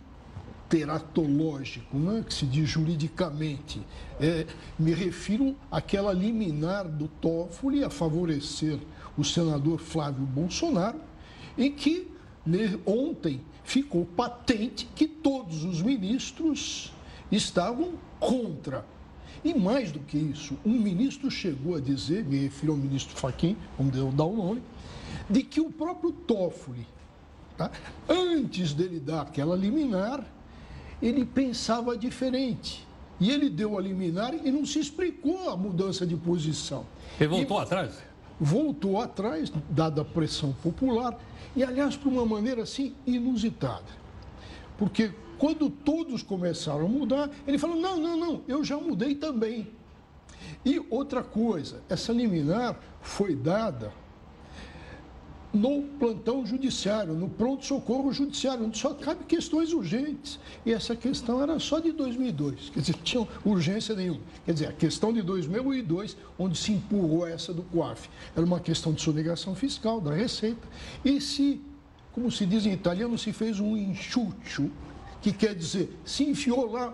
teratológico, 0.75 1.97
né, 1.97 2.21
que 2.27 2.33
se 2.33 2.45
diz 2.45 2.69
juridicamente. 2.69 3.81
É, 4.19 4.45
me 4.77 4.93
refiro 4.93 5.55
àquela 5.71 6.11
liminar 6.11 6.85
do 6.85 7.07
Toffoli 7.07 7.81
a 7.81 7.89
favorecer 7.89 8.77
o 9.17 9.23
senador 9.23 9.79
Flávio 9.79 10.25
Bolsonaro, 10.25 10.99
em 11.57 11.71
que 11.71 12.11
né, 12.45 12.77
ontem 12.85 13.39
ficou 13.63 14.05
patente 14.05 14.85
que 14.93 15.07
todos 15.07 15.63
os 15.63 15.81
ministros 15.81 16.93
estavam 17.31 17.93
contra. 18.19 18.85
E 19.45 19.53
mais 19.53 19.93
do 19.93 19.99
que 19.99 20.17
isso, 20.17 20.57
um 20.65 20.77
ministro 20.77 21.31
chegou 21.31 21.75
a 21.75 21.79
dizer, 21.79 22.25
me 22.25 22.37
refiro 22.37 22.73
ao 22.73 22.77
ministro 22.77 23.15
Fachin, 23.15 23.55
vamos 23.77 24.13
dar 24.13 24.25
o 24.25 24.35
nome, 24.35 24.61
de 25.29 25.41
que 25.41 25.61
o 25.61 25.71
próprio 25.71 26.11
Toffoli, 26.11 26.85
tá, 27.55 27.71
antes 28.09 28.73
dele 28.73 28.99
dar 28.99 29.21
aquela 29.21 29.55
liminar, 29.55 30.25
ele 31.01 31.25
pensava 31.25 31.97
diferente. 31.97 32.85
E 33.19 33.31
ele 33.31 33.49
deu 33.49 33.77
a 33.77 33.81
liminar 33.81 34.33
e 34.33 34.51
não 34.51 34.65
se 34.65 34.79
explicou 34.79 35.49
a 35.49 35.55
mudança 35.55 36.05
de 36.05 36.15
posição. 36.15 36.85
Ele 37.19 37.29
voltou 37.29 37.59
e, 37.59 37.63
atrás? 37.63 38.03
Voltou 38.39 39.01
atrás, 39.01 39.51
dada 39.69 40.01
a 40.01 40.05
pressão 40.05 40.51
popular, 40.61 41.17
e 41.55 41.63
aliás, 41.63 41.95
por 41.95 42.11
uma 42.11 42.25
maneira 42.25 42.63
assim 42.63 42.93
inusitada. 43.05 43.85
Porque 44.77 45.11
quando 45.37 45.69
todos 45.69 46.21
começaram 46.21 46.85
a 46.85 46.89
mudar, 46.89 47.29
ele 47.47 47.57
falou: 47.57 47.77
não, 47.77 47.97
não, 47.97 48.17
não, 48.17 48.41
eu 48.47 48.63
já 48.63 48.77
mudei 48.77 49.15
também. 49.15 49.67
E 50.65 50.83
outra 50.89 51.23
coisa, 51.23 51.81
essa 51.87 52.11
liminar 52.11 52.77
foi 53.01 53.35
dada 53.35 53.93
no 55.55 55.83
plantão 55.97 56.45
judiciário, 56.45 57.13
no 57.13 57.29
pronto-socorro 57.29 58.11
judiciário, 58.11 58.65
onde 58.65 58.77
só 58.77 58.93
cabe 58.93 59.23
questões 59.23 59.71
urgentes. 59.71 60.37
E 60.65 60.73
essa 60.73 60.95
questão 60.95 61.41
era 61.41 61.57
só 61.59 61.79
de 61.79 61.91
2002, 61.91 62.69
quer 62.69 62.79
dizer, 62.81 62.95
tinha 63.03 63.27
urgência 63.45 63.95
nenhuma. 63.95 64.19
Quer 64.45 64.53
dizer, 64.53 64.67
a 64.67 64.73
questão 64.73 65.13
de 65.13 65.21
2002, 65.21 66.17
onde 66.37 66.57
se 66.57 66.73
empurrou 66.73 67.25
essa 67.25 67.53
do 67.53 67.63
COAF, 67.63 68.09
era 68.35 68.45
uma 68.45 68.59
questão 68.59 68.91
de 68.91 69.01
sonegação 69.01 69.55
fiscal, 69.55 70.01
da 70.01 70.13
Receita. 70.13 70.67
E 71.03 71.21
se, 71.21 71.61
como 72.11 72.29
se 72.29 72.45
diz 72.45 72.65
em 72.65 72.73
italiano, 72.73 73.17
se 73.17 73.31
fez 73.31 73.59
um 73.59 73.77
enxúcio, 73.77 74.71
que 75.21 75.31
quer 75.31 75.55
dizer, 75.55 75.97
se 76.03 76.23
enfiou 76.23 76.71
lá 76.71 76.93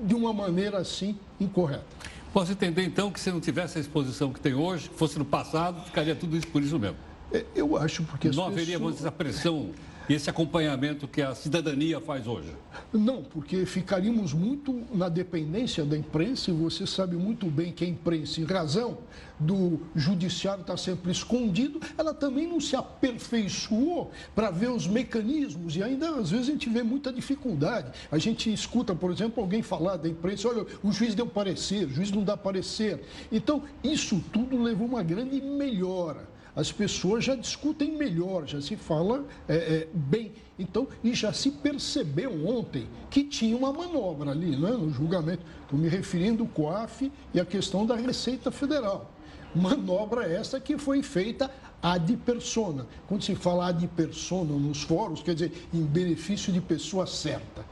de 0.00 0.14
uma 0.14 0.32
maneira 0.32 0.78
assim 0.78 1.16
incorreta. 1.38 1.84
Posso 2.32 2.50
entender 2.50 2.84
então 2.84 3.12
que 3.12 3.20
se 3.20 3.30
não 3.30 3.40
tivesse 3.40 3.78
a 3.78 3.80
exposição 3.80 4.32
que 4.32 4.40
tem 4.40 4.54
hoje, 4.54 4.90
fosse 4.96 5.18
no 5.18 5.24
passado, 5.24 5.84
ficaria 5.84 6.16
tudo 6.16 6.36
isso 6.36 6.48
por 6.48 6.62
isso 6.62 6.76
mesmo. 6.78 6.96
É, 7.32 7.44
eu 7.54 7.76
acho 7.76 8.02
porque 8.04 8.30
Não 8.30 8.46
haveria 8.46 8.78
pessoas... 8.78 8.96
essa 8.96 9.12
pressão 9.12 9.70
e 10.06 10.12
esse 10.12 10.28
acompanhamento 10.28 11.08
que 11.08 11.22
a 11.22 11.34
cidadania 11.34 11.98
faz 11.98 12.26
hoje? 12.26 12.54
Não, 12.92 13.22
porque 13.22 13.64
ficaríamos 13.64 14.34
muito 14.34 14.82
na 14.92 15.08
dependência 15.08 15.82
da 15.82 15.96
imprensa, 15.96 16.50
e 16.50 16.54
você 16.54 16.86
sabe 16.86 17.16
muito 17.16 17.46
bem 17.46 17.72
que 17.72 17.84
a 17.84 17.88
imprensa, 17.88 18.40
em 18.40 18.44
razão 18.44 18.98
do 19.40 19.80
judiciário 19.96 20.60
estar 20.60 20.76
sempre 20.76 21.10
escondido, 21.10 21.80
ela 21.96 22.12
também 22.12 22.46
não 22.46 22.60
se 22.60 22.76
aperfeiçoou 22.76 24.10
para 24.34 24.50
ver 24.50 24.68
os 24.68 24.86
mecanismos, 24.86 25.74
e 25.74 25.82
ainda 25.82 26.10
às 26.10 26.30
vezes 26.30 26.48
a 26.48 26.52
gente 26.52 26.68
vê 26.68 26.82
muita 26.82 27.10
dificuldade. 27.10 27.90
A 28.12 28.18
gente 28.18 28.52
escuta, 28.52 28.94
por 28.94 29.10
exemplo, 29.10 29.42
alguém 29.42 29.62
falar 29.62 29.96
da 29.96 30.08
imprensa, 30.08 30.48
olha, 30.48 30.66
o 30.82 30.92
juiz 30.92 31.14
deu 31.14 31.26
parecer, 31.26 31.86
o 31.86 31.90
juiz 31.90 32.10
não 32.10 32.22
dá 32.22 32.36
parecer. 32.36 33.02
Então, 33.32 33.62
isso 33.82 34.22
tudo 34.30 34.62
levou 34.62 34.86
uma 34.86 35.02
grande 35.02 35.40
melhora 35.40 36.33
as 36.56 36.70
pessoas 36.70 37.24
já 37.24 37.34
discutem 37.34 37.96
melhor, 37.96 38.46
já 38.46 38.60
se 38.60 38.76
fala 38.76 39.24
é, 39.48 39.54
é, 39.54 39.88
bem. 39.92 40.32
Então, 40.58 40.86
e 41.02 41.12
já 41.12 41.32
se 41.32 41.50
percebeu 41.50 42.46
ontem 42.46 42.86
que 43.10 43.24
tinha 43.24 43.56
uma 43.56 43.72
manobra 43.72 44.30
ali, 44.30 44.56
né, 44.56 44.70
no 44.70 44.90
julgamento. 44.90 45.42
Estou 45.62 45.78
me 45.78 45.88
referindo 45.88 46.44
ao 46.44 46.48
COAF 46.48 47.10
e 47.32 47.40
à 47.40 47.44
questão 47.44 47.84
da 47.84 47.96
Receita 47.96 48.52
Federal. 48.52 49.10
Manobra 49.54 50.26
essa 50.26 50.60
que 50.60 50.78
foi 50.78 51.02
feita 51.02 51.50
ad 51.82 52.16
persona. 52.18 52.86
Quando 53.08 53.24
se 53.24 53.34
fala 53.34 53.68
ad 53.68 53.86
persona 53.88 54.52
nos 54.52 54.82
fóruns, 54.82 55.22
quer 55.22 55.34
dizer, 55.34 55.68
em 55.72 55.82
benefício 55.82 56.52
de 56.52 56.60
pessoa 56.60 57.06
certa. 57.06 57.64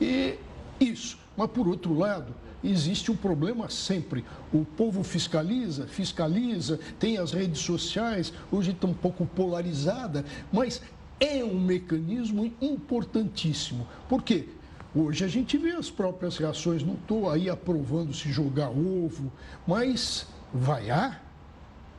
E 0.00 0.38
isso. 0.78 1.18
Mas, 1.36 1.50
por 1.50 1.66
outro 1.66 1.96
lado, 1.96 2.34
existe 2.62 3.10
um 3.10 3.16
problema 3.16 3.68
sempre. 3.68 4.24
O 4.52 4.64
povo 4.64 5.02
fiscaliza, 5.02 5.86
fiscaliza, 5.86 6.78
tem 6.98 7.18
as 7.18 7.32
redes 7.32 7.60
sociais, 7.60 8.32
hoje 8.50 8.72
está 8.72 8.86
um 8.86 8.94
pouco 8.94 9.26
polarizada, 9.26 10.24
mas 10.52 10.82
é 11.20 11.44
um 11.44 11.58
mecanismo 11.58 12.52
importantíssimo. 12.60 13.86
Por 14.08 14.22
quê? 14.22 14.48
Hoje 14.94 15.24
a 15.24 15.28
gente 15.28 15.58
vê 15.58 15.72
as 15.72 15.90
próprias 15.90 16.36
reações, 16.38 16.82
não 16.82 16.94
estou 16.94 17.30
aí 17.30 17.50
aprovando 17.50 18.14
se 18.14 18.30
jogar 18.32 18.70
ovo, 18.70 19.30
mas 19.66 20.26
vaiar? 20.52 21.22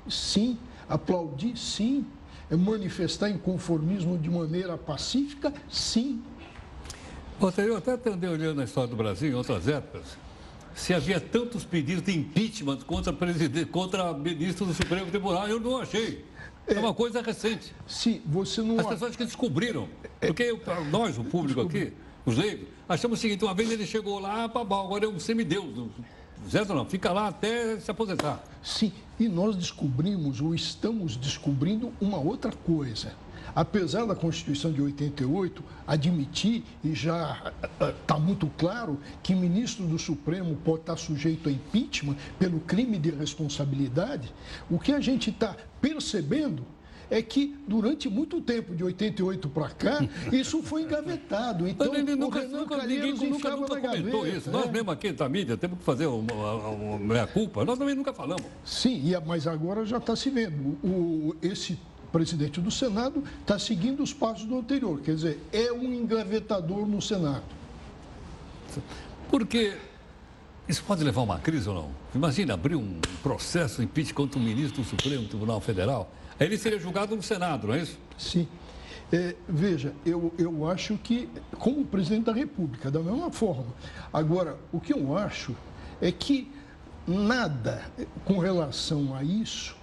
Sim. 0.10 0.58
Aplaudir? 0.90 1.58
Sim. 1.58 2.06
Manifestar 2.50 3.30
inconformismo 3.30 4.18
de 4.18 4.30
maneira 4.30 4.78
pacífica? 4.78 5.54
Sim. 5.70 6.24
Você, 7.40 7.70
eu 7.70 7.78
até 7.78 7.94
andei 8.10 8.30
olhando 8.30 8.62
a 8.62 8.64
história 8.64 8.90
do 8.90 8.96
Brasil 8.96 9.32
em 9.32 9.36
outras 9.36 9.68
épocas 9.68 10.18
se 10.78 10.94
havia 10.94 11.20
tantos 11.20 11.66
pedidos 11.66 12.04
de 12.04 12.16
impeachment 12.16 12.78
contra, 12.86 13.12
presidente, 13.12 13.66
contra 13.66 14.14
ministro 14.14 14.64
do 14.64 14.74
Supremo 14.76 15.08
Tribunal. 15.08 15.48
Eu 15.48 15.60
não 15.60 15.82
achei. 15.82 16.24
É 16.68 16.78
uma 16.78 16.94
coisa 16.94 17.20
recente. 17.22 17.74
Sim, 17.88 18.22
você 18.26 18.62
não. 18.62 18.80
As 18.80 18.86
pessoas 18.86 19.16
que 19.16 19.26
descobriram. 19.26 19.90
Porque 20.20 20.56
nós, 20.92 21.18
o 21.18 21.24
público 21.24 21.62
aqui, 21.62 21.92
os 22.26 22.38
leigos, 22.38 22.68
achamos 22.88 23.18
o 23.18 23.22
seguinte: 23.22 23.44
uma 23.44 23.56
vez 23.56 23.72
ele 23.72 23.88
chegou 23.88 24.20
lá, 24.20 24.48
babá, 24.48 24.80
agora 24.80 25.06
é 25.06 25.08
um 25.08 25.20
semideus. 25.20 25.90
Certo 26.48 26.76
não? 26.76 26.86
Fica 26.86 27.12
lá 27.12 27.28
até 27.28 27.80
se 27.80 27.90
aposentar. 27.90 28.44
Sim, 28.62 28.94
e 29.20 29.28
nós 29.28 29.56
descobrimos, 29.56 30.40
ou 30.40 30.54
estamos 30.54 31.18
descobrindo, 31.18 31.92
uma 32.00 32.20
outra 32.20 32.52
coisa 32.52 33.14
apesar 33.58 34.06
da 34.06 34.14
Constituição 34.14 34.72
de 34.72 34.80
88 34.80 35.64
admitir, 35.88 36.64
e 36.84 36.94
já 36.94 37.52
está 38.00 38.20
muito 38.20 38.46
claro, 38.56 39.00
que 39.24 39.34
ministro 39.34 39.84
do 39.88 39.98
Supremo 39.98 40.56
pode 40.64 40.82
estar 40.82 40.96
sujeito 40.96 41.50
a 41.50 41.52
impeachment 41.52 42.16
pelo 42.38 42.60
crime 42.60 43.00
de 43.00 43.10
responsabilidade, 43.10 44.32
o 44.70 44.78
que 44.78 44.92
a 44.92 45.00
gente 45.00 45.32
está 45.32 45.58
percebendo 45.82 46.64
é 47.10 47.20
que 47.20 47.56
durante 47.68 48.08
muito 48.08 48.42
tempo, 48.42 48.76
de 48.76 48.84
88 48.84 49.50
para 49.50 49.70
cá, 49.70 50.08
isso 50.32 50.62
foi 50.62 50.84
engavetado. 50.84 51.68
Então, 51.68 51.92
Mas, 51.92 52.06
nunca, 52.16 52.38
o 52.38 52.42
Renan 52.42 52.60
nunca, 52.60 52.78
ninguém, 52.86 53.12
nunca, 53.14 53.26
nunca 53.26 53.52
comentou 53.52 53.82
gaveta, 53.82 54.38
isso. 54.38 54.50
É? 54.50 54.52
Nós 54.52 54.70
mesmo 54.70 54.92
aqui 54.92 55.12
da 55.12 55.28
mídia 55.28 55.58
temos 55.58 55.80
que 55.80 55.84
fazer 55.84 56.06
uma, 56.06 56.32
uma, 56.32 56.96
uma 56.96 57.28
culpa. 57.28 57.66
Nós 57.66 57.80
também 57.80 57.96
nunca 57.96 58.14
falamos. 58.14 58.46
Sim, 58.64 59.02
mas 59.26 59.48
agora 59.48 59.84
já 59.84 59.98
está 59.98 60.16
se 60.16 60.30
vendo. 60.30 60.78
O, 60.84 61.36
esse 61.42 61.80
presidente 62.18 62.60
do 62.60 62.72
Senado 62.72 63.24
está 63.42 63.60
seguindo 63.60 64.02
os 64.02 64.12
passos 64.12 64.46
do 64.46 64.58
anterior, 64.58 65.00
quer 65.02 65.14
dizer, 65.14 65.40
é 65.54 65.72
um 65.72 65.94
engavetador 65.94 66.88
no 66.88 67.00
Senado. 67.00 67.44
Porque 69.30 69.78
isso 70.68 70.84
pode 70.84 71.04
levar 71.04 71.22
a 71.22 71.24
uma 71.24 71.38
crise 71.38 71.70
ou 71.70 71.76
não? 71.76 71.92
Imagina 72.16 72.56
abrir 72.56 72.76
um 72.76 73.00
processo 73.22 73.84
impeachment 73.84 74.16
contra 74.16 74.40
um 74.40 74.44
ministro 74.44 74.82
do 74.82 74.88
Supremo 74.88 75.28
Tribunal 75.28 75.62
Federal. 75.62 76.12
Aí 76.40 76.48
ele 76.48 76.58
seria 76.58 76.80
julgado 76.80 77.16
no 77.16 77.22
Senado, 77.22 77.68
não 77.68 77.76
é 77.76 77.82
isso? 77.84 78.00
Sim. 78.18 78.48
É, 79.14 79.36
veja, 79.48 79.94
eu, 80.04 80.34
eu 80.40 80.68
acho 80.68 80.98
que, 80.98 81.30
como 81.60 81.86
presidente 81.86 82.26
da 82.26 82.34
República, 82.34 82.90
da 82.90 83.00
mesma 83.00 83.30
forma. 83.30 83.68
Agora, 84.12 84.58
o 84.72 84.80
que 84.80 84.92
eu 84.92 85.16
acho 85.16 85.56
é 86.02 86.12
que 86.12 86.52
nada 87.08 87.86
com 88.26 88.40
relação 88.40 89.16
a 89.16 89.24
isso 89.24 89.77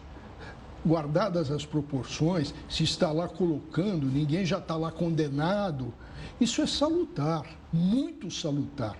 guardadas 0.86 1.50
as 1.50 1.64
proporções, 1.64 2.54
se 2.68 2.84
está 2.84 3.10
lá 3.10 3.26
colocando, 3.28 4.06
ninguém 4.06 4.44
já 4.44 4.58
está 4.58 4.76
lá 4.76 4.90
condenado. 4.90 5.92
Isso 6.40 6.60
é 6.60 6.66
salutar, 6.66 7.44
muito 7.72 8.30
salutar. 8.30 8.96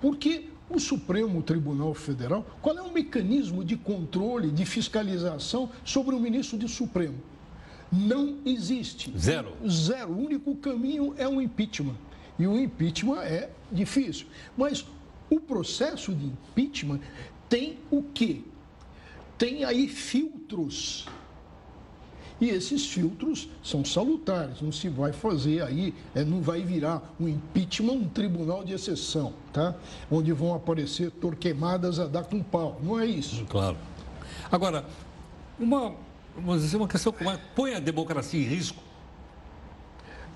Porque 0.00 0.50
o 0.68 0.78
Supremo 0.78 1.42
Tribunal 1.42 1.92
Federal, 1.94 2.46
qual 2.62 2.76
é 2.78 2.82
o 2.82 2.92
mecanismo 2.92 3.64
de 3.64 3.76
controle, 3.76 4.50
de 4.50 4.64
fiscalização 4.64 5.70
sobre 5.84 6.14
o 6.14 6.20
ministro 6.20 6.56
do 6.56 6.68
Supremo? 6.68 7.18
Não 7.90 8.38
existe. 8.44 9.12
Zero. 9.16 9.52
Zero. 9.68 10.12
O 10.12 10.24
único 10.24 10.54
caminho 10.56 11.14
é 11.16 11.28
o 11.28 11.40
impeachment. 11.40 11.96
E 12.38 12.46
o 12.46 12.58
impeachment 12.58 13.22
é 13.22 13.50
difícil. 13.70 14.26
Mas 14.56 14.84
o 15.30 15.38
processo 15.38 16.12
de 16.12 16.26
impeachment 16.26 17.00
tem 17.48 17.78
o 17.90 18.02
quê? 18.02 18.42
Tem 19.38 19.64
aí 19.64 19.88
filtros 19.88 21.06
e 22.40 22.48
esses 22.48 22.86
filtros 22.86 23.48
são 23.62 23.84
salutares, 23.84 24.60
não 24.60 24.72
se 24.72 24.88
vai 24.88 25.12
fazer 25.12 25.62
aí, 25.62 25.94
é, 26.14 26.24
não 26.24 26.40
vai 26.40 26.62
virar 26.62 27.14
um 27.18 27.28
impeachment, 27.28 27.92
um 27.92 28.08
tribunal 28.08 28.64
de 28.64 28.72
exceção, 28.72 29.32
tá? 29.52 29.74
Onde 30.10 30.32
vão 30.32 30.54
aparecer 30.54 31.10
torquemadas 31.12 32.00
a 32.00 32.06
dar 32.06 32.24
com 32.24 32.42
pau. 32.42 32.80
Não 32.82 32.98
é 32.98 33.06
isso. 33.06 33.44
Claro. 33.46 33.76
Agora, 34.50 34.84
uma, 35.58 35.94
vamos 36.36 36.62
dizer, 36.62 36.76
uma 36.76 36.88
questão 36.88 37.12
como 37.12 37.30
é, 37.30 37.38
põe 37.54 37.74
a 37.74 37.80
democracia 37.80 38.40
em 38.40 38.44
risco? 38.44 38.82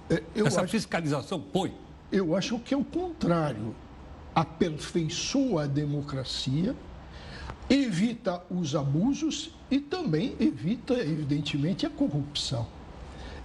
É, 0.09 0.23
Essa 0.37 0.63
acho, 0.63 0.71
fiscalização 0.71 1.41
põe? 1.41 1.75
Eu 2.11 2.37
acho 2.37 2.59
que 2.61 2.73
é 2.73 2.77
o 2.77 2.85
contrário. 2.85 3.75
Aperfeiçoa 4.35 5.65
a 5.65 5.67
democracia 5.67 6.77
evita 7.69 8.43
os 8.51 8.75
abusos 8.75 9.51
e 9.71 9.81
também 9.81 10.35
evita, 10.41 10.95
evidentemente, 10.95 11.87
a 11.87 11.91
corrupção. 11.91 12.67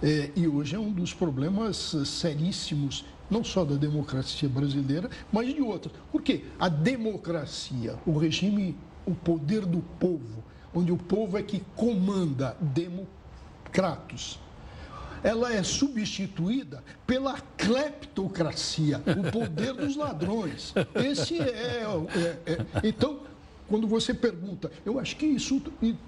É, 0.02 0.30
e 0.36 0.46
hoje 0.46 0.76
é 0.76 0.78
um 0.78 0.90
dos 0.90 1.14
problemas 1.14 1.94
seríssimos, 2.04 3.04
não 3.30 3.42
só 3.42 3.64
da 3.64 3.76
democracia 3.76 4.48
brasileira, 4.48 5.08
mas 5.32 5.54
de 5.54 5.62
outras. 5.62 5.94
Porque 6.10 6.44
a 6.58 6.68
democracia, 6.68 7.96
o 8.06 8.18
regime, 8.18 8.76
o 9.06 9.14
poder 9.14 9.64
do 9.64 9.80
povo, 9.98 10.44
onde 10.74 10.92
o 10.92 10.96
povo 10.96 11.38
é 11.38 11.42
que 11.42 11.62
comanda 11.76 12.56
democratos, 12.60 14.38
ela 15.22 15.54
é 15.54 15.62
substituída 15.62 16.84
pela 17.06 17.40
cleptocracia, 17.56 19.02
o 19.06 19.32
poder 19.32 19.72
dos 19.72 19.96
ladrões. 19.96 20.74
Esse 20.94 21.40
é, 21.40 21.82
é, 21.82 22.38
é 22.44 22.86
então 22.86 23.20
quando 23.68 23.86
você 23.86 24.12
pergunta, 24.12 24.70
eu 24.84 24.98
acho 24.98 25.16
que 25.16 25.26
isso 25.26 25.60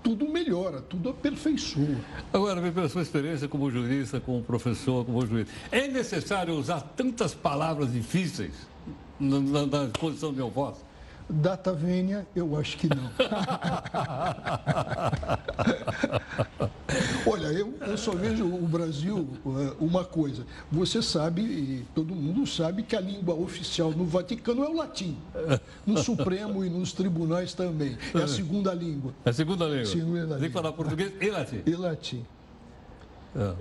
tudo 0.02 0.28
melhora, 0.28 0.80
tudo 0.80 1.08
aperfeiçoa. 1.08 1.96
Agora, 2.32 2.60
pela 2.70 2.88
sua 2.88 3.02
experiência 3.02 3.48
como 3.48 3.70
jurista, 3.70 4.20
como 4.20 4.42
professor, 4.42 5.04
como 5.04 5.24
juiz, 5.26 5.48
é 5.70 5.88
necessário 5.88 6.54
usar 6.54 6.80
tantas 6.80 7.34
palavras 7.34 7.92
difíceis 7.92 8.52
na, 9.18 9.40
na, 9.40 9.66
na 9.66 9.84
exposição 9.84 10.30
do 10.30 10.36
meu 10.36 10.50
voto? 10.50 10.85
Data 11.28 11.72
vênia, 11.72 12.24
eu 12.36 12.56
acho 12.56 12.78
que 12.78 12.88
não. 12.88 13.10
Olha, 17.26 17.48
eu, 17.48 17.74
eu, 17.80 17.98
só 17.98 18.12
vejo 18.12 18.46
o 18.46 18.68
Brasil 18.68 19.28
eh, 19.44 19.74
uma 19.80 20.04
coisa. 20.04 20.46
Você 20.70 21.02
sabe, 21.02 21.42
e 21.42 21.84
todo 21.94 22.14
mundo 22.14 22.46
sabe, 22.46 22.84
que 22.84 22.94
a 22.94 23.00
língua 23.00 23.34
oficial 23.34 23.90
no 23.90 24.04
Vaticano 24.04 24.62
é 24.64 24.68
o 24.68 24.76
latim. 24.76 25.18
No 25.84 25.98
Supremo 25.98 26.64
e 26.64 26.70
nos 26.70 26.92
tribunais 26.92 27.54
também. 27.54 27.98
É 28.14 28.18
a 28.18 28.28
segunda 28.28 28.72
língua. 28.72 29.12
É 29.24 29.30
a 29.30 29.32
segunda 29.32 29.66
língua. 29.66 29.86
Segunda 29.86 30.20
língua. 30.20 30.38
Tem 30.38 30.48
que 30.48 30.54
falar 30.54 30.72
português 30.72 31.12
e 31.20 31.28
latim. 31.28 31.62
E 31.66 31.74
latim. 31.74 32.24
É. 33.34 33.52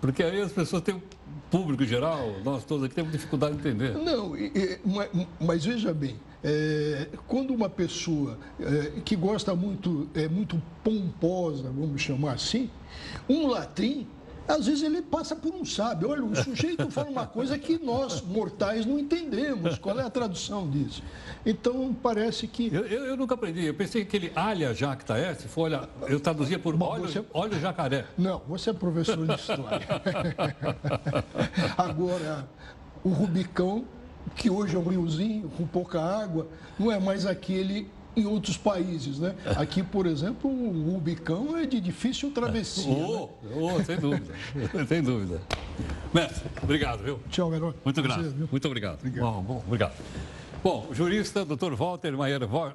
Porque 0.00 0.22
aí 0.22 0.40
as 0.40 0.50
pessoas 0.50 0.82
têm, 0.82 1.02
público 1.50 1.84
geral, 1.84 2.36
nós 2.42 2.64
todos 2.64 2.84
aqui 2.84 2.94
temos 2.94 3.12
dificuldade 3.12 3.56
de 3.56 3.60
entender. 3.60 3.98
Não, 3.98 4.32
mas, 4.84 5.10
mas 5.38 5.62
veja 5.64 5.92
bem, 5.92 6.16
É, 6.42 7.08
quando 7.26 7.52
uma 7.52 7.68
pessoa 7.68 8.38
é, 8.58 9.00
que 9.04 9.14
gosta 9.14 9.54
muito, 9.54 10.08
é 10.14 10.26
muito 10.26 10.60
pomposa, 10.82 11.64
vamos 11.64 12.00
chamar 12.00 12.32
assim, 12.32 12.70
um 13.28 13.46
latrim 13.46 14.06
às 14.50 14.66
vezes 14.66 14.82
ele 14.82 15.00
passa 15.00 15.36
por 15.36 15.54
um 15.54 15.64
sábio. 15.64 16.10
Olha, 16.10 16.24
o 16.24 16.34
sujeito 16.34 16.90
fala 16.90 17.08
uma 17.08 17.26
coisa 17.26 17.56
que 17.56 17.78
nós, 17.78 18.20
mortais, 18.20 18.84
não 18.84 18.98
entendemos. 18.98 19.78
Qual 19.78 19.98
é 19.98 20.02
a 20.02 20.10
tradução 20.10 20.68
disso? 20.68 21.02
Então, 21.46 21.94
parece 22.02 22.46
que... 22.46 22.72
Eu, 22.72 22.84
eu, 22.84 23.06
eu 23.06 23.16
nunca 23.16 23.34
aprendi. 23.34 23.64
Eu 23.64 23.74
pensei 23.74 24.04
que 24.04 24.16
ele 24.16 24.32
alha 24.34 24.74
jacta 24.74 25.16
é, 25.16 25.34
se 25.34 25.46
for, 25.46 25.62
olha, 25.62 25.88
eu 26.08 26.18
traduzia 26.18 26.58
por 26.58 26.76
Bom, 26.76 26.86
óleo, 26.86 27.08
você... 27.08 27.24
óleo 27.32 27.60
jacaré. 27.60 28.06
Não, 28.18 28.42
você 28.48 28.70
é 28.70 28.72
professor 28.72 29.24
de 29.24 29.34
história. 29.34 29.86
Agora, 31.78 32.48
o 33.04 33.10
Rubicão, 33.10 33.84
que 34.36 34.50
hoje 34.50 34.76
é 34.76 34.78
um 34.78 34.88
riozinho 34.88 35.48
com 35.56 35.66
pouca 35.66 36.00
água, 36.00 36.48
não 36.78 36.90
é 36.90 36.98
mais 36.98 37.26
aquele 37.26 37.88
em 38.16 38.26
outros 38.26 38.56
países, 38.56 39.18
né? 39.18 39.34
Aqui, 39.56 39.82
por 39.82 40.06
exemplo, 40.06 40.50
o 40.50 40.92
Rubicão 40.92 41.56
é 41.56 41.64
de 41.64 41.80
difícil 41.80 42.30
travessia. 42.32 42.92
Oh, 42.92 43.28
né? 43.42 43.50
oh 43.54 43.84
sem 43.84 43.96
dúvida, 43.98 44.34
sem 44.88 45.02
dúvida. 45.02 45.40
Mestre, 46.12 46.50
obrigado, 46.62 47.02
viu? 47.02 47.20
Tchau, 47.30 47.50
garoto. 47.50 47.78
Muito 47.84 48.02
grato, 48.02 48.48
muito 48.50 48.66
obrigado. 48.66 48.98
obrigado. 48.98 49.24
Bom, 49.24 49.42
bom, 49.42 49.62
obrigado. 49.66 49.94
Bom, 50.62 50.86
o 50.90 50.94
jurista, 50.94 51.42
doutor 51.42 51.74
Walter 51.74 52.12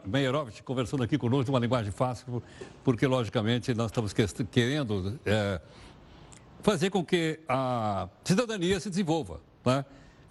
Meyerovich, 0.05 0.63
conversando 0.63 1.03
aqui 1.03 1.19
conosco 1.19 1.51
uma 1.51 1.59
linguagem 1.59 1.91
fácil, 1.91 2.41
porque, 2.83 3.05
logicamente, 3.05 3.75
nós 3.75 3.91
estamos 3.91 4.11
querendo 4.51 5.19
é, 5.23 5.61
fazer 6.63 6.89
com 6.89 7.05
que 7.05 7.39
a 7.47 8.09
cidadania 8.23 8.79
se 8.79 8.89
desenvolva, 8.89 9.39
né? 9.63 9.85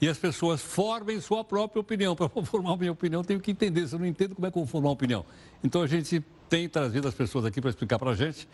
E 0.04 0.08
as 0.08 0.18
pessoas 0.18 0.60
formem 0.60 1.18
sua 1.18 1.42
própria 1.42 1.80
opinião. 1.80 2.14
Para 2.14 2.28
formar 2.28 2.76
minha 2.76 2.92
opinião, 2.92 3.24
tenho 3.24 3.40
que 3.40 3.50
entender. 3.50 3.88
Se 3.88 3.94
eu 3.94 3.98
não 3.98 4.06
entendo, 4.06 4.34
como 4.34 4.46
é 4.46 4.50
que 4.50 4.58
eu 4.58 4.62
vou 4.62 4.70
formar 4.70 4.88
uma 4.88 4.92
opinião? 4.92 5.24
Então, 5.62 5.80
a 5.80 5.86
gente 5.86 6.22
tem 6.46 6.68
trazido 6.68 7.08
as 7.08 7.14
pessoas 7.14 7.46
aqui 7.46 7.58
para 7.58 7.70
explicar 7.70 7.98
para 7.98 8.10
a 8.10 8.14
gente. 8.14 8.46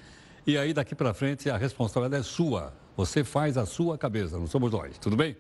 E 0.47 0.57
aí, 0.57 0.73
daqui 0.73 0.95
para 0.95 1.13
frente, 1.13 1.51
a 1.51 1.57
responsabilidade 1.57 2.21
é 2.21 2.25
sua. 2.25 2.73
Você 2.97 3.25
faz 3.25 3.59
a 3.59 3.67
sua 3.67 3.99
cabeça, 3.99 4.39
não 4.39 4.47
somos 4.47 4.71
nós. 4.71 4.97
Tudo 4.99 5.17
bem? 5.17 5.37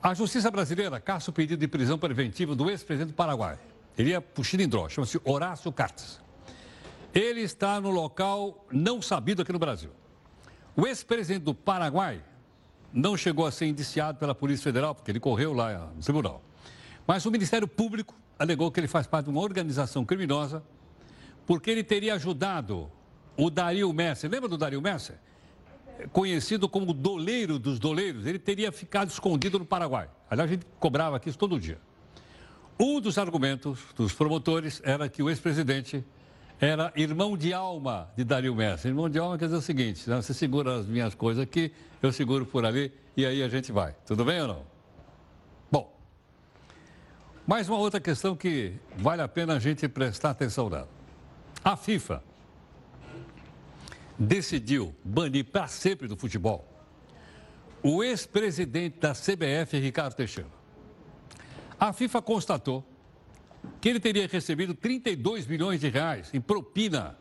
A 0.00 0.14
Justiça 0.14 0.48
Brasileira 0.52 1.00
caça 1.00 1.32
o 1.32 1.34
pedido 1.34 1.58
de 1.58 1.66
prisão 1.66 1.98
preventiva 1.98 2.54
do 2.54 2.70
ex-presidente 2.70 3.10
do 3.10 3.16
Paraguai. 3.16 3.58
Ele 3.98 4.12
é 4.12 4.20
o 4.20 4.88
chama-se 4.88 5.20
Horácio 5.24 5.72
Cartes. 5.72 6.20
Ele 7.12 7.40
está 7.40 7.80
no 7.80 7.90
local 7.90 8.64
não 8.70 9.02
sabido 9.02 9.42
aqui 9.42 9.52
no 9.52 9.58
Brasil. 9.58 9.90
O 10.76 10.86
ex-presidente 10.86 11.42
do 11.42 11.54
Paraguai 11.54 12.22
não 12.92 13.16
chegou 13.16 13.46
a 13.46 13.50
ser 13.50 13.66
indiciado 13.66 14.18
pela 14.18 14.34
Polícia 14.34 14.64
Federal, 14.64 14.94
porque 14.94 15.10
ele 15.10 15.20
correu 15.20 15.52
lá 15.52 15.90
no 15.94 16.02
tribunal. 16.02 16.42
Mas 17.06 17.24
o 17.24 17.30
Ministério 17.30 17.66
Público 17.66 18.14
alegou 18.38 18.70
que 18.70 18.80
ele 18.80 18.88
faz 18.88 19.06
parte 19.06 19.24
de 19.26 19.30
uma 19.30 19.40
organização 19.40 20.04
criminosa, 20.04 20.62
porque 21.46 21.70
ele 21.70 21.84
teria 21.84 22.14
ajudado 22.14 22.90
o 23.36 23.50
Dario 23.50 23.92
Messer. 23.92 24.30
Lembra 24.30 24.48
do 24.48 24.56
Dario 24.56 24.80
Messer? 24.80 25.18
Conhecido 26.12 26.68
como 26.68 26.94
doleiro 26.94 27.58
dos 27.58 27.78
doleiros, 27.78 28.26
ele 28.26 28.38
teria 28.38 28.72
ficado 28.72 29.10
escondido 29.10 29.58
no 29.58 29.66
Paraguai. 29.66 30.08
Aliás, 30.30 30.50
a 30.50 30.52
gente 30.54 30.66
cobrava 30.78 31.16
aqui 31.16 31.28
isso 31.28 31.38
todo 31.38 31.60
dia. 31.60 31.78
Um 32.78 33.00
dos 33.00 33.18
argumentos 33.18 33.78
dos 33.94 34.14
promotores 34.14 34.80
era 34.82 35.08
que 35.08 35.22
o 35.22 35.28
ex-presidente 35.28 36.02
era 36.60 36.92
irmão 36.94 37.36
de 37.36 37.54
alma 37.54 38.10
de 38.14 38.22
Dario 38.22 38.54
Messi. 38.54 38.88
Irmão 38.88 39.08
de 39.08 39.18
alma 39.18 39.38
quer 39.38 39.46
dizer 39.46 39.56
o 39.56 39.62
seguinte: 39.62 40.08
né? 40.08 40.16
você 40.16 40.34
segura 40.34 40.78
as 40.78 40.86
minhas 40.86 41.14
coisas 41.14 41.42
aqui, 41.42 41.72
eu 42.02 42.12
seguro 42.12 42.44
por 42.44 42.64
ali 42.64 42.92
e 43.16 43.24
aí 43.24 43.42
a 43.42 43.48
gente 43.48 43.72
vai. 43.72 43.94
Tudo 44.04 44.24
bem 44.24 44.42
ou 44.42 44.48
não? 44.48 44.66
Bom, 45.70 45.96
mais 47.46 47.68
uma 47.68 47.78
outra 47.78 47.98
questão 47.98 48.36
que 48.36 48.74
vale 48.96 49.22
a 49.22 49.28
pena 49.28 49.54
a 49.54 49.58
gente 49.58 49.88
prestar 49.88 50.30
atenção 50.30 50.68
nela. 50.68 50.88
A 51.64 51.76
FIFA 51.76 52.22
decidiu 54.18 54.94
banir 55.02 55.46
para 55.46 55.66
sempre 55.66 56.06
do 56.06 56.16
futebol 56.16 56.66
o 57.82 58.04
ex-presidente 58.04 58.98
da 58.98 59.14
CBF, 59.14 59.78
Ricardo 59.78 60.14
Teixeira. 60.14 60.50
A 61.78 61.94
FIFA 61.94 62.20
constatou 62.20 62.84
que 63.80 63.88
ele 63.88 64.00
teria 64.00 64.26
recebido 64.26 64.74
32 64.74 65.46
milhões 65.46 65.80
de 65.80 65.88
reais 65.88 66.30
em 66.32 66.40
propina 66.40 67.16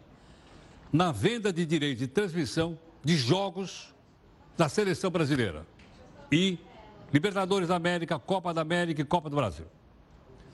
na 0.91 1.11
venda 1.11 1.53
de 1.53 1.65
direitos 1.65 1.99
de 1.99 2.07
transmissão 2.07 2.77
de 3.03 3.15
jogos 3.15 3.93
da 4.57 4.67
seleção 4.67 5.09
brasileira 5.09 5.65
e 6.31 6.57
Libertadores 7.11 7.67
da 7.67 7.75
América, 7.75 8.19
Copa 8.19 8.53
da 8.53 8.61
América 8.61 9.01
e 9.01 9.05
Copa 9.05 9.29
do 9.29 9.35
Brasil. 9.35 9.65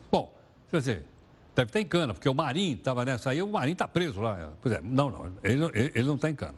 Bom, 0.10 0.34
quer 0.72 0.78
dizer, 0.78 1.06
deve 1.54 1.70
estar 1.70 1.82
em 1.82 1.86
cana, 1.86 2.14
porque 2.14 2.30
o 2.30 2.34
Marinho 2.34 2.78
estava 2.78 3.04
nessa 3.04 3.32
aí, 3.32 3.42
o 3.42 3.48
Marinho 3.48 3.74
está 3.74 3.88
preso 3.88 4.22
lá. 4.22 4.54
Pois 4.62 4.74
é, 4.74 4.82
não, 4.82 5.10
não, 5.10 5.34
ele, 5.44 6.04
não 6.04 6.16
está 6.16 6.30
em 6.30 6.36
cana. 6.36 6.56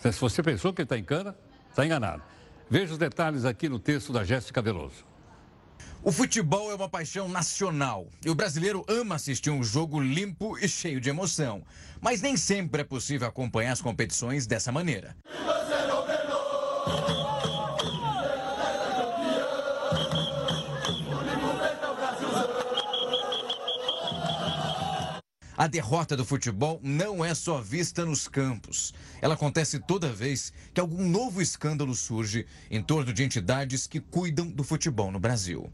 Se 0.00 0.12
você 0.12 0.42
pensou 0.42 0.72
que 0.72 0.80
ele 0.80 0.86
está 0.86 0.96
em 0.96 1.04
cana, 1.04 1.36
está 1.68 1.84
enganado. 1.84 2.22
Veja 2.70 2.92
os 2.92 2.98
detalhes 2.98 3.44
aqui 3.44 3.68
no 3.68 3.78
texto 3.78 4.12
da 4.12 4.24
Jéssica 4.24 4.62
Veloso. 4.62 5.04
O 6.02 6.10
futebol 6.10 6.70
é 6.70 6.74
uma 6.74 6.88
paixão 6.88 7.28
nacional 7.28 8.06
e 8.24 8.30
o 8.30 8.34
brasileiro 8.34 8.82
ama 8.88 9.16
assistir 9.16 9.50
um 9.50 9.62
jogo 9.62 10.00
limpo 10.00 10.56
e 10.56 10.66
cheio 10.66 10.98
de 10.98 11.10
emoção. 11.10 11.62
Mas 12.00 12.22
nem 12.22 12.38
sempre 12.38 12.80
é 12.80 12.84
possível 12.84 13.28
acompanhar 13.28 13.72
as 13.72 13.82
competições 13.82 14.46
dessa 14.46 14.72
maneira. 14.72 15.14
A 25.60 25.66
derrota 25.66 26.16
do 26.16 26.24
futebol 26.24 26.80
não 26.82 27.22
é 27.22 27.34
só 27.34 27.60
vista 27.60 28.02
nos 28.02 28.26
campos. 28.26 28.94
Ela 29.20 29.34
acontece 29.34 29.78
toda 29.78 30.10
vez 30.10 30.54
que 30.72 30.80
algum 30.80 31.06
novo 31.06 31.42
escândalo 31.42 31.94
surge 31.94 32.46
em 32.70 32.82
torno 32.82 33.12
de 33.12 33.22
entidades 33.22 33.86
que 33.86 34.00
cuidam 34.00 34.46
do 34.46 34.64
futebol 34.64 35.12
no 35.12 35.20
Brasil. 35.20 35.70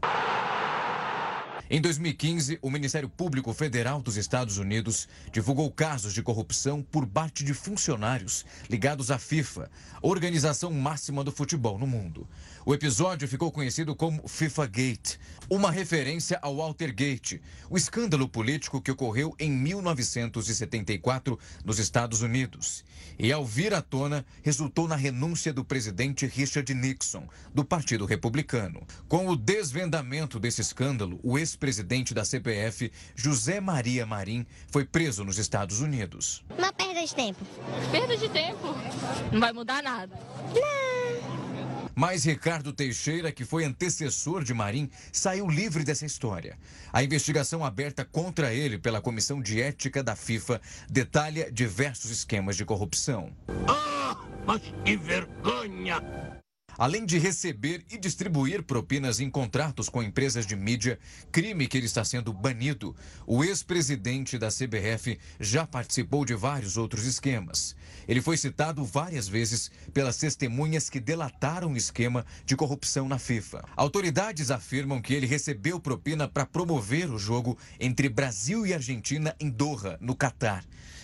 Em 1.69 1.81
2015, 1.81 2.59
o 2.61 2.69
Ministério 2.69 3.09
Público 3.09 3.53
Federal 3.53 4.01
dos 4.01 4.15
Estados 4.15 4.57
Unidos 4.57 5.05
divulgou 5.33 5.69
casos 5.69 6.13
de 6.13 6.23
corrupção 6.23 6.81
por 6.81 7.05
parte 7.05 7.43
de 7.43 7.53
funcionários 7.53 8.45
ligados 8.69 9.11
à 9.11 9.19
FIFA, 9.19 9.69
organização 10.01 10.71
máxima 10.71 11.25
do 11.25 11.31
futebol 11.31 11.77
no 11.77 11.85
mundo. 11.85 12.25
O 12.65 12.73
episódio 12.73 13.27
ficou 13.27 13.51
conhecido 13.51 13.93
como 13.93 14.25
FIFA 14.29 14.65
Gate, 14.65 15.17
uma 15.49 15.69
referência 15.69 16.39
ao 16.41 16.55
Walter 16.55 16.95
Gate, 16.95 17.41
o 17.69 17.75
escândalo 17.75 18.29
político 18.29 18.81
que 18.81 18.91
ocorreu 18.91 19.35
em 19.37 19.51
1974 19.51 21.37
nos 21.65 21.79
Estados 21.79 22.21
Unidos. 22.21 22.85
E 23.19 23.31
ao 23.31 23.45
vir 23.45 23.73
à 23.73 23.81
tona, 23.81 24.25
resultou 24.43 24.87
na 24.87 24.95
renúncia 24.95 25.51
do 25.51 25.65
presidente 25.65 26.25
Richard 26.25 26.71
Nixon, 26.73 27.27
do 27.53 27.65
Partido 27.65 28.05
Republicano. 28.05 28.85
Com 29.07 29.27
o 29.27 29.35
desvendamento 29.35 30.39
desse 30.39 30.61
escândalo, 30.61 31.19
o 31.23 31.37
ex-presidente 31.37 32.13
da 32.13 32.23
CPF, 32.23 32.91
José 33.15 33.59
Maria 33.59 34.05
Marim, 34.05 34.45
foi 34.71 34.85
preso 34.85 35.23
nos 35.23 35.37
Estados 35.37 35.81
Unidos. 35.81 36.43
Uma 36.57 36.71
perda 36.71 37.03
de 37.03 37.15
tempo. 37.15 37.45
Perda 37.91 38.17
de 38.17 38.29
tempo? 38.29 38.75
Não 39.31 39.39
vai 39.39 39.53
mudar 39.53 39.81
nada. 39.81 40.19
Não. 40.53 40.96
Mas 41.97 42.25
Ricardo 42.25 42.71
Teixeira, 42.71 43.31
que 43.31 43.43
foi 43.43 43.65
antecessor 43.65 44.43
de 44.43 44.53
Marim, 44.53 44.87
saiu 45.11 45.49
livre 45.49 45.83
dessa 45.83 46.05
história. 46.05 46.55
A 46.93 47.03
investigação 47.03 47.65
aberta 47.65 48.05
contra 48.05 48.53
ele 48.53 48.77
pela 48.77 49.01
Comissão 49.01 49.41
de 49.41 49.59
Ética 49.59 50.03
da 50.03 50.15
FIFA 50.15 50.61
detalha 50.87 51.51
diversos 51.51 52.11
esquemas 52.11 52.55
de 52.55 52.63
corrupção. 52.65 53.35
Ah, 53.67 54.15
mas 54.45 54.61
que 54.85 54.95
vergonha! 54.95 55.99
Além 56.77 57.07
de 57.07 57.17
receber 57.17 57.83
e 57.89 57.97
distribuir 57.97 58.61
propinas 58.61 59.19
em 59.19 59.31
contratos 59.31 59.89
com 59.89 60.03
empresas 60.03 60.45
de 60.45 60.55
mídia, 60.55 60.99
crime 61.31 61.67
que 61.67 61.75
ele 61.75 61.87
está 61.87 62.05
sendo 62.05 62.31
banido, 62.31 62.95
o 63.25 63.43
ex-presidente 63.43 64.37
da 64.37 64.49
CBF 64.49 65.17
já 65.39 65.65
participou 65.65 66.23
de 66.23 66.35
vários 66.35 66.77
outros 66.77 67.05
esquemas. 67.05 67.75
Ele 68.07 68.21
foi 68.21 68.37
citado 68.37 68.85
várias 68.85 69.27
vezes 69.27 69.71
pelas 69.91 70.17
testemunhas 70.17 70.87
que 70.87 70.99
delataram 70.99 71.73
o 71.73 71.77
esquema 71.77 72.23
de 72.45 72.55
corrupção 72.55 73.09
na 73.09 73.17
FIFA. 73.17 73.65
Autoridades 73.75 74.51
afirmam 74.51 75.01
que 75.01 75.15
ele 75.15 75.25
recebeu 75.25 75.79
propina 75.79 76.27
para 76.27 76.45
promover 76.45 77.09
o 77.09 77.17
jogo 77.17 77.57
entre 77.79 78.07
Brasil 78.07 78.67
e 78.67 78.73
Argentina 78.73 79.35
em 79.39 79.49
Doha, 79.49 79.97
no 79.99 80.15
Catar. 80.15 80.63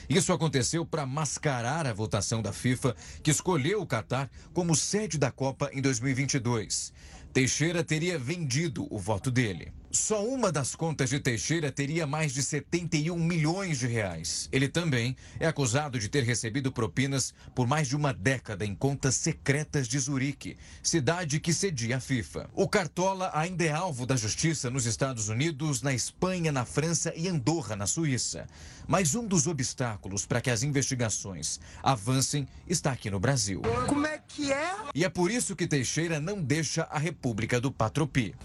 Isso 0.09 0.33
aconteceu 0.33 0.85
para 0.85 1.05
mascarar 1.05 1.87
a 1.87 1.93
votação 1.93 2.41
da 2.41 2.51
FIFA, 2.51 2.95
que 3.21 3.31
escolheu 3.31 3.81
o 3.81 3.87
Catar 3.87 4.29
como 4.53 4.75
sede 4.75 5.17
da 5.17 5.31
Copa 5.31 5.69
em 5.73 5.81
2022. 5.81 6.93
Teixeira 7.33 7.83
teria 7.83 8.19
vendido 8.19 8.87
o 8.91 8.99
voto 8.99 9.31
dele. 9.31 9.73
Só 9.89 10.25
uma 10.25 10.51
das 10.51 10.75
contas 10.75 11.09
de 11.09 11.19
Teixeira 11.19 11.71
teria 11.71 12.07
mais 12.07 12.33
de 12.33 12.41
71 12.41 13.15
milhões 13.15 13.77
de 13.77 13.85
reais. 13.85 14.49
Ele 14.51 14.67
também 14.67 15.15
é 15.39 15.47
acusado 15.47 15.99
de 15.99 16.09
ter 16.09 16.23
recebido 16.23 16.71
propinas 16.71 17.33
por 17.53 17.67
mais 17.67 17.87
de 17.87 17.95
uma 17.95 18.11
década 18.11 18.65
em 18.65 18.73
contas 18.73 19.13
secretas 19.15 19.87
de 19.87 19.99
Zurique, 19.99 20.57
cidade 20.81 21.39
que 21.39 21.53
cedia 21.53 21.97
a 21.97 21.99
FIFA. 21.99 22.49
O 22.53 22.67
Cartola 22.67 23.31
ainda 23.35 23.63
é 23.63 23.71
alvo 23.71 24.07
da 24.07 24.15
justiça 24.15 24.69
nos 24.69 24.87
Estados 24.87 25.29
Unidos, 25.29 25.83
na 25.83 25.93
Espanha, 25.93 26.51
na 26.51 26.65
França 26.65 27.13
e 27.15 27.27
Andorra, 27.27 27.75
na 27.75 27.85
Suíça. 27.85 28.47
Mas 28.87 29.15
um 29.15 29.25
dos 29.27 29.47
obstáculos 29.47 30.25
para 30.25 30.41
que 30.41 30.49
as 30.49 30.63
investigações 30.63 31.59
avancem 31.81 32.47
está 32.67 32.91
aqui 32.91 33.09
no 33.09 33.19
Brasil. 33.19 33.61
Como 33.87 34.05
é 34.05 34.19
que 34.27 34.51
é? 34.51 34.75
E 34.93 35.03
é 35.03 35.09
por 35.09 35.31
isso 35.31 35.55
que 35.55 35.67
Teixeira 35.67 36.19
não 36.19 36.41
deixa 36.41 36.83
a 36.83 36.97
República 36.97 37.59
do 37.59 37.71
Patropi. 37.71 38.35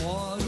Moro 0.00 0.47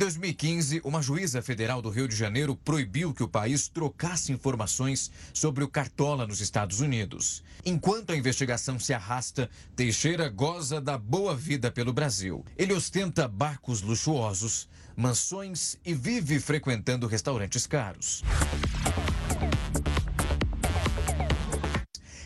2015, 0.00 0.80
uma 0.82 1.02
juíza 1.02 1.42
federal 1.42 1.82
do 1.82 1.90
Rio 1.90 2.08
de 2.08 2.16
Janeiro 2.16 2.56
proibiu 2.56 3.12
que 3.12 3.22
o 3.22 3.28
país 3.28 3.68
trocasse 3.68 4.32
informações 4.32 5.10
sobre 5.30 5.62
o 5.62 5.68
Cartola 5.68 6.26
nos 6.26 6.40
Estados 6.40 6.80
Unidos. 6.80 7.44
Enquanto 7.66 8.10
a 8.10 8.16
investigação 8.16 8.78
se 8.78 8.94
arrasta, 8.94 9.50
Teixeira 9.76 10.30
goza 10.30 10.80
da 10.80 10.96
boa 10.96 11.36
vida 11.36 11.70
pelo 11.70 11.92
Brasil. 11.92 12.42
Ele 12.56 12.72
ostenta 12.72 13.28
barcos 13.28 13.82
luxuosos, 13.82 14.70
mansões 14.96 15.76
e 15.84 15.92
vive 15.92 16.40
frequentando 16.40 17.06
restaurantes 17.06 17.66
caros. 17.66 18.24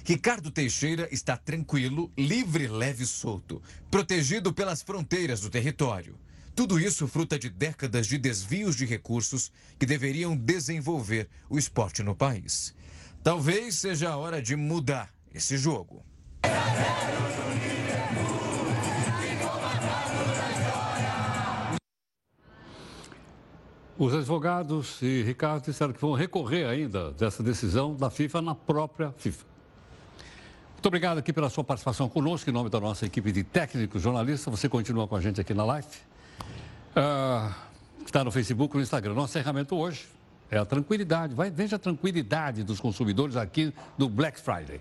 Ricardo 0.05 0.53
Teixeira 0.53 1.09
está 1.11 1.37
tranquilo, 1.37 2.13
livre, 2.17 2.69
leve 2.69 3.03
e 3.03 3.07
solto, 3.07 3.61
protegido 3.91 4.53
pelas 4.53 4.81
fronteiras 4.81 5.41
do 5.41 5.51
território. 5.51 6.17
Tudo 6.55 6.79
isso 6.79 7.09
fruta 7.09 7.37
de 7.37 7.51
décadas 7.51 8.07
de 8.07 8.17
desvios 8.17 8.77
de 8.77 8.87
recursos 8.87 9.51
que 9.77 9.85
deveriam 9.85 10.37
desenvolver 10.37 11.29
o 11.51 11.59
esporte 11.59 12.01
no 12.01 12.15
país. 12.15 12.73
Talvez 13.25 13.75
seja 13.75 14.11
a 14.11 14.17
hora 14.17 14.41
de 14.41 14.55
mudar 14.55 15.13
esse 15.35 15.59
jogo. 15.59 16.05
Os 23.99 24.15
advogados 24.15 25.03
e 25.03 25.23
Ricardo 25.23 25.65
disseram 25.65 25.93
que 25.93 26.01
vão 26.01 26.13
recorrer 26.13 26.67
ainda 26.67 27.11
dessa 27.13 27.43
decisão 27.43 27.97
da 27.97 28.11
FIFA 28.11 28.43
na 28.43 28.55
própria 28.55 29.13
FIFA. 29.17 29.45
Muito 30.75 30.87
obrigado 30.87 31.19
aqui 31.19 31.33
pela 31.33 31.51
sua 31.51 31.65
participação 31.65 32.09
conosco, 32.09 32.49
em 32.49 32.53
nome 32.53 32.71
da 32.71 32.79
nossa 32.79 33.07
equipe 33.07 33.33
de 33.33 33.43
técnicos, 33.43 34.03
jornalistas. 34.03 34.53
Você 34.53 34.69
continua 34.69 35.09
com 35.09 35.17
a 35.17 35.21
gente 35.21 35.41
aqui 35.41 35.55
na 35.55 35.65
live. 35.65 36.14
Ah, 36.95 37.53
está 38.05 38.23
no 38.23 38.31
Facebook 38.31 38.77
no 38.77 38.83
Instagram. 38.83 39.15
Nosso 39.15 39.37
encerramento 39.37 39.77
hoje 39.77 40.07
é 40.51 40.59
a 40.59 40.65
tranquilidade. 40.65 41.35
Vai, 41.35 41.51
veja 41.51 41.77
a 41.77 41.79
tranquilidade 41.79 42.63
dos 42.63 42.81
consumidores 42.81 43.37
aqui 43.37 43.73
do 43.99 44.09
Black 44.09 44.41
Friday. 44.41 44.81